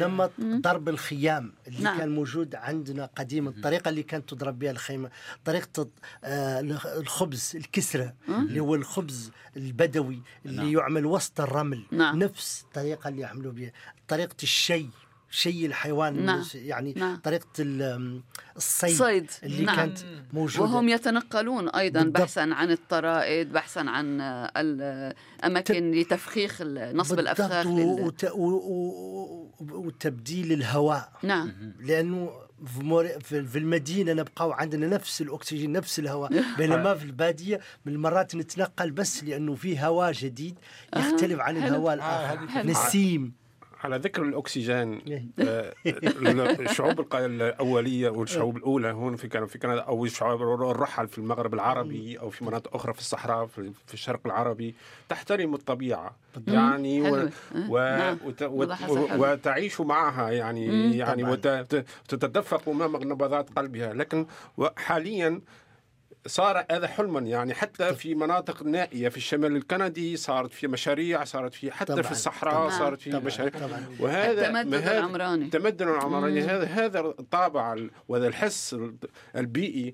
نمط 0.08 0.32
ضرب 0.42 0.90
الخيام 0.90 1.54
اللي 1.68 1.80
نعم. 1.84 1.98
كان 1.98 2.10
موجود 2.16 2.56
عندنا 2.56 3.10
قديما 3.16 3.50
الطريقة 3.50 3.90
اللي 3.90 4.04
كانت 4.04 4.30
تضرب 4.30 4.60
بها 4.60 4.72
الخيمة 4.72 5.10
طريقة 5.46 5.88
آه، 6.24 6.60
الخبز 6.98 7.52
الكسرة 7.56 8.14
اللي 8.30 8.60
هو 8.60 8.76
الخبز 8.76 9.32
البدوي 9.58 10.22
اللي 10.46 10.58
نعم. 10.58 10.74
يعمل 10.74 11.06
وسط 11.06 11.42
الرمل. 11.42 11.84
نعم. 11.92 12.20
نفس 12.24 12.64
الطريقة 12.68 13.10
اللي 13.14 13.22
يعملوا 13.22 13.52
بها 13.52 13.72
طريقة 14.08 14.36
الشي 14.44 14.86
شي 15.30 15.66
الحيوان 15.66 16.26
نعم. 16.26 16.44
يعني 16.56 16.94
نعم. 16.98 17.16
طريقة 17.16 17.48
ال- 17.60 18.22
الصيد 18.58 18.96
صيد 18.98 19.32
اللي 19.44 19.64
نعم. 19.66 19.76
كانت 19.76 19.98
موجودة 20.34 20.64
وهم 20.64 20.90
يتنقلون 20.90 21.70
أيضا 21.70 22.02
بالضبط. 22.04 22.22
بحثا 22.22 22.40
عن 22.40 22.72
الطرائد 22.72 23.52
بحثا 23.54 23.80
عن 23.80 24.22
الاماكن 24.58 25.92
لتفخيخ 25.92 26.58
ال- 26.62 26.98
نصب 26.98 27.20
الأفخاخ 27.20 27.66
و- 27.66 27.78
لل... 27.78 28.06
وت- 28.06 28.32
و- 28.32 28.38
و- 28.38 29.52
وتبديل 29.60 30.52
الهواء 30.54 31.12
نعم 31.24 31.74
لأنه 31.80 32.32
في, 32.66 32.84
مور... 32.84 33.08
في 33.08 33.44
في 33.44 33.58
المدينة 33.60 34.14
نبقاو 34.14 34.52
عندنا 34.52 34.88
نفس 34.88 35.22
الأكسجين 35.22 35.72
نفس 35.72 36.00
الهواء 36.00 36.32
بينما 36.58 36.96
في 36.96 37.04
البادية 37.06 37.60
من 37.86 37.94
المرات 37.94 38.36
نتنقل 38.36 38.92
بس 38.92 39.24
لأنه 39.24 39.56
في 39.56 39.80
هواء 39.80 40.12
جديد 40.12 40.56
يختلف 40.98 41.40
عن. 41.40 41.58
الهواء 41.58 41.94
آه، 42.00 42.34
الآخر. 42.34 42.66
نسيم. 42.68 43.43
على 43.84 43.98
ذكر 43.98 44.22
الأكسجين 44.22 44.94
إيه. 45.08 45.26
آه، 45.40 45.74
الشعوب 46.70 47.16
الأولية 47.16 48.10
والشعوب 48.10 48.58
الأولى 48.58 48.92
هون 48.92 49.16
في 49.16 49.28
كان 49.28 49.46
في 49.46 49.58
كندا 49.58 49.82
أو 49.82 50.06
الشعوب 50.06 50.42
الرحل 50.42 51.08
في 51.08 51.18
المغرب 51.18 51.54
العربي 51.54 52.20
أو 52.20 52.30
في 52.30 52.46
مناطق 52.46 52.76
أخرى 52.76 52.94
في 52.94 53.00
الصحراء 53.00 53.46
في 53.46 53.72
في 53.88 53.94
الشرق 53.94 54.20
العربي 54.26 54.76
تحترم 55.10 55.54
الطبيعة 55.54 56.16
يعني 56.48 57.02
و 57.02 57.16
حلو. 57.16 57.30
و 57.70 57.78
نعم. 57.80 58.18
وت 58.26 58.44
وت. 58.44 58.72
وتعيش 59.18 59.82
معها 59.82 60.32
يعني. 60.32 60.98
يعني. 60.98 61.24
وتتدفق 61.24 62.70
امام 62.70 62.96
نبضات 62.96 63.50
قلبها 63.50 63.94
لكن 63.94 64.26
حاليا 64.78 65.42
صار 66.28 66.66
هذا 66.72 66.88
حلما. 66.88 67.20
يعني 67.20 67.54
حتى 67.54 67.94
في 67.94 68.16
مناطق 68.16 68.64
نائية 68.64 69.10
في 69.10 69.18
الشمال 69.18 69.56
الكندي 69.56 70.18
صارت 70.18 70.52
في 70.54 70.68
مشاريع 70.68 71.24
صارت 71.24 71.54
في 71.54 71.72
حتى 71.72 71.92
طبعاً، 71.94 72.02
في 72.02 72.12
الصحراء 72.12 72.54
طبعاً، 72.54 72.70
صارت 72.70 73.02
في 73.02 73.12
طبعاً، 73.12 73.24
مشاريع. 73.26 73.60
طبعاً. 73.68 73.86
وهذا 74.00 74.50
هذا- 74.62 74.98
العمراني. 75.00 75.46
التمدد 75.46 75.82
العمراني. 75.82 76.42
هذا 76.42 76.64
هذا 76.66 77.00
الطابع 77.00 77.74
ال- 77.74 77.92
وهذا 78.08 78.28
الحس 78.28 78.76
البيئي. 79.36 79.94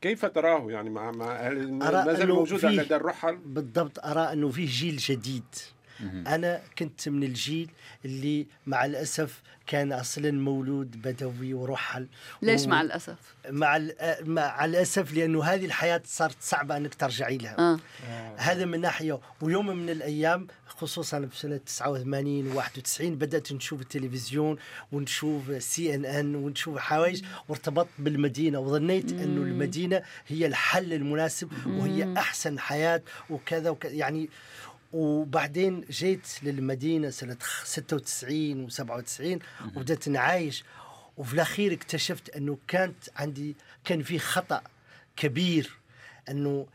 كيف 0.00 0.24
تراه؟ 0.26 0.70
يعني 0.70 0.90
مع 0.90 1.10
مع 1.10 1.32
هل 1.36 1.82
أرى 1.82 2.04
ما 2.06 2.12
زال 2.14 2.28
موجود 2.32 2.64
لدى 2.64 2.96
الرحل؟ 2.96 3.36
بالضبط 3.36 3.98
أرى 4.04 4.32
أنه 4.32 4.48
فيه 4.48 4.66
جيل 4.66 4.96
جديد. 4.96 5.44
أنا 6.26 6.60
كنت 6.78 7.08
من 7.08 7.22
الجيل 7.22 7.70
اللي 8.04 8.46
مع 8.66 8.84
الأسف 8.84 9.42
كان 9.66 9.92
أصلا 9.92 10.30
مولود 10.30 11.02
بدوي 11.02 11.54
ورحل. 11.54 12.06
ليش 12.42 12.62
و- 12.64 12.68
مع 12.68 12.80
الأسف؟ 12.80 13.16
مع 13.50 13.76
ال- 13.76 13.94
مع 14.24 14.64
الأسف 14.64 15.14
لأنه 15.14 15.44
هذه 15.44 15.64
الحياة 15.64 16.02
صارت 16.04 16.36
صعبة 16.40 16.76
أنك 16.76 16.94
ترجعي 16.94 17.36
لها. 17.38 17.56
آه. 17.58 17.78
هذا 18.36 18.64
من 18.64 18.80
ناحية. 18.80 19.18
ويوم 19.40 19.66
من 19.76 19.90
الأيام 19.90 20.46
خصوصا 20.66 21.26
في 21.26 21.38
سنة 21.38 21.56
89 21.56 22.54
و91 22.54 23.00
بدأت 23.02 23.52
نشوف 23.52 23.80
التلفزيون 23.80 24.56
ونشوف 24.92 25.62
سي 25.62 25.94
إن 25.94 26.04
إن 26.04 26.34
ونشوف 26.34 26.78
حوايج 26.78 27.22
وارتبطت 27.48 27.88
بالمدينة 27.98 28.58
وظنيت 28.58 29.12
أنه 29.12 29.42
المدينة 29.42 30.02
هي 30.28 30.46
الحل 30.46 30.92
المناسب 30.92 31.48
وهي 31.66 32.14
أحسن 32.18 32.58
حياة 32.58 33.02
وكذا 33.30 33.70
وكذا 33.70 33.92
يعني 33.92 34.28
وبعدين 34.96 35.80
جيت 35.90 36.26
للمدينة 36.42 37.10
سنة 37.10 37.36
96 37.64 38.70
و97 38.70 39.38
وبدأت 39.76 40.08
نعايش. 40.08 40.64
وفي 41.16 41.34
الأخير 41.34 41.72
اكتشفت 41.72 42.28
أنه 42.36 42.58
كانت 42.68 42.96
عندي 43.16 43.56
كان 43.84 44.02
في 44.02 44.18
خطأ 44.18 44.62
كبير 45.16 45.70
أنه 46.28 46.66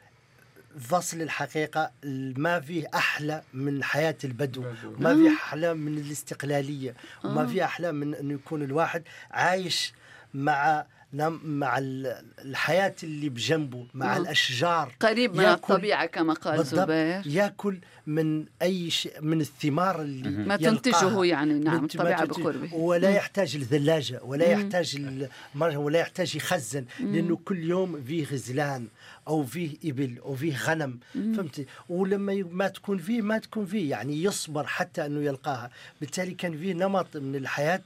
فصل 0.80 1.22
الحقيقة 1.22 1.92
ما 2.38 2.60
فيه 2.60 2.88
أحلى 2.94 3.44
من 3.54 3.84
حياة 3.84 4.18
البدو. 4.24 4.64
ما 5.00 5.16
فيه 5.16 5.30
أحلى 5.30 5.74
من 5.74 5.98
الاستقلالية. 5.98 6.96
وما 7.24 7.48
فيه 7.48 7.64
أحلى 7.66 7.92
من 7.92 8.16
أنه 8.16 8.34
يكون 8.34 8.64
الواحد 8.64 9.04
عايش 9.32 9.94
مع 10.34 10.86
مع 11.14 11.78
الحياة 12.46 12.96
اللي 13.04 13.30
بجنبه 13.30 13.86
مع 13.94 14.18
مم. 14.18 14.22
الأشجار. 14.24 14.96
قريب 15.00 15.36
من 15.36 15.46
الطبيعة 15.46 16.06
كما 16.06 16.34
قال 16.34 16.58
بالضبط. 16.58 16.80
زبير. 16.80 17.22
يأكل 17.26 17.78
من 18.08 18.46
أي 18.62 18.90
شيء 18.90 19.22
من 19.22 19.42
الثمار 19.42 20.02
اللي 20.02 20.30
ما. 20.30 20.56
تنتجه 20.58 21.24
يعني 21.26 21.54
نعم 21.54 21.78
من- 21.78 21.84
الطبيعة 21.84 22.26
بقربه. 22.26 22.74
ولا 22.76 23.10
مم. 23.10 23.16
يحتاج 23.16 23.56
الثلاجة 23.56 24.20
ولا 24.24 24.56
مم. 24.56 24.62
يحتاج 24.62 24.96
المرة 25.56 25.78
ولا 25.78 26.00
يحتاج 26.00 26.36
يخزن 26.36 26.86
لأنه 27.00 27.36
كل 27.46 27.64
يوم 27.64 28.04
فيه 28.04 28.26
غزلان 28.26 28.88
أو 29.28 29.44
فيه 29.44 29.78
إبل 29.86 30.18
أو 30.26 30.36
فيه 30.36 30.58
غنم 30.58 31.00
فهمتي 31.14 31.66
ولما 31.90 32.44
ما 32.52 32.68
تكون 32.68 32.98
فيه 32.98 33.22
ما 33.22 33.38
تكون 33.38 33.66
فيه. 33.66 33.90
يعني 33.92 34.24
يصبر 34.24 34.68
حتى 34.68 35.06
أنه 35.06 35.22
يلقاها. 35.22 35.70
بالتالي 36.02 36.34
كان 36.34 36.58
فيه 36.58 36.74
نمط 36.74 37.18
من 37.18 37.36
الحياة 37.36 37.82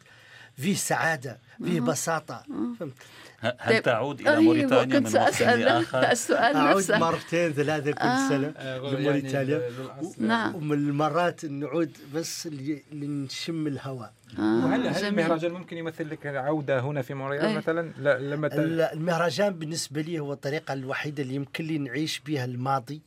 فيه 0.57 0.75
سعادة 0.75 1.39
فيه 1.63 1.81
بساطة 1.81 2.43
فهمت 2.79 2.93
هل 3.39 3.73
طيب. 3.73 3.83
تعود 3.83 4.19
إلى 4.21 4.29
أيوة، 4.29 4.41
موريتانيا 4.41 4.99
من 4.99 5.05
وقت 5.05 5.13
سأسأل 5.13 5.59
لآخر؟ 5.59 5.99
السؤال 6.11 6.55
أعود 6.55 6.77
نفسه 6.77 6.97
مرتين 6.97 7.51
ثلاثة 7.53 7.91
كل 7.91 7.97
آه. 8.01 8.29
سنة 8.29 8.53
يعني 8.57 8.79
لموريتانيا 8.79 9.69
للأصل. 9.69 10.23
نعم 10.27 10.55
ومن 10.55 10.73
المرات 10.73 11.45
نعود 11.45 11.91
بس 12.15 12.47
لنشم 12.91 13.67
الهواء 13.67 14.13
آه، 14.39 14.65
وهل 14.65 14.87
هل 14.87 14.93
جميل. 15.01 15.19
المهرجان 15.19 15.51
ممكن 15.51 15.77
يمثل 15.77 16.09
لك 16.09 16.25
عودة 16.25 16.79
هنا 16.79 17.01
في 17.01 17.13
مونريال 17.13 17.45
أي. 17.45 17.57
مثلا 17.57 17.91
لا 17.99 18.19
لما 18.19 18.47
ت- 18.47 18.53
ال- 18.53 18.81
المهرجان 18.81 19.53
بالنسبة 19.53 20.01
لي 20.01 20.19
هو 20.19 20.33
الطريقة 20.33 20.73
الوحيدة 20.73 21.23
اللي 21.23 21.35
يمكن 21.35 21.63
لي 21.65 21.77
نعيش 21.77 22.19
بها 22.27 22.45
الماضي 22.45 23.01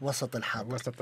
وسط 0.00 0.36
الحاضر 0.36 0.74
وسط 0.74 1.00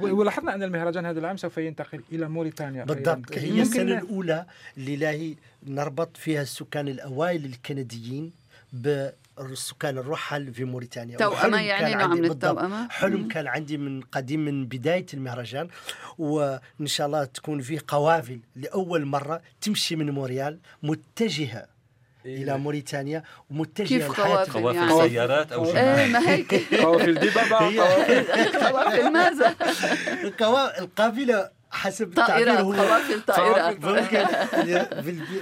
و- 0.00 0.06
ولاحظنا 0.20 0.54
أن 0.54 0.62
المهرجان 0.62 1.06
هذا 1.06 1.18
العام 1.20 1.36
سوف 1.36 1.58
ينتقل 1.58 2.02
إلى 2.12 2.28
موريتانيا. 2.28 2.84
بالضبط. 2.84 3.32
هي 3.32 3.48
يمكن- 3.48 3.60
السنة 3.60 3.98
الأولى 3.98 4.46
اللي 4.76 5.36
نربط 5.66 6.16
فيها 6.16 6.42
السكان 6.42 6.88
الأوائل 6.88 7.44
الكنديين 7.44 8.32
بالسكان 8.72 9.98
الرحل 9.98 10.54
في 10.54 10.64
موريتانيا. 10.64 11.16
توأمة 11.16 11.60
يعني 11.60 11.90
كان 11.94 11.98
نوع 11.98 12.06
من. 12.06 12.24
التوأمة. 12.24 12.88
حلم 12.88 13.28
كان 13.28 13.46
عندي 13.46 13.76
من 13.78 14.00
قديم 14.00 14.44
من 14.44 14.66
بداية 14.66 15.06
المهرجان. 15.14 15.68
وإن 16.18 16.86
شاء 16.86 17.06
الله 17.06 17.24
تكون 17.24 17.60
فيه 17.60 17.78
قوافل 17.88 18.40
لأول 18.56 19.04
مرة 19.04 19.40
تمشي 19.60 19.96
من 19.96 20.10
موريال 20.10 20.58
متجهة 20.82 21.66
إلى 22.26 22.58
موريتانيا 22.58 23.22
ومتجهة 23.50 23.86
كيف 23.86 24.20
قوافل 24.20 24.52
قوافل 24.52 24.76
يعني؟ 24.78 25.08
سيارات 25.08 25.52
أو 25.52 25.64
إيه 25.76 26.06
ما 26.06 26.30
هيك. 26.30 26.54
قوافل 26.84 27.14
دبابة 27.14 27.56
قوافل. 27.80 28.24
قوافل 28.66 29.12
ماذا؟ 29.12 29.54
القافلة 30.78 31.50
حسب 31.76 32.18
هو. 32.60 32.72
قوافل 32.72 33.22
ممكن 33.86 34.24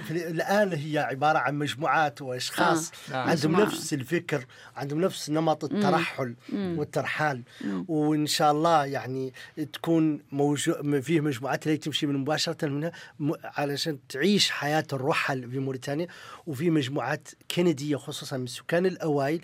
في 0.09 0.29
الآن 0.29 0.73
هي 0.73 0.99
عبارة 0.99 1.39
عن 1.39 1.55
مجموعات 1.59 2.23
وأشخاص. 2.23 2.91
آه. 2.91 3.13
نعم. 3.13 3.29
عندهم 3.29 3.53
مجموعة. 3.53 3.67
نفس 3.67 3.93
الفكر 3.95 4.45
عندهم 4.77 5.01
نفس 5.01 5.31
نمط 5.31 5.65
الترحل 5.65 6.35
والترحال. 6.53 7.43
وإن 7.89 8.27
شاء 8.27 8.53
الله 8.53 8.85
يعني 8.85 9.33
تكون 9.73 10.21
موجو 10.33 11.01
فيه 11.03 11.21
مجموعات 11.21 11.67
اللي 11.67 11.77
تمشي 11.79 12.07
من 12.07 12.15
مباشرة 12.17 12.67
منها 12.69 12.93
م- 13.19 13.33
علشان 13.45 13.99
تعيش 14.09 14.51
حياة 14.51 14.87
الرحل 14.93 15.51
في 15.51 15.59
موريتانيا. 15.59 16.07
وفي 16.47 16.71
مجموعات 16.71 17.29
كندية 17.57 17.97
خصوصا 17.97 18.37
من 18.37 18.45
السكان 18.45 18.87
الأوائل 18.87 19.41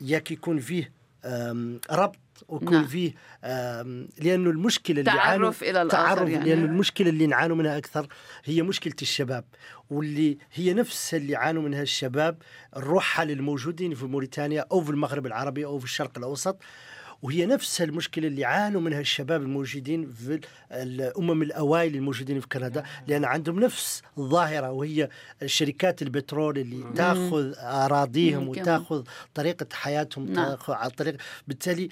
ياك 0.00 0.30
يكون 0.30 0.58
فيه 0.60 0.92
ربط 1.90 2.16
ويكون 2.48 2.72
نعم. 2.72 2.86
فيه 2.86 3.14
لأنه 4.18 4.50
المشكلة 4.50 5.00
اللي 5.00 5.12
تعرف 5.12 5.62
إلى 5.62 5.82
الآخر 5.82 5.88
تعرف 5.88 6.28
يعني. 6.28 6.44
لأنه 6.44 6.64
المشكلة 6.64 7.10
اللي 7.10 7.26
نعانوا 7.26 7.56
منها 7.56 7.78
أكثر 7.78 8.06
هي 8.44 8.62
مشكلة 8.62 8.94
الشباب 9.02 9.44
واللي 9.90 10.38
هي 10.52 10.74
نفس 10.74 11.14
اللي 11.14 11.32
يعانوا 11.32 11.62
منها 11.62 11.82
الشباب 11.82 12.36
الرحل 12.76 13.30
الموجودين 13.30 13.94
في 13.94 14.04
موريتانيا 14.04 14.66
أو 14.72 14.80
في 14.80 14.90
المغرب 14.90 15.26
العربي 15.26 15.64
أو 15.64 15.78
في 15.78 15.84
الشرق 15.84 16.18
الأوسط 16.18 16.58
وهي 17.22 17.46
نفس 17.46 17.82
المشكلة 17.82 18.28
اللي 18.28 18.40
يعانوا 18.40 18.80
منها 18.80 19.00
الشباب 19.00 19.42
الموجودين 19.42 20.10
في 20.10 20.40
الأمم 20.72 21.42
الأوائل 21.42 21.94
الموجودين 21.94 22.40
في 22.40 22.48
كندا 22.48 22.84
لأن 23.06 23.24
عندهم 23.24 23.60
نفس 23.60 24.02
الظاهره 24.18 24.70
وهي 24.70 25.08
شركات 25.46 26.02
البترول 26.02 26.58
اللي 26.58 26.84
تأخذ 26.94 27.52
أراضيهم. 27.58 28.48
وتأخذ 28.48 29.04
طريقة 29.34 29.66
حياتهم 29.72 30.32
نعم. 30.32 30.34
تأخذ 30.34 30.72
على 30.72 30.90
طريق 30.90 31.16
بالتالي 31.48 31.88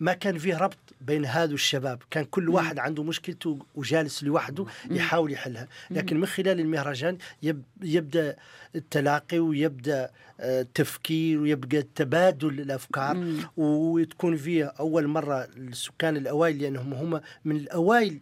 ما 0.00 0.12
كان 0.12 0.38
فيه 0.38 0.56
ربط 0.58 0.78
بين 1.00 1.24
هذا 1.24 1.54
الشباب. 1.54 2.02
كان 2.10 2.24
كل 2.24 2.48
واحد 2.48 2.78
عنده 2.78 3.02
مشكلته 3.02 3.58
وجالس 3.74 4.24
لوحده 4.24 4.66
يحاول 4.90 5.32
يحلها. 5.32 5.68
لكن 5.90 6.20
من 6.20 6.26
خلال 6.26 6.60
المهرجان 6.60 7.18
يب 7.42 7.62
يبدأ 7.82 8.36
التلاقي 8.76 9.38
ويبدأ 9.38 10.10
آه، 10.40 10.60
التفكير 10.60 11.40
ويبقى 11.40 11.82
تبادل 11.94 12.60
الأفكار. 12.60 13.16
وتكون 13.56 14.36
فيه 14.36 14.64
أول 14.64 15.06
مرة 15.06 15.48
السكان 15.56 16.16
الأوائل 16.16 16.58
لأنهم 16.62 16.94
هم 16.94 17.20
من 17.44 17.56
الأوائل 17.56 18.18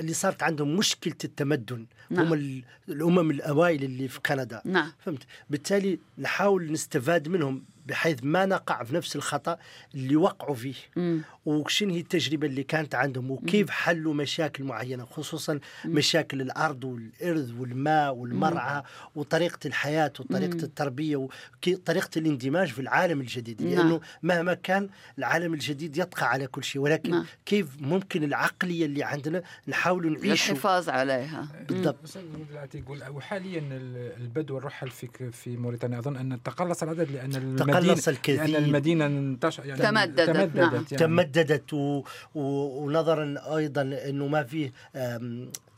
اللي 0.00 0.12
صارت 0.12 0.42
عندهم 0.42 0.76
مشكلة 0.76 1.14
التمدن. 1.24 1.86
نعم. 2.10 2.26
هم 2.26 2.32
ال- 2.32 2.62
الأمم 2.88 3.30
الأوائل 3.30 3.84
اللي 3.84 4.08
في 4.08 4.20
كندا. 4.20 4.62
نعم. 4.64 4.92
فهمت؟ 5.04 5.22
بالتالي 5.50 5.98
نحاول 6.18 6.72
نستفاد 6.72 7.28
منهم. 7.28 7.62
بحيث 7.86 8.18
ما 8.22 8.46
نقع 8.46 8.82
في 8.84 8.94
نفس 8.94 9.16
الخطأ 9.16 9.56
اللي 9.94 10.16
وقعوا 10.16 10.54
فيه. 10.54 10.74
مم. 10.96 11.20
وشن 11.46 11.90
هي 11.90 12.00
التجربة 12.00 12.46
اللي 12.46 12.62
كانت 12.62 12.94
عندهم؟ 12.94 13.30
وكيف 13.30 13.70
حلوا 13.70 14.14
مشاكل 14.14 14.64
معينة؟ 14.64 15.04
خصوصا 15.04 15.60
مشاكل 15.84 16.40
الأرض 16.40 16.84
والإرض 16.84 17.54
والماء 17.58 18.14
والمرعى 18.14 18.82
وطريقة 19.14 19.58
الحياة 19.66 20.12
وطريقة 20.20 20.62
التربية 20.64 21.16
وطريقة 21.16 22.10
الاندماج 22.18 22.68
في 22.68 22.78
العالم 22.80 23.20
الجديد. 23.20 23.62
نعم. 23.62 23.74
لأنه 23.74 24.00
مهما 24.22 24.54
كان 24.54 24.88
العالم 25.18 25.54
الجديد 25.54 25.96
يطغى 25.96 26.24
على 26.26 26.46
كل 26.46 26.64
شيء. 26.64 26.82
ولكن 26.82 27.10
نعم. 27.10 27.24
كيف 27.46 27.68
ممكن 27.80 28.24
العقلية 28.24 28.86
اللي 28.86 29.02
عندنا 29.02 29.42
نحاول 29.68 30.12
نعيش 30.12 30.50
للحفاظ 30.50 30.88
عليها. 30.88 31.48
بالضبط. 31.68 31.96
أستاذ 32.04 32.22
دلوقتي 32.50 32.78
يقول 32.78 33.08
وحاليا 33.08 33.58
ال- 33.58 34.12
البدو 34.22 34.58
الرحل 34.58 34.90
في 34.90 35.08
في 35.32 35.56
موريتانيا 35.56 35.98
أظن 35.98 36.16
أن 36.16 36.42
تقلص 36.42 36.82
العدد 36.82 37.10
لأن 37.10 37.56
المدينة 37.78 37.94
تقلص 37.94 38.08
لأن 38.08 38.16
الكثير 38.16 38.58
المدينة 38.58 39.06
انتشر 39.06 39.66
يعني 39.66 39.82
تمددت، 39.82 40.20
تمددت 40.20 40.56
نعم. 40.56 40.74
يعني 40.74 40.84
تمددت 40.84 41.72
و... 41.72 42.02
و... 42.34 42.40
ونظرا 42.84 43.56
أيضا 43.56 43.82
إنه 43.82 44.26
ما 44.26 44.42
فيه 44.42 44.72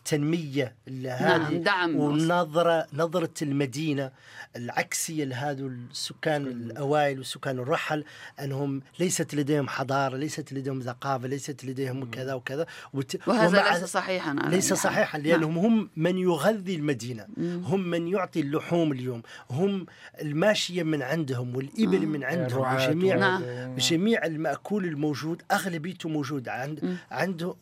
تنميه 0.05 0.75
لهذه 0.87 1.39
نعم، 1.39 1.63
دعم. 1.63 1.97
ونظرة 1.97 2.87
نظرة 2.93 3.31
المدينة 3.43 4.11
العكسية 4.57 5.25
لهذا 5.25 5.63
السكان 5.63 6.47
الأوائل 6.47 7.19
والسكان 7.19 7.59
الرحل 7.59 8.05
أنهم 8.41 8.83
ليست 9.01 9.35
لديهم 9.35 9.69
حضارة 9.69 10.17
ليست 10.17 10.53
لديهم 10.53 10.81
ثقافة 10.83 11.27
ليست 11.27 11.65
لديهم 11.65 12.11
كذا 12.11 12.35
وكذا 12.35 12.67
وت... 12.95 13.29
وهذا 13.29 13.73
ليس 13.73 13.85
صحيحا 13.85 14.35
ليس 14.35 14.69
حال. 14.69 14.79
صحيحا 14.79 15.19
نعم. 15.19 15.27
لأنهم 15.27 15.59
هم 15.59 15.91
من 15.97 16.19
يغذي 16.19 16.75
المدينة 16.77 17.27
هم 17.39 17.81
من 17.81 18.09
يعطي 18.09 18.41
اللحوم 18.41 18.93
اليوم 18.93 19.23
هم 19.51 19.87
الماشية 20.23 20.83
من 20.83 21.03
عندهم 21.03 21.57
والإبل 21.57 22.07
من 22.07 22.25
عندهم 22.25 22.75
وجميع 22.75 23.17
نعم. 23.17 23.77
جميع 23.77 24.25
المأكول 24.27 24.85
الموجود 24.85 25.43
أغلبيته 25.53 26.09
موجود 26.09 26.49
عند 26.49 26.97
عنده 27.11 27.55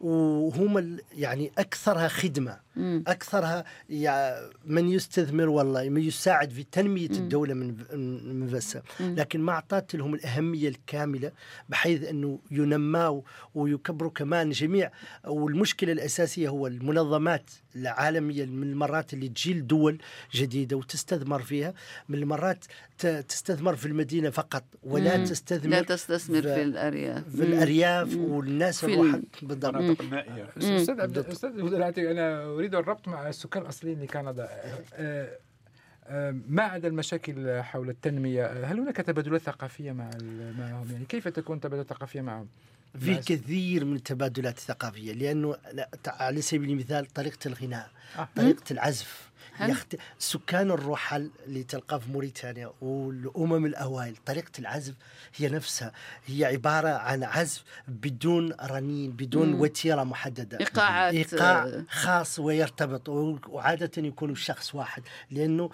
وهم 0.00 0.78
ال- 0.78 1.00
يعني 1.12 1.50
أكثرها 1.66 2.08
خدمة 2.08 2.60
مم. 2.76 3.04
أكثرها 3.06 3.64
يع- 3.88 4.40
من 4.66 4.88
يستثمر 4.88 5.48
والله 5.48 5.88
من 5.88 6.02
يساعد 6.02 6.50
في 6.50 6.62
تنمية 6.64 7.10
الدولة 7.10 7.54
من 7.54 7.66
من 8.40 8.46
بس 8.46 8.78
لكن 9.00 9.40
ما 9.40 9.52
أعطت 9.52 9.96
لهم 9.96 10.14
الأهمية 10.14 10.68
الكاملة 10.68 11.32
بحيث 11.68 12.02
أنه 12.04 12.38
ينموا 12.50 13.20
ويكبروا 13.54 14.10
كمان 14.10 14.50
جميع 14.50 14.90
والمشكلة 15.26 15.92
الأساسية 15.92 16.48
هو 16.48 16.66
المنظمات. 16.66 17.50
العالمية 17.80 18.44
من 18.46 18.62
المرات 18.70 19.14
اللي 19.14 19.28
تجي 19.28 19.54
لدول 19.54 19.98
جديدة 20.34 20.76
وتستثمر 20.76 21.42
فيها 21.42 21.74
من 22.08 22.18
المرات 22.18 22.64
ت- 22.98 23.06
تستثمر 23.06 23.76
في 23.76 23.86
المدينة 23.86 24.30
فقط 24.30 24.64
ولا 24.82 25.16
مم. 25.16 25.24
تستثمر 25.24 25.70
لا 25.70 25.82
تستثمر 25.82 26.42
في- 26.42 26.54
في 26.54 26.62
الأرياف. 26.62 27.28
في 27.36 27.42
الأرياف 27.42 28.16
والناس 28.16 28.80
في 28.80 28.86
ال- 28.86 28.92
الروح 28.92 29.20
بالضبط. 29.42 29.64
أستاذ 30.58 31.00
عبد 31.00 31.18
أستاذ 31.18 31.50
أنا 32.10 32.44
أريد 32.44 32.74
الربط 32.74 33.08
مع 33.08 33.28
السكان 33.28 33.62
الأصليين 33.62 34.02
لكندا. 34.02 34.48
آه، 34.94 35.28
آه، 36.08 36.34
ما 36.48 36.62
عدا 36.62 36.88
المشاكل 36.88 37.62
حول 37.62 37.88
التنمية؟ 37.90 38.46
هل 38.64 38.80
هناك 38.80 38.96
تبادلات 38.96 39.40
ثقافية 39.40 39.92
مع 39.92 40.10
معهم؟ 40.58 40.88
يعني 40.92 41.04
كيف 41.04 41.28
تكون 41.28 41.60
تبادلات 41.60 41.88
ثقافية 41.88 42.20
معهم؟ 42.20 42.46
فيه 43.00 43.16
كثير 43.16 43.84
من 43.84 43.96
التبادلات 43.96 44.58
الثقافية 44.58 45.12
لأنه 45.12 45.56
على 46.06 46.42
سبيل 46.42 46.70
المثال 46.70 47.06
طريقة 47.06 47.38
الغناء 47.46 47.90
آه. 48.18 48.28
طريقة 48.36 48.64
العزف 48.70 49.30
يخت... 49.60 49.96
سكان 50.18 50.70
الرحل 50.70 51.30
اللي 51.46 51.62
تلقاه 51.62 51.98
في 51.98 52.10
موريتانيا 52.10 52.72
والأمم 52.80 53.66
الأوائل 53.66 54.16
طريقة 54.26 54.52
العزف 54.58 54.94
هي 55.36 55.48
نفسها 55.48 55.92
هي 56.26 56.44
عبارة 56.44 56.88
عن 56.88 57.24
عزف 57.24 57.64
بدون 57.88 58.52
رنين 58.52 59.10
بدون 59.10 59.48
مم. 59.48 59.60
وتيرة 59.60 60.04
محددة. 60.04 60.60
إيقاعات 60.60 61.14
إيقاع 61.14 61.82
خاص 61.88 62.38
ويرتبط 62.38 63.08
وعادة 63.48 64.02
يكون 64.02 64.30
الشخص 64.30 64.74
واحد 64.74 65.02
لأنه 65.30 65.70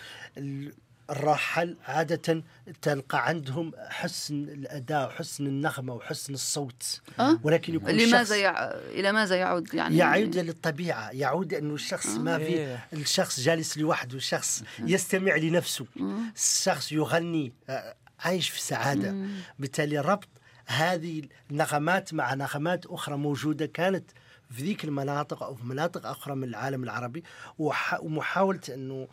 الراحل 1.13 1.77
عادة 1.87 2.43
تلقى 2.83 3.27
عندهم 3.27 3.73
حسن 3.89 4.35
الأداء 4.35 5.07
وحسن 5.07 5.47
النغمة 5.47 5.95
وحسن 5.95 6.35
الصوت 6.35 7.01
أه؟ 7.21 7.41
ولكن 7.43 7.75
يكون 7.75 7.91
لماذا 7.91 8.37
يع... 8.37 8.71
إلى 8.71 9.13
ماذا 9.13 9.37
يعود 9.37 9.75
يعني 9.75 9.97
يعود 9.97 10.39
للطبيعة 10.39 11.11
يعود 11.11 11.55
أنه 11.55 11.75
الشخص 11.75 12.07
أه؟ 12.07 12.19
ما 12.19 12.39
في 12.39 12.45
إيه. 12.45 12.89
الشخص 12.93 13.41
جالس 13.41 13.79
لوحده 13.79 14.17
الشخص 14.17 14.63
يستمع 14.79 15.37
لنفسه 15.37 15.87
أه؟ 16.01 16.19
الشخص 16.37 16.93
يغني 16.93 17.53
عايش 18.21 18.51
في 18.51 18.61
سعادة 18.61 19.15
بالتالي 19.59 19.99
ربط 19.99 20.29
هذه 20.67 21.23
النغمات 21.51 22.15
مع 22.15 22.35
نغمات 22.35 22.87
أخرى 22.87 23.17
موجودة 23.17 23.67
كانت 23.67 24.11
في 24.51 24.63
ذيك 24.63 24.85
المناطق 24.85 25.43
أو 25.43 25.55
في 25.55 25.67
مناطق 25.67 26.07
أخرى 26.07 26.35
من 26.35 26.45
العالم 26.45 26.85
العربي 26.85 27.25
ومحاولة 27.59 28.61
أنه 28.69 29.09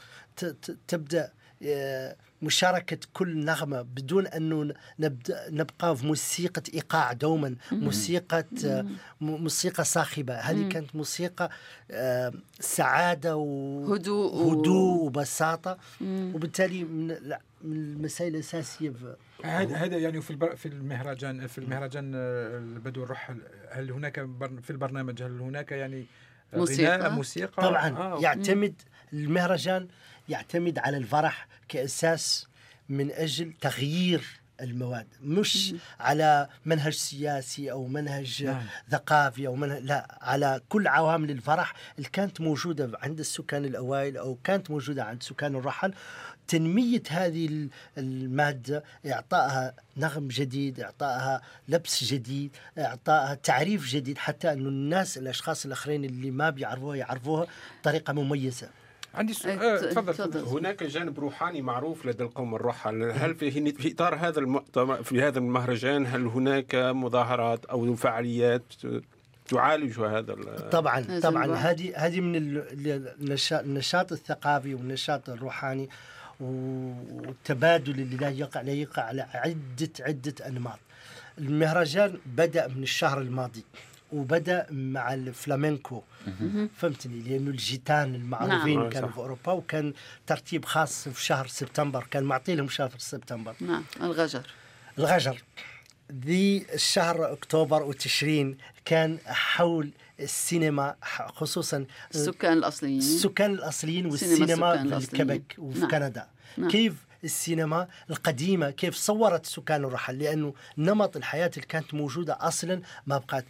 تبدأ 0.87 1.31
مشاركة 2.41 2.97
كل 3.13 3.45
نغمة 3.45 3.81
بدون 3.81 4.27
أنه 4.27 4.73
نبدأ 4.99 5.49
نبقى 5.49 5.97
في 5.97 6.07
موسيقى 6.07 6.61
إيقاع 6.73 7.13
دوما 7.13 7.55
موسيقى 7.71 8.45
موسيقى 9.21 9.83
صاخبة. 9.83 10.33
هذه 10.33 10.69
كانت 10.69 10.95
موسيقى 10.95 11.49
آه، 11.91 12.33
سعادة 12.59 13.35
وهدوء 13.35 14.53
هدوء 14.53 15.03
وبساطة. 15.05 15.77
وبالتالي 16.01 16.83
من 16.83 17.17
المسائل 17.63 18.35
الأساسية 18.35 18.93
هذا 19.43 19.75
هذا 19.75 19.97
يعني 19.97 20.21
في 20.21 20.55
في 20.55 20.65
المهرجان 20.65 21.47
في 21.47 21.57
المهرجان 21.57 22.11
آه، 22.15 22.57
البدو 22.57 23.03
الروح 23.03 23.31
هل 23.71 23.91
هناك 23.91 24.15
في 24.61 24.69
البرنامج 24.69 25.23
هل 25.23 25.39
هناك 25.39 25.71
يعني 25.71 26.05
موسيقى؟ 26.53 27.11
موسيقى؟ 27.11 27.63
طبعا. 27.63 27.89
آه. 27.89 28.19
يعتمد 28.21 28.81
المهرجان 29.13 29.87
يعتمد 30.29 30.79
على 30.79 30.97
الفرح 30.97 31.47
كأساس 31.67 32.47
من 32.89 33.11
أجل 33.11 33.53
تغيير 33.61 34.39
المواد 34.61 35.07
مش 35.21 35.75
على 35.99 36.49
منهج 36.65 36.93
سياسي 36.93 37.71
أو 37.71 37.87
منهج 37.87 38.43
نعم. 38.43 38.63
ثقافي 38.91 39.47
أو 39.47 39.55
منهج 39.55 39.83
لا 39.83 40.17
على 40.21 40.61
كل 40.69 40.87
عوامل 40.87 41.31
الفرح 41.31 41.73
اللي 41.97 42.09
كانت 42.09 42.41
موجودة 42.41 42.91
عند 43.01 43.19
السكان 43.19 43.65
الأوائل 43.65 44.17
أو 44.17 44.37
كانت 44.43 44.71
موجودة 44.71 45.03
عند 45.03 45.23
سكان 45.23 45.55
الرحل. 45.55 45.93
تنمية 46.47 47.03
هذه 47.09 47.67
المادة 47.97 48.83
اعطائها 49.05 49.73
نغم 49.97 50.27
جديد 50.27 50.79
اعطائها 50.79 51.41
لبس 51.67 52.03
جديد 52.03 52.55
اعطائها 52.77 53.33
تعريف 53.33 53.87
جديد 53.87 54.17
حتى 54.17 54.53
انه 54.53 54.69
الناس 54.69 55.17
الأشخاص 55.17 55.65
الآخرين 55.65 56.05
اللي 56.05 56.31
ما 56.31 56.49
بيعرفوها 56.49 56.95
يعرفوها 56.95 57.47
بطريقة 57.81 58.13
مميزة. 58.13 58.69
عندي 59.13 59.33
سؤال 59.33 59.59
آه، 59.59 59.77
تفضل. 59.77 60.39
هناك 60.39 60.83
جانب 60.83 61.19
روحاني 61.19 61.61
معروف 61.61 62.05
لدى 62.05 62.23
القوم 62.23 62.55
الرحل 62.55 63.03
هل 63.03 63.35
في 63.35 63.71
في 63.71 63.91
إطار 63.91 64.15
هذا 64.15 64.39
المؤتمر 64.39 65.03
في 65.03 65.21
هذا 65.21 65.39
المهرجان 65.39 66.05
هل 66.05 66.25
هناك 66.25 66.75
مظاهرات 66.75 67.65
أو 67.65 67.95
فعاليات 67.95 68.63
تعالج 69.47 69.99
هذا 69.99 70.35
طبعا 70.71 71.19
طبعا. 71.19 71.55
هذه 71.55 71.93
هذه 71.95 72.21
من 72.21 72.61
النشاط 73.51 74.11
الثقافي 74.11 74.73
والنشاط 74.73 75.29
الروحاني 75.29 75.89
والتبادل 76.39 77.91
اللي 77.91 78.17
لا 78.17 78.29
يقع 78.29 78.61
لا 78.61 78.73
يقع 78.73 79.03
على 79.03 79.25
عدة 79.33 79.89
عدة 79.99 80.47
أنماط. 80.47 80.79
المهرجان 81.37 82.17
بدأ 82.25 82.67
من 82.67 82.83
الشهر 82.83 83.21
الماضي. 83.21 83.63
وبدا 84.11 84.67
مع 84.71 85.13
الفلامينكو. 85.13 86.03
فهمتني؟ 86.77 87.19
لأنه 87.19 87.49
الجيتان 87.49 88.15
المعروفين 88.15 88.79
نعم. 88.79 88.89
كانوا 88.89 89.09
في 89.09 89.17
أوروبا 89.17 89.51
وكان 89.51 89.93
ترتيب 90.27 90.65
خاص 90.65 91.07
في 91.09 91.25
شهر 91.25 91.47
سبتمبر 91.47 92.07
كان 92.11 92.23
معطي 92.23 92.55
لهم 92.55 92.69
شهر 92.69 92.91
سبتمبر. 92.97 93.55
نعم 93.61 93.83
الغجر. 94.01 94.47
الغجر. 94.99 95.43
ذي 96.25 96.65
الشهر 96.73 97.33
أكتوبر 97.33 97.83
وتشرين 97.83 98.57
كان 98.85 99.17
حول 99.25 99.91
السينما 100.19 100.95
خصوصا 101.27 101.85
السكان 102.15 102.57
الأصليين. 102.57 102.99
السكان 102.99 103.51
الأصليين 103.51 104.05
والسينما 104.05 104.99
في 104.99 105.13
الكبك 105.13 105.55
وفي 105.57 105.79
نعم. 105.79 105.89
كندا. 105.89 106.27
نعم. 106.57 106.69
كيف 106.69 107.08
السينما 107.23 107.87
القديمة 108.09 108.69
كيف 108.69 108.95
صورت 108.95 109.45
سكان 109.45 109.83
الرحل 109.85 110.19
لأنه 110.19 110.53
نمط 110.77 111.17
الحياة 111.17 111.51
اللي 111.55 111.67
كانت 111.67 111.93
موجودة 111.93 112.37
أصلا 112.41 112.81
ما 113.07 113.17
بقات. 113.17 113.45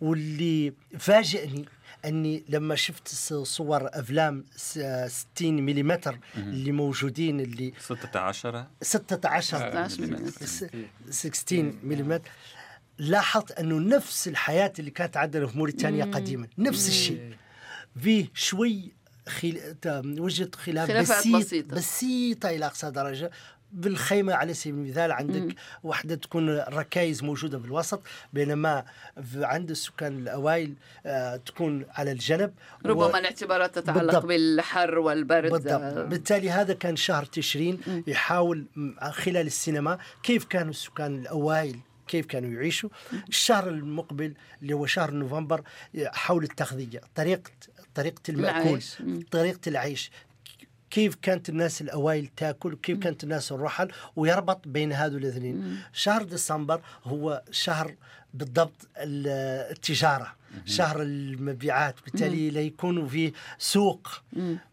واللي 0.00 0.72
فاجئني 0.98 1.64
أني 2.04 2.44
لما 2.48 2.74
شفت 2.74 3.08
صور 3.44 3.88
أفلام 3.92 4.44
60 4.56 5.16
ملم 5.40 5.98
اللي 6.36 6.72
موجودين 6.72 7.40
اللي 7.40 7.72
16 7.78 8.66
16 8.82 9.88
16 11.10 11.72
ملم 11.82 12.20
لاحظت 12.98 13.52
أنه 13.52 13.96
نفس 13.96 14.28
الحياة 14.28 14.72
اللي 14.78 14.90
كانت 14.90 15.16
عندنا 15.16 15.46
في 15.46 15.58
موريتانيا 15.58 16.04
قديما 16.04 16.48
نفس 16.58 16.88
الشيء. 16.88 17.34
فيه 18.02 18.26
شوي 18.34 18.92
خل... 19.28 19.74
وجد 20.18 20.54
خلاف 20.54 20.90
بسيط 20.90 21.36
بسيطة. 21.36 21.76
بسيطة 21.76 22.50
إلى 22.50 22.66
أقصى 22.66 22.90
درجة 22.90 23.30
بالخيمة 23.72 24.34
على 24.34 24.54
سبيل 24.54 24.74
المثال 24.74 25.12
عندك 25.12 25.40
مم. 25.40 25.54
وحدة 25.84 26.14
تكون 26.14 26.58
ركائز 26.58 27.22
موجودة 27.22 27.58
بالوسط 27.58 28.02
بينما 28.32 28.84
عند 29.36 29.70
السكان 29.70 30.18
الأوائل 30.18 30.74
آه 31.06 31.36
تكون 31.36 31.86
على 31.94 32.12
الجنب 32.12 32.54
ربما 32.86 33.04
و... 33.04 33.16
الاعتبارات 33.16 33.78
تتعلق 33.78 34.02
بالضبط. 34.02 34.26
بالحر 34.26 34.98
والبرد 34.98 35.50
بالضبط. 35.50 36.08
بالتالي 36.08 36.50
هذا 36.50 36.74
كان 36.74 36.96
شهر 36.96 37.24
تشرين 37.24 37.80
مم. 37.86 38.04
يحاول 38.06 38.64
خلال 39.10 39.46
السينما 39.46 39.98
كيف 40.22 40.44
كانوا 40.44 40.70
السكان 40.70 41.18
الأوائل 41.18 41.78
كيف 42.08 42.26
كانوا 42.26 42.50
يعيشوا 42.50 42.90
الشهر 43.28 43.68
المقبل 43.68 44.34
اللي 44.62 44.72
هو 44.72 44.86
شهر 44.86 45.10
نوفمبر 45.10 45.62
حول 46.04 46.44
التغذية 46.44 47.00
طريقة 47.14 47.50
طريقة 47.98 48.22
المأكول 48.28 48.82
طريقة 49.30 49.60
العيش. 49.66 50.10
كيف 50.90 51.14
كانت 51.14 51.48
الناس 51.48 51.80
الأوائل 51.82 52.26
تأكل؟ 52.26 52.76
كيف 52.82 52.98
كانت 52.98 53.24
الناس 53.24 53.52
الرحل؟ 53.52 53.88
ويربط 54.16 54.68
بين 54.68 54.92
هذول 54.92 55.24
الاثنين 55.24 55.78
شهر 55.92 56.22
ديسمبر 56.22 56.80
هو 57.04 57.42
شهر 57.50 57.94
بالضبط 58.34 58.88
التجارة. 58.96 60.34
شهر 60.64 61.02
المبيعات. 61.02 61.94
بالتالي 62.04 62.50
لا 62.50 62.60
يكونوا 62.60 63.08
فيه 63.08 63.32
سوق 63.58 64.22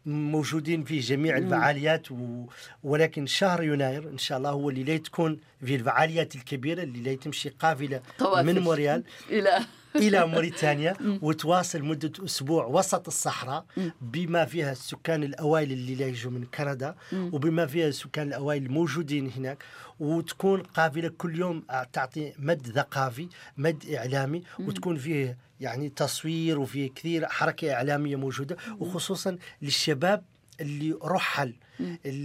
موجودين 0.06 0.84
فيه 0.84 1.02
جميع 1.02 1.38
الفعاليات 1.38 2.12
و... 2.12 2.46
ولكن 2.84 3.26
شهر 3.26 3.64
يناير 3.64 4.10
إن 4.10 4.18
شاء 4.18 4.38
الله 4.38 4.50
هو 4.50 4.70
اللي 4.70 4.84
لا 4.84 4.98
تكون 4.98 5.40
فيه 5.66 5.76
الفعاليات 5.76 6.36
الكبيرة 6.36 6.84
اللي 6.84 7.00
لا 7.00 7.16
تمشي 7.16 7.50
قافلة 7.50 8.02
من 8.22 8.60
موريال. 8.60 9.04
إلى 9.30 9.66
إلى 9.96 10.26
موريتانيا 10.34 10.94
وتواصل 11.22 11.84
مدة 11.84 12.26
أسبوع 12.26 12.66
وسط 12.66 13.08
الصحراء 13.08 13.66
بما 14.02 14.46
فيها 14.46 14.72
السكان 14.72 15.24
الأوائل 15.24 15.72
اللي 15.72 15.96
لا 15.96 16.06
يجوا 16.08 16.32
من 16.32 16.46
كندا 16.46 16.96
وبما 17.14 17.66
فيها 17.66 17.88
السكان 17.88 18.28
الأوائل 18.28 18.66
الموجودين 18.66 19.32
هناك 19.38 19.64
وتكون 20.00 20.62
قافلة 20.62 21.12
كل 21.18 21.40
يوم 21.40 21.64
تعطي 21.94 22.34
مد 22.40 22.68
ثقافي 22.76 23.28
مد 23.58 23.84
إعلامي 23.96 24.44
وتكون 24.60 24.98
فيه 24.98 25.38
يعني 25.60 25.90
تصوير 25.90 26.60
وفيه 26.60 26.90
كثير 26.96 27.26
حركة 27.26 27.74
إعلامية 27.74 28.16
موجودة 28.16 28.58
وخصوصا 28.80 29.38
للشباب 29.62 30.24
اللي 30.62 30.98
رحل 31.04 31.54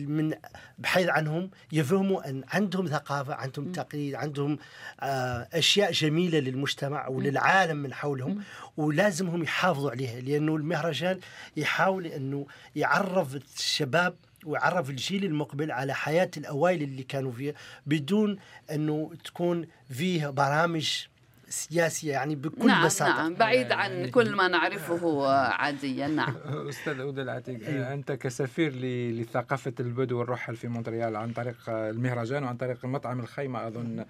من 0.07 0.35
بحيث 0.79 1.09
عنهم 1.09 1.51
يفهموا 1.73 2.31
أن 2.31 2.45
عندهم 2.49 2.87
ثقافة 2.87 3.35
عندهم 3.35 3.73
تقليد 3.73 4.15
عندهم 4.15 4.59
آه، 5.01 5.49
أشياء 5.53 5.93
جميلة 5.93 6.39
للمجتمع 6.39 7.09
وللعالم 7.09 7.77
من 7.77 7.95
حولهم 7.95 8.43
ولازمهم 8.77 9.43
يحافظوا 9.43 9.91
عليها 9.91 10.21
لأنه 10.21 10.57
المهرجان 10.57 11.21
يحاول 11.57 12.07
أنه 12.07 12.47
يعرف 12.77 13.37
الشباب 13.37 14.15
ويعرف 14.47 14.91
الجيل 14.91 15.25
المقبل 15.25 15.73
على 15.73 15.95
حياة 15.95 16.31
الأوائل 16.37 16.83
اللي 16.83 17.03
كانوا 17.03 17.33
فيها 17.33 17.55
بدون 17.87 18.39
أنه 18.71 19.11
تكون 19.25 19.67
فيه 19.91 20.29
برامج 20.29 21.07
سياسية 21.51 22.13
يعني 22.13 22.35
بكل 22.35 22.67
نعم 22.67 22.85
بساطة 22.87 23.17
نعم 23.23 23.35
بعيد 23.35 23.73
عن 23.73 23.91
يعني- 23.93 24.11
كل 24.11 24.37
ما 24.37 24.49
نعرفه 24.49 25.29
عاديا 25.33 26.07
نعم 26.07 26.35
أستاذ 26.69 27.01
ولد 27.01 27.18
العتيق 27.19 27.67
أيوه. 27.69 27.93
أنت 27.95 28.13
كسفير 28.13 28.73
ل- 28.73 29.21
لثقافة 29.21 29.73
البدو 29.81 30.19
والرحل 30.19 30.57
في 30.57 30.69
مونتريال 30.69 31.17
عن 31.17 31.33
طريق 31.33 31.57
المهرجان 31.69 32.45
وعن 32.45 32.57
طريق 32.57 32.85
مطعم 32.85 33.21
الخيمة 33.21 33.67
أظن 33.67 34.05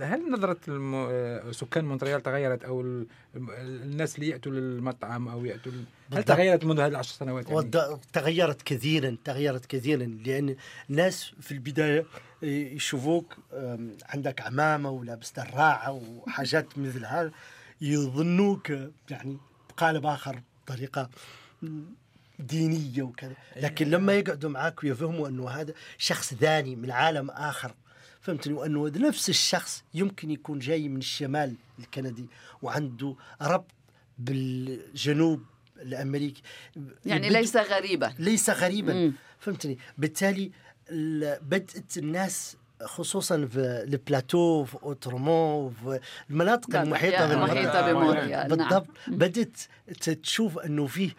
هل 0.00 0.32
نظرة 0.32 0.56
الم... 0.68 1.52
سكان 1.52 1.84
مونتريال 1.84 2.22
تغيرت 2.22 2.64
أو 2.64 2.80
ال- 2.80 3.06
الناس 3.58 4.14
اللي 4.16 4.28
يأتوا 4.28 4.52
للمطعم 4.52 5.28
أو 5.28 5.44
يأتوا 5.44 5.72
ل- 5.72 5.84
هل. 6.16 6.22
تغيرت 6.24 6.64
منذ 6.64 6.80
هذه 6.80 6.88
العشر 6.90 7.12
سنوات 7.14 7.50
يعني؟ 7.50 7.70
تغيرت 8.12 8.62
كثيرا 8.62 9.16
تغيرت 9.24 9.66
كثيرا 9.66 10.18
لأن 10.26 10.56
الناس 10.90 11.32
في 11.40 11.52
البداية 11.52 12.04
يشوفوك 12.48 13.36
عندك 14.08 14.40
عمامة 14.40 14.90
ولابس 14.90 15.32
دراعه 15.32 15.90
وحاجات 15.92 16.78
مثل 16.78 17.04
هذا 17.06 17.30
يظنوك 17.80 18.70
يعني 19.10 19.38
بقالب 19.68 20.06
آخر 20.06 20.42
بطريقه 20.64 21.10
دينية 22.38 23.02
وكذا. 23.02 23.34
لكن 23.56 23.90
لما 23.90 24.12
يقعدوا 24.12 24.50
معك 24.50 24.84
ويفهموا 24.84 25.28
إنه 25.28 25.48
هذا 25.50 25.74
شخص 25.98 26.34
ثاني 26.34 26.76
من 26.76 26.90
عالم 26.90 27.30
آخر 27.30 27.74
فهمتني؟ 28.20 28.52
وإنه 28.54 28.88
نفس 28.88 29.28
الشخص 29.28 29.84
يمكن 29.94 30.30
يكون 30.30 30.58
جاي 30.58 30.88
من 30.88 30.96
الشمال 30.98 31.54
الكندي 31.78 32.26
وعنده 32.62 33.16
ربط 33.42 33.70
بالجنوب 34.18 35.42
الأمريكي. 35.82 36.42
يعني 37.06 37.28
ليس 37.28 37.56
غريبا. 37.56 38.14
ليس 38.18 38.50
غريبا. 38.50 38.92
مم. 38.94 39.12
فهمتني؟ 39.38 39.78
بالتالي 39.98 40.44
ال- 40.44 40.52
بدات 40.90 41.96
الناس 41.96 42.56
خصوصا 42.82 43.46
في 43.46 43.58
البلاتو 43.88 44.64
في 44.64 44.76
Outremont 44.82 45.74
في 45.84 46.00
المناطق 46.30 46.70
نعم، 46.70 46.82
المحيطة 46.82 47.32
المحيطة 47.32 47.80
بالمنطقة. 47.80 47.92
بمونتريال، 47.92 48.30
نعم. 48.30 48.48
بالضبط 48.48 48.86
بدأت 49.06 49.56
تشوف 50.22 50.58
إنه 50.58 50.86
فيه 50.86 51.10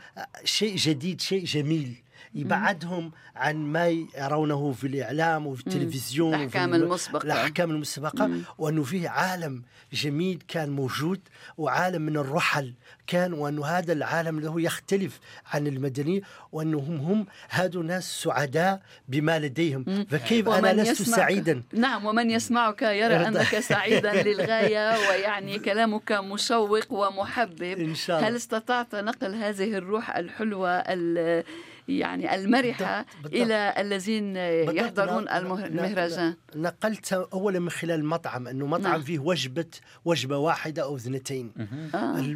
شيء 0.43 0.75
جديد 0.75 1.21
شيء 1.21 1.45
جميل 1.45 1.95
يبعدهم 2.33 3.11
عن 3.35 3.55
ما 3.55 3.87
يرونه 4.17 4.71
في 4.71 4.87
الإعلام 4.87 5.47
وفي 5.47 5.67
التلفزيون 5.67 6.33
الأحكام 6.35 6.73
الم- 6.73 6.83
المسبقة. 6.83 7.23
الأحكام 7.25 7.71
المسبقة. 7.71 8.29
وأنه 8.57 8.83
فيه 8.83 9.09
عالم 9.09 9.63
جميل 9.93 10.41
كان 10.47 10.69
موجود 10.69 11.19
وعالم 11.57 12.01
من 12.01 12.17
الرحل 12.17 12.73
كان 13.07 13.33
وأنه 13.33 13.65
هذا 13.65 13.93
العالم 13.93 14.39
له 14.39 14.61
يختلف 14.61 15.19
عن 15.53 15.67
المدني 15.67 16.23
وانهم 16.51 16.97
هم 16.97 17.25
هادو 17.49 17.81
ناس 17.81 18.21
سعداء 18.23 18.81
بما 19.07 19.39
لديهم. 19.39 20.05
فكيف 20.09 20.49
أنا 20.49 20.71
ومن 20.71 20.81
لست 20.83 21.01
سعيدا؟ 21.01 21.61
نعم 21.73 22.05
ومن 22.05 22.31
يسمعك 22.31 22.81
يرى. 22.81 23.15
أنك 23.27 23.59
سعيدا 23.59 24.13
للغاية 24.23 25.09
ويعني 25.09 25.59
كلامك 25.59 26.11
مشوق 26.11 26.93
ومحبب. 26.93 27.63
إن 27.63 27.95
شاء 27.95 28.17
الله. 28.17 28.29
هل 28.29 28.35
استطعت 28.35 28.95
نقل 28.95 29.35
هذه 29.35 29.73
الروح 29.77 30.15
الحلوة 30.17 30.69
ال- 30.69 31.43
يعني 31.87 32.35
المرحة 32.35 33.05
بالضبط،. 33.23 33.33
إلى 33.33 33.73
الذين. 33.77 34.35
يحضرون 34.75 35.29
المهرجان 35.29 36.35
نقلت 36.55 37.13
اولا 37.13 37.59
من 37.59 37.69
خلال 37.69 37.99
المطعم 37.99 38.47
إنه 38.47 38.67
مطعم 38.67 38.91
نعم. 38.91 39.01
فيه 39.01 39.19
وجبة 39.19 39.65
وجبة 40.05 40.37
واحدة 40.37 40.83
أو 40.83 40.95
اثنتين 40.95 41.51
آه. 41.95 42.35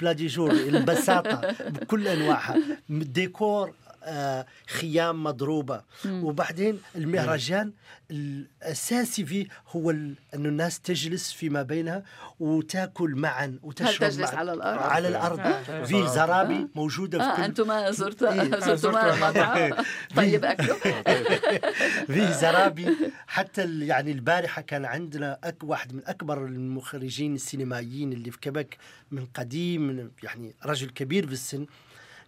بلا 0.00 0.12
ديجور 0.12 0.52
البساطة 0.52 1.54
بكل 1.68 2.08
أنواعها 2.08 2.56
ديكور 2.88 3.68
آه، 3.68 3.72
خيام 4.68 5.22
مضروبة. 5.24 5.82
وبعدين 6.06 6.80
المهرجان 6.96 7.72
الأساسي 8.10 9.24
فيه 9.26 9.46
هو 9.68 9.90
انه 9.90 10.14
الناس 10.34 10.80
تجلس 10.80 11.32
فيما 11.32 11.62
بينها 11.62 12.02
وتاكل 12.40 13.10
معا 13.16 13.58
وتشرب 13.62 14.08
تجلس 14.10 14.30
معا. 14.32 14.38
على 14.38 14.52
الأرض؟ 14.52 14.82
على 14.82 15.08
الأرض. 15.08 15.40
في 15.86 16.08
زرابي 16.08 16.68
موجودة 16.74 17.18
في 17.18 17.24
آه 17.24 17.36
كل 17.36 17.42
أنتم 17.42 17.90
زرت 17.90 18.22
إيه. 18.22 18.74
زرتم 18.74 18.96
المطعم 18.96 19.72
طيب 20.16 20.44
أكلوا. 20.44 20.76
فيه 22.06 22.30
زرابي. 22.30 22.96
حتى 23.26 23.62
ال- 23.62 23.82
يعني 23.82 24.12
البارحة 24.12 24.62
كان 24.62 24.84
عندنا 24.84 25.38
أك 25.44 25.56
واحد 25.64 25.92
من 25.94 26.02
أكبر 26.06 26.44
المخرجين 26.46 27.34
السينمائيين 27.34 28.12
اللي 28.12 28.30
في 28.30 28.38
كبك 28.40 28.76
من 29.10 29.26
قديم 29.34 29.82
من 29.86 30.10
يعني 30.22 30.54
رجل 30.66 30.90
كبير 30.90 31.26
في 31.26 31.32
السن 31.32 31.66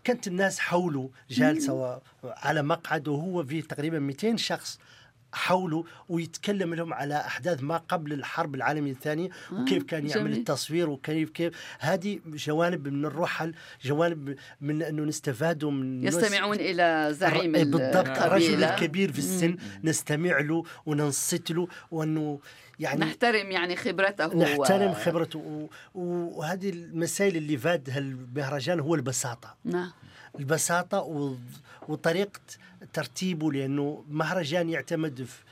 كانت 0.05 0.27
الناس 0.27 0.59
حوله 0.61 1.11
جالسة 1.31 1.73
و- 1.73 1.99
على 2.25 2.63
مقعد 2.63 3.09
وهو 3.09 3.45
فيه 3.45 3.63
تقريبا 3.63 3.99
200 3.99 4.37
شخص. 4.37 4.79
حوله 5.33 5.85
ويتكلم 6.09 6.75
لهم 6.75 6.95
على 6.95 7.17
أحداث 7.17 7.63
ما 7.63 7.77
قبل 7.77 8.13
الحرب 8.13 8.55
العالمية 8.55 8.93
الثانية 8.93 9.29
وكيف 9.53 9.83
كان 9.83 10.07
يعمل 10.07 10.25
جميل. 10.25 10.39
التصوير 10.39 10.91
وكيف 10.91 11.31
كيف 11.31 11.53
هذه 11.79 12.21
جوانب 12.27 12.89
من 12.89 13.05
الرحل 13.05 13.55
جوانب 13.85 14.37
من 14.61 14.83
أنه 14.83 15.03
نستفادوا 15.05 15.71
من 15.71 16.05
يستمعون 16.05 16.57
إلى 16.57 17.09
زعيم 17.13 17.57
الر- 17.57 17.65
بالضبط 17.65 18.19
الرجل. 18.19 18.65
الكبير 18.65 19.13
في 19.13 19.19
السن 19.19 19.57
نستمع 19.85 20.41
له 20.41 20.65
وننصت 20.87 21.51
له 21.51 21.69
وأنه 21.91 22.41
يعني 22.81 23.01
نحترم 23.01 23.51
يعني 23.51 23.77
خبرته 23.77 24.27
نحترم 24.37 24.95
خبرته 24.95 25.39
و- 25.39 25.69
و- 25.95 26.39
وهذه 26.39 26.71
المسائل 26.71 27.37
اللي 27.37 27.57
فادها 27.59 27.99
المهرجان 27.99 28.81
هو 28.81 28.95
البساطة 28.95 29.57
نعم 29.65 29.91
البساطة 30.39 30.99
و- 31.01 31.35
وطريقة 31.89 32.41
ترتيبه 32.93 33.53
لأنه 33.53 34.05
مهرجان 34.11 34.69
يعتمد 34.69 35.23
في 35.25 35.43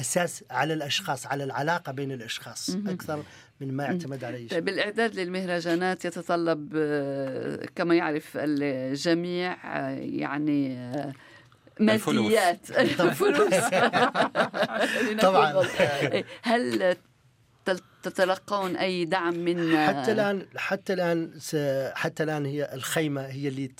أساس 0.00 0.44
على 0.50 0.74
الأشخاص 0.74 1.26
على 1.26 1.44
العلاقة 1.44 1.92
بين 1.92 2.12
الأشخاص. 2.12 2.70
أكثر 2.86 3.22
من 3.60 3.72
ما 3.72 3.84
يعتمد 3.84 4.24
على 4.24 4.38
شيء. 4.38 4.48
طيب 4.48 4.68
الإعداد 4.68 5.14
للمهرجانات 5.14 6.04
يتطلب 6.04 6.72
آه، 6.76 7.66
كما 7.76 7.94
يعرف 7.94 8.30
الجميع 8.34 9.52
آه، 9.52 9.88
يعني 9.98 10.78
آه، 10.78 11.12
الفلوس. 11.80 12.24
ماديات. 12.32 12.70
الفلوس. 13.00 13.54
طبعاً. 15.26 15.64
إيه، 15.80 16.24
هل 16.42 16.96
تتلقون 18.02 18.76
أي 18.76 19.04
دعم 19.04 19.34
من 19.34 19.76
حتى 19.86 20.12
الآن 20.12 20.46
حتى 20.56 20.92
الآن 20.92 21.30
حتى 21.94 22.22
الآن 22.22 22.46
هي 22.46 22.70
الخيمة 22.74 23.20
هي 23.26 23.48
اللي 23.48 23.70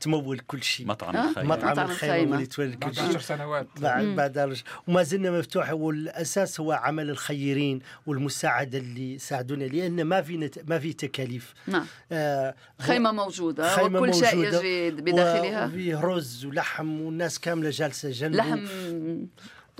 تمول 0.00 0.38
كل 0.38 0.62
شيء. 0.62 0.86
مطعم 0.86 1.16
آه؟ 1.16 1.28
الخير 1.30 1.44
مطعم 1.44 1.70
مطعم 1.70 1.90
الخيمة. 1.90 2.34
اللي 2.34 2.46
تولي 2.46 2.72
كل 2.72 2.78
بعد 2.80 2.94
شيء. 2.94 3.04
عشر 3.04 3.18
سنوات. 3.20 3.66
بعد 3.80 4.04
بعد 4.04 4.38
الرج- 4.38 4.62
وما 4.88 5.02
زلنا 5.02 5.30
مفتوح 5.30 5.72
والأساس 5.72 6.60
هو 6.60 6.72
عمل 6.72 7.10
الخيرين 7.10 7.80
والمساعدة 8.06 8.78
اللي 8.78 9.14
يساعدونا 9.14 9.64
لأن 9.64 10.04
ما 10.04 10.22
في 10.22 10.36
نت... 10.36 10.70
ما 10.70 10.78
في 10.78 10.92
تكاليف. 10.92 11.54
نعم. 11.66 11.86
آه 12.12 12.54
خيمة 12.80 13.12
موجودة 13.12 13.76
خيمة 13.76 14.00
وكل 14.00 14.14
شيء 14.14 14.44
يجري 14.44 14.90
بداخلها. 14.90 15.66
وفي 15.66 15.94
رز 15.94 16.44
ولحم 16.44 17.00
والناس 17.00 17.38
كاملة 17.38 17.70
جالسة 17.70 18.10
جنبه 18.10 18.36
لحم 18.36 18.66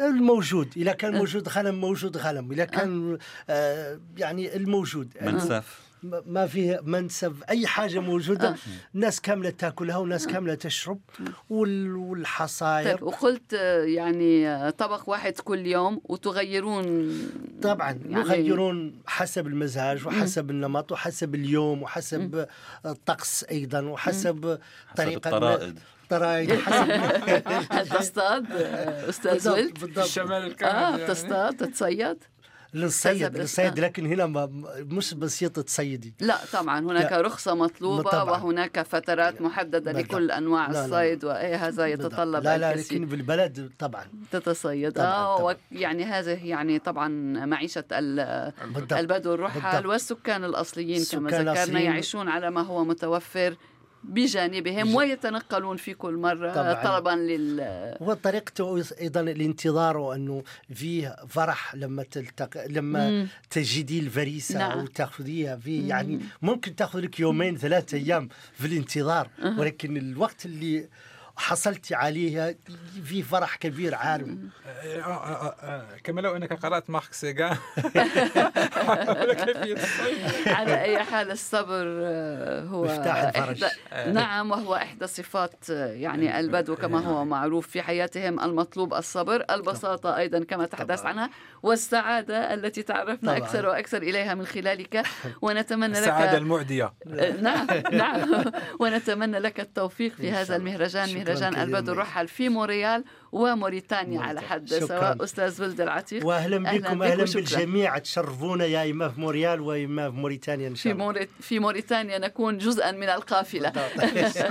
الموجود 0.01 0.73
اذا 0.77 0.93
كان 0.93 1.17
موجود 1.17 1.49
غنم 1.49 1.75
موجود 1.75 2.17
غنم 2.17 2.53
اذا 2.53 2.65
كان 2.65 3.19
آه. 3.51 4.01
يعني 4.17 4.57
الموجود. 4.57 5.15
منسف. 5.23 5.90
ما 6.03 6.23
ما 6.27 6.47
فيه 6.47 6.81
منسف 6.83 7.33
أي 7.51 7.67
حاجة 7.67 7.99
موجودة 7.99 8.49
آه. 8.49 8.55
الناس 8.95 9.21
كاملة 9.21 9.51
تأكلها 9.51 9.97
والناس 9.97 10.27
كاملة 10.27 10.55
تشرب 10.55 11.01
وال- 11.51 11.97
والحصاير 11.97 12.91
طيب 12.97 13.03
وقلت 13.03 13.55
آه، 13.55 13.85
يعني 13.85 14.49
آه، 14.49 14.71
طبق 14.71 15.09
واحد 15.09 15.33
كل 15.33 15.67
يوم 15.67 16.01
وتغيرون 16.05 17.13
طبعا 17.63 17.91
يعني- 17.91 18.15
يغيرون 18.15 19.03
حسب 19.07 19.47
المزاج 19.47 20.07
وحسب 20.07 20.51
النمط 20.51 20.93
وحسب 20.93 21.35
اليوم 21.35 21.83
وحسب 21.83 22.47
الطقس 22.87 23.45
أيضا 23.45 23.81
وحسب 23.81 24.59
طريقة 24.97 25.29
الطرائد. 25.29 25.79
الطرائد 26.03 26.51
وحسب 26.53 26.91
هل 27.73 27.89
تصطاد 27.89 28.47
آه، 28.53 29.07
بالضبط 29.07 29.47
ولد؟ 29.47 29.79
بالضبط 29.81 29.99
الشمال 30.05 30.33
آه 30.33 30.47
الكامل 30.47 30.99
يعني. 31.01 31.07
تصطاد 31.15 31.57
تتصيد؟ 31.57 32.17
للصيد 32.75 33.37
للصيد 33.37 33.79
آه. 33.79 33.83
لكن 33.85 34.07
هنا 34.07 34.27
ما 34.27 34.49
مش 34.79 35.15
بسيطة 35.15 35.63
تصيدي 35.63 36.15
لا 36.21 36.37
طبعا 36.53 36.81
هناك 36.81 37.13
لا. 37.13 37.21
رخصة 37.21 37.55
مطلوبة 37.55 38.11
طبعاً. 38.11 38.43
وهناك 38.43 38.83
فترات 38.83 39.41
محددة 39.43 39.79
بالضبط. 39.93 40.05
لكل 40.13 40.31
أنواع 40.31 40.67
لا، 40.67 40.73
لا. 40.73 40.85
الصيد 40.85 41.25
وهذا 41.25 41.87
يتطلب 41.87 42.45
لا 42.45 42.59
لا 42.59 42.75
الكثير 42.75 42.99
لكن 42.99 43.07
بالبلد 43.09 43.71
طبعا 43.79 44.05
تتصيد 44.31 44.93
طبعاً، 44.93 45.07
آه 45.07 45.39
طبعاً. 45.39 45.53
وك- 45.53 45.59
يعني 45.73 46.05
هذه 46.05 46.47
يعني 46.47 46.79
طبعا 46.79 47.09
معيشة. 47.47 47.85
البدو 47.93 49.35
الرحال 49.35 49.63
بالضبط. 49.73 49.87
والسكان 49.93 50.45
الأصليين 50.45 51.05
كما 51.13 51.31
ذكرنا 51.31 51.53
الأصليين. 51.53 51.87
يعيشون 51.87 52.29
على 52.29 52.51
ما 52.51 52.61
هو 52.63 52.85
متوفر 52.85 53.55
بجانبهم 54.05 54.95
ويتنقلون 54.95 55.77
في 55.77 55.95
كل 55.95 56.15
مرة 56.15 56.53
طبعاً. 56.53 56.85
طلبا 56.85 57.11
لل 57.11 57.97
وطريقته 58.01 58.85
أيضا 59.01 59.21
الانتظار 59.21 59.97
وأنه 59.97 60.43
فيه 60.75 61.17
فرح 61.29 61.75
لما 61.75 62.03
تلتقى 62.03 62.69
لما 62.69 63.11
مم. 63.11 63.29
تجدي 63.51 63.99
الفريسة 64.01 64.59
نعم. 64.59 64.79
أو 64.79 64.87
تأخذيها 64.87 65.57
في 65.57 65.89
يعني 65.89 66.21
ممكن 66.43 66.77
تأخذ 66.77 67.01
لك 67.01 67.21
يومين 67.21 67.57
ثلاثة 67.57 67.97
أيام 67.99 68.29
في 68.55 68.67
الانتظار 68.67 69.29
ولكن 69.59 69.97
الوقت 69.97 70.47
اللي 70.47 70.89
حصلت 71.41 71.93
عليها 71.93 72.55
في 73.05 73.23
فرح 73.23 73.57
كبير 73.57 73.95
عالم 73.95 74.51
آه، 74.67 75.01
آه، 75.01 75.55
آه، 75.63 75.87
كما 76.05 76.21
لو 76.21 76.37
إنك 76.37 76.53
قرأت 76.53 76.91
مارك 76.91 77.13
سيغان. 77.13 77.57
على 80.57 80.83
أي 80.83 80.99
حال 80.99 81.31
الصبر 81.31 81.85
هو 82.69 82.85
مفتاح 82.85 83.17
الفرج. 83.17 83.65
نعم 84.19 84.51
وهو 84.51 84.75
إحدى 84.75 85.07
صفات 85.07 85.69
يعني 85.69 86.41
البدو 86.41 86.77
كما 86.77 86.99
هو 86.99 87.25
معروف 87.25 87.67
في 87.67 87.83
حياتهم 87.83 88.41
المطلوب 88.41 88.95
الصبر 88.95 89.45
البساطة 89.51 90.17
أيضا 90.17 90.45
كما 90.45 90.67
تحدثت 90.67 91.07
عنها 91.07 91.31
والسعادة 91.63 92.55
التي 92.55 92.83
تعرفنا 92.83 93.33
طبعا. 93.33 93.37
أكثر 93.37 93.67
وأكثر 93.67 94.03
إليها 94.03 94.35
من 94.35 94.47
خلالك 94.47 95.07
ونتمنى 95.43 95.93
لك 95.93 95.99
السعادة 95.99 96.39
المعدية. 96.39 96.93
نعم 97.41 97.67
نعم. 97.93 98.45
ونتمنى 98.81 99.39
لك 99.39 99.61
التوفيق 99.61 100.13
في 100.13 100.31
هذا 100.31 100.57
المهرجان 100.57 101.15
مهرجان 101.15 101.30
البدو 101.33 101.93
الرحل 101.93 102.29
في 102.29 102.49
موريال 102.49 103.05
وموريتانيا 103.33 104.21
على 104.21 104.41
حد 104.41 104.69
سواء 104.69 105.25
أستاذ 105.25 105.63
ولد 105.63 105.81
العتيق. 105.81 106.27
واهلا 106.27 106.59
بكم 106.59 107.03
أهلا, 107.03 107.13
أهلا 107.13 107.25
بالجميع. 107.25 107.99
تشرفونا 107.99 108.65
يا 108.65 108.91
إما 108.91 109.09
في 109.09 109.21
موريال 109.21 109.61
واما 109.61 110.11
في 110.11 110.17
موريتانيا 110.17 110.69
إن 110.69 110.75
شاء 110.75 110.93
الله. 110.93 111.13
في, 111.13 111.29
في 111.41 111.59
موريتانيا 111.59 112.19
نكون 112.19 112.59
جزءا 112.59 112.93
من 112.93 113.09
القافلة. 113.09 113.73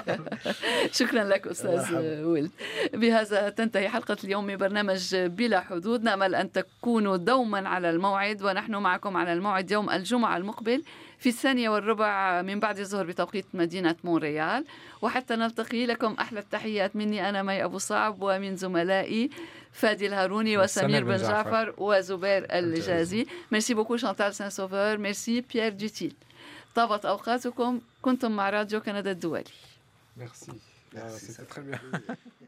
شكرا 0.99 1.23
لك 1.23 1.47
أستاذ 1.47 1.95
ولد. 2.23 2.51
بهذا 2.93 3.49
تنتهي 3.49 3.89
حلقة 3.89 4.17
اليوم 4.23 4.45
من 4.45 4.57
برنامج 4.57 5.15
بلا 5.15 5.61
حدود. 5.61 6.03
نأمل 6.03 6.35
أن 6.35 6.51
تكونوا 6.51 7.17
دوما 7.17 7.69
على 7.69 7.89
الموعد 7.89 8.43
ونحن 8.43 8.75
معكم 8.75 9.17
على 9.17 9.33
الموعد 9.33 9.71
يوم 9.71 9.89
الجمعة 9.89 10.37
المقبل. 10.37 10.83
في 11.19 11.29
الثانية 11.29 11.69
والربع 11.69 12.41
من 12.41 12.59
بعد 12.59 12.79
الظهر 12.79 13.05
بتوقيت 13.05 13.45
مدينة 13.53 13.95
مونريال. 14.03 14.65
وحتى 15.01 15.35
نلتقي 15.35 15.85
لكم 15.85 16.13
أحلى 16.13 16.39
التحيات. 16.39 16.95
مني 16.95 17.29
أنا 17.29 17.43
مي 17.43 17.63
أبو 17.63 17.77
صعب 17.77 18.17
ومن 18.21 18.55
زملائي 18.55 19.29
فادي 19.71 20.07
الهاروني 20.07 20.57
وسمير 20.57 21.03
بن 21.03 21.15
جعفر. 21.17 21.73
وزبير 21.77 22.47
الجازي. 22.51 23.25
merci 23.51 23.73
beaucoup 23.73 23.97
شانتال 23.97 24.35
سان 24.35 24.49
سوفور 24.49 24.97
ميرسي 24.97 25.41
بيير 25.41 25.71
دوتيل 25.71 26.15
طابت 26.75 27.05
أوقاتكم. 27.05 27.81
كنتم 28.01 28.31
مع 28.31 28.49
راديو 28.49 28.81
كندا 28.81 29.11
الدولي. 29.11 29.43
Merci. 30.19 30.51
Merci. 30.95 31.31
C'est 31.31 31.47
très 31.47 31.61
bien. 31.61 31.79